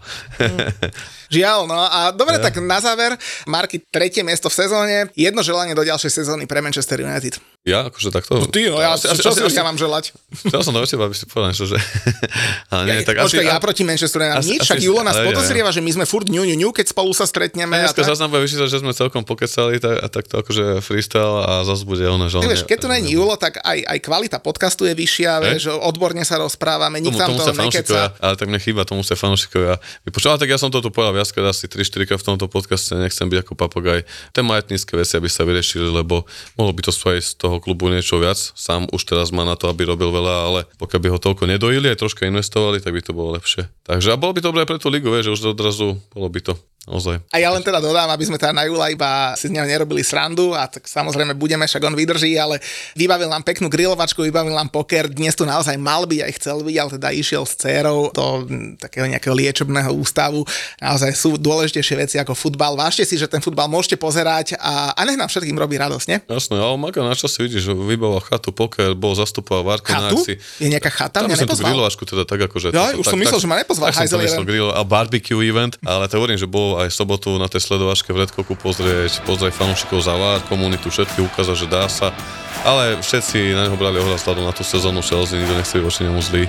Žiaľ, 1.33 1.59
no 1.65 1.77
a 1.77 2.13
dobre, 2.13 2.37
ja. 2.37 2.45
tak 2.45 2.61
na 2.61 2.77
záver, 2.77 3.17
Marky, 3.49 3.81
tretie 3.81 4.21
miesto 4.21 4.49
v 4.49 4.57
sezóne, 4.61 4.95
jedno 5.17 5.41
želanie 5.41 5.73
do 5.73 5.81
ďalšej 5.89 6.11
sezóny 6.21 6.45
pre 6.45 6.61
Manchester 6.61 7.01
United. 7.01 7.41
Ja, 7.67 7.91
akože 7.91 8.15
takto? 8.15 8.39
No 8.39 8.47
ty, 8.47 8.71
no 8.71 8.79
ja, 8.79 8.95
asi, 8.95 9.11
čo 9.19 9.35
asi, 9.35 9.43
si 9.51 9.59
ja 9.59 9.67
mám 9.67 9.75
želať? 9.75 10.15
Chcel 10.31 10.63
som 10.63 10.71
do 10.71 10.79
teba, 10.87 11.11
aby 11.11 11.15
si 11.15 11.27
povedal 11.27 11.51
niečo, 11.51 11.67
že... 11.67 11.75
ale 12.71 12.81
nie, 12.87 12.95
ja, 12.97 13.11
tak 13.11 13.19
počkaj, 13.19 13.43
asi, 13.43 13.51
ja 13.51 13.59
proti 13.59 13.83
Manchesteru 13.83 14.23
nemám 14.23 14.47
nič, 14.47 14.63
však 14.63 14.79
Julo 14.79 15.03
nás 15.03 15.19
podozrieva, 15.19 15.67
že 15.75 15.83
my 15.83 15.91
sme 15.91 16.05
furt 16.07 16.31
ňu, 16.31 16.47
ňu, 16.47 16.55
ňu, 16.55 16.69
keď 16.71 16.95
spolu 16.95 17.11
sa 17.11 17.27
stretneme. 17.27 17.75
A 17.75 17.91
dneska 17.91 18.07
zase 18.07 18.23
nám 18.23 18.31
bude 18.31 18.47
vyšítať, 18.47 18.63
že 18.63 18.79
sme 18.79 18.95
celkom 18.95 19.27
pokecali 19.27 19.75
tak, 19.83 19.91
a 19.91 20.07
takto 20.07 20.39
akože 20.39 20.79
freestyle 20.79 21.43
a 21.43 21.51
zase 21.67 21.83
bude 21.83 22.07
ono, 22.07 22.31
že... 22.31 22.39
Vieš, 22.39 22.63
keď 22.63 22.77
tu 22.79 22.87
není 22.87 23.19
Julo, 23.19 23.35
tak 23.35 23.59
aj, 23.59 23.79
aj 23.91 23.97
kvalita 24.07 24.39
podcastu 24.39 24.87
je 24.87 24.95
vyššia, 24.95 25.31
vieš, 25.43 25.75
odborne 25.83 26.23
sa 26.23 26.39
rozprávame, 26.39 27.03
nik 27.03 27.19
tam 27.19 27.35
to 27.35 27.43
nekeca. 27.51 28.15
Ale 28.23 28.39
tak 28.39 28.47
mne 28.47 28.63
chýba, 28.63 28.87
tomu 28.87 29.03
sa 29.03 29.19
fanúšikovia 29.19 29.83
vypočúva. 30.07 30.39
Tak 30.39 30.47
ja 30.47 30.55
som 30.55 30.71
to 30.71 30.79
tu 30.79 30.95
povedal 30.95 31.11
viackrát, 31.11 31.51
asi 31.51 31.67
3-4 31.67 32.07
krát 32.07 32.19
v 32.23 32.27
tomto 32.33 32.47
podcaste, 32.47 32.95
nechcem 32.95 33.27
byť 33.27 33.43
ako 33.43 33.53
papagaj. 33.59 34.07
Tie 34.31 34.41
majetnícke 34.47 34.95
veci, 34.95 35.19
aby 35.19 35.27
sa 35.27 35.43
vyriešili, 35.43 35.91
lebo 35.91 36.23
mohlo 36.55 36.71
by 36.71 36.87
to 36.87 36.95
spraviť 36.95 37.23
z 37.25 37.33
toho 37.35 37.48
klubu 37.57 37.89
niečo 37.89 38.21
viac 38.21 38.37
sám 38.37 38.85
už 38.93 39.01
teraz 39.01 39.33
má 39.33 39.41
na 39.41 39.57
to, 39.57 39.65
aby 39.65 39.89
robil 39.89 40.13
veľa, 40.13 40.35
ale 40.45 40.59
pokiaľ 40.77 40.99
by 41.01 41.09
ho 41.09 41.17
toľko 41.17 41.49
nedojili, 41.49 41.89
aj 41.89 42.05
troška 42.05 42.29
investovali, 42.29 42.77
tak 42.77 42.93
by 42.93 43.01
to 43.01 43.17
bolo 43.17 43.33
lepšie. 43.33 43.65
Takže 43.89 44.13
a 44.13 44.21
bolo 44.21 44.37
by 44.37 44.45
to 44.45 44.49
dobré 44.53 44.63
pre 44.69 44.77
tú 44.77 44.93
ligu, 44.93 45.09
vieš, 45.09 45.33
že 45.33 45.35
už 45.41 45.57
odrazu 45.57 45.97
bolo 46.13 46.29
by 46.29 46.45
to. 46.45 46.53
Ozaj. 46.87 47.19
A 47.35 47.37
ja 47.43 47.51
len 47.51 47.59
teda 47.59 47.83
dodám, 47.83 48.07
aby 48.07 48.23
sme 48.23 48.39
teda 48.39 48.55
na 48.55 48.63
Jula 48.63 48.87
iba 48.87 49.35
si 49.35 49.51
z 49.51 49.53
neho 49.53 49.67
nerobili 49.67 49.99
srandu 49.99 50.55
a 50.55 50.63
tak 50.65 50.87
samozrejme 50.87 51.35
budeme, 51.35 51.67
však 51.67 51.83
on 51.85 51.93
vydrží, 51.93 52.33
ale 52.39 52.57
vybavil 52.95 53.27
nám 53.27 53.43
peknú 53.43 53.67
grilovačku, 53.67 54.23
vybavil 54.25 54.55
nám 54.55 54.71
poker, 54.71 55.05
dnes 55.11 55.35
tu 55.35 55.43
naozaj 55.43 55.75
mal 55.75 56.07
byť 56.09 56.19
aj 56.25 56.31
chcel 56.39 56.57
byť, 56.65 56.75
ale 56.79 56.89
teda 56.97 57.09
išiel 57.13 57.43
s 57.45 57.53
dcerou 57.59 58.09
do 58.15 58.47
takého 58.79 59.05
nejakého 59.05 59.35
liečebného 59.35 59.91
ústavu. 59.91 60.47
Naozaj 60.79 61.11
sú 61.13 61.35
dôležitejšie 61.37 61.95
veci 61.99 62.15
ako 62.17 62.33
futbal. 62.33 62.73
Vážte 62.73 63.03
si, 63.03 63.19
že 63.19 63.29
ten 63.29 63.43
futbal 63.43 63.69
môžete 63.69 63.99
pozerať 63.99 64.57
a, 64.57 64.95
a 64.95 65.01
nech 65.05 65.19
nám 65.19 65.29
všetkým 65.29 65.59
robí 65.59 65.77
radosť, 65.77 66.05
ne? 66.09 66.17
Jasné, 66.25 66.57
ale 66.57 66.73
Maka 66.79 67.05
na 67.05 67.13
čase 67.13 67.43
vidíš, 67.45 67.69
že 67.69 67.73
vybával 67.75 68.23
chatu, 68.25 68.49
poker, 68.49 68.97
bol 68.97 69.13
zastupoval 69.13 69.61
Varko 69.61 69.93
na 69.93 70.09
akcii. 70.09 70.41
Je 70.57 70.67
nejaká 70.73 70.89
chata? 70.89 71.21
Tam 71.21 71.29
Mňa 71.29 71.43
nepozval. 71.43 71.69
grilovačku 71.69 72.03
teda 72.07 72.23
tak 72.25 72.39
akože... 72.49 72.73
Ja, 72.73 72.97
už 72.97 73.05
som 73.05 73.19
myslel, 73.19 73.39
že 73.43 73.47
ma 73.51 73.61
nepozval, 73.61 73.93
Tak 73.93 74.09
som 74.09 74.17
to 74.17 74.25
myslel, 74.25 74.45
grill 74.47 74.69
a 74.73 74.81
barbecue 74.81 75.37
event, 75.45 75.77
ale 75.85 76.09
to 76.09 76.17
hovorím, 76.17 76.39
že 76.39 76.49
bol 76.49 76.68
aj 76.77 76.93
v 76.93 76.97
sobotu 77.01 77.29
na 77.41 77.49
tej 77.49 77.65
sledovačke 77.65 78.13
v 78.13 78.27
Redkoku 78.27 78.53
pozrieť, 78.53 79.25
pozrieť 79.25 79.57
fanúšikov 79.57 80.05
za 80.05 80.13
VAR, 80.13 80.45
komunitu, 80.45 80.93
všetky 80.93 81.25
ukázať, 81.25 81.55
že 81.55 81.67
dá 81.71 81.89
sa. 81.89 82.13
Ale 82.61 83.01
všetci 83.01 83.57
na 83.57 83.65
neho 83.65 83.79
brali 83.79 83.97
ohľad 83.97 84.21
vzhľadom 84.21 84.45
na 84.45 84.53
tú 84.53 84.61
sezónu 84.61 85.01
Chelsea, 85.01 85.39
nikto 85.39 85.55
nechce 85.57 85.73
byť 85.79 85.85
voči 85.87 86.01
nemu 86.05 86.21
zlý. 86.21 86.43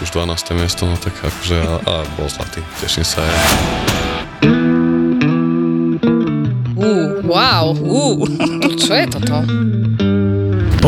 Už 0.00 0.08
12. 0.16 0.56
miesto, 0.56 0.88
no 0.88 0.96
tak 0.96 1.12
akože, 1.20 1.58
a, 1.60 1.74
a 1.84 1.94
bol 2.16 2.30
zlatý, 2.30 2.64
teším 2.80 3.04
sa 3.04 3.20
aj. 3.20 3.34
Uh, 6.80 7.20
wow, 7.28 7.76
uh, 7.76 8.24
to 8.64 8.68
čo 8.80 8.92
je 8.96 9.04
toto? 9.12 9.36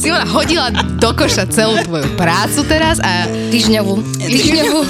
Simona 0.00 0.24
hodila 0.24 0.70
do 0.72 1.10
koša 1.12 1.44
celú 1.50 1.76
tvoju 1.84 2.08
prácu 2.16 2.64
teraz 2.64 3.02
a 3.02 3.28
týždňovú. 3.52 3.94
Týždňovú. 4.16 4.80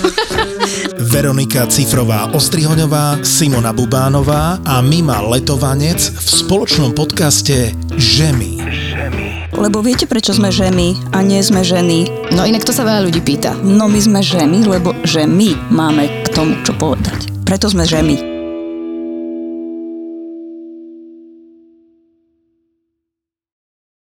Veronika 1.10 1.66
Cifrová 1.66 2.30
Ostrihoňová, 2.30 3.24
Simona 3.26 3.74
Bubánová 3.74 4.62
a 4.62 4.78
Mima 4.84 5.18
Letovanec 5.24 5.98
v 5.98 6.28
spoločnom 6.28 6.94
podcaste 6.94 7.74
Žemy. 7.98 8.62
Lebo 9.50 9.82
viete, 9.82 10.06
prečo 10.06 10.32
sme 10.32 10.48
ženy 10.48 10.96
a 11.10 11.20
nie 11.26 11.42
sme 11.42 11.60
ženy? 11.66 12.30
No 12.32 12.46
inak 12.46 12.62
to 12.62 12.72
sa 12.72 12.86
veľa 12.86 13.10
ľudí 13.10 13.20
pýta. 13.20 13.52
No 13.60 13.90
my 13.90 13.98
sme 13.98 14.20
ženy, 14.22 14.64
lebo 14.64 14.94
že 15.02 15.26
my 15.26 15.52
máme 15.68 16.24
k 16.24 16.26
tomu 16.32 16.54
čo 16.62 16.72
povedať. 16.78 17.28
Preto 17.42 17.66
sme 17.66 17.82
ženy. 17.82 18.39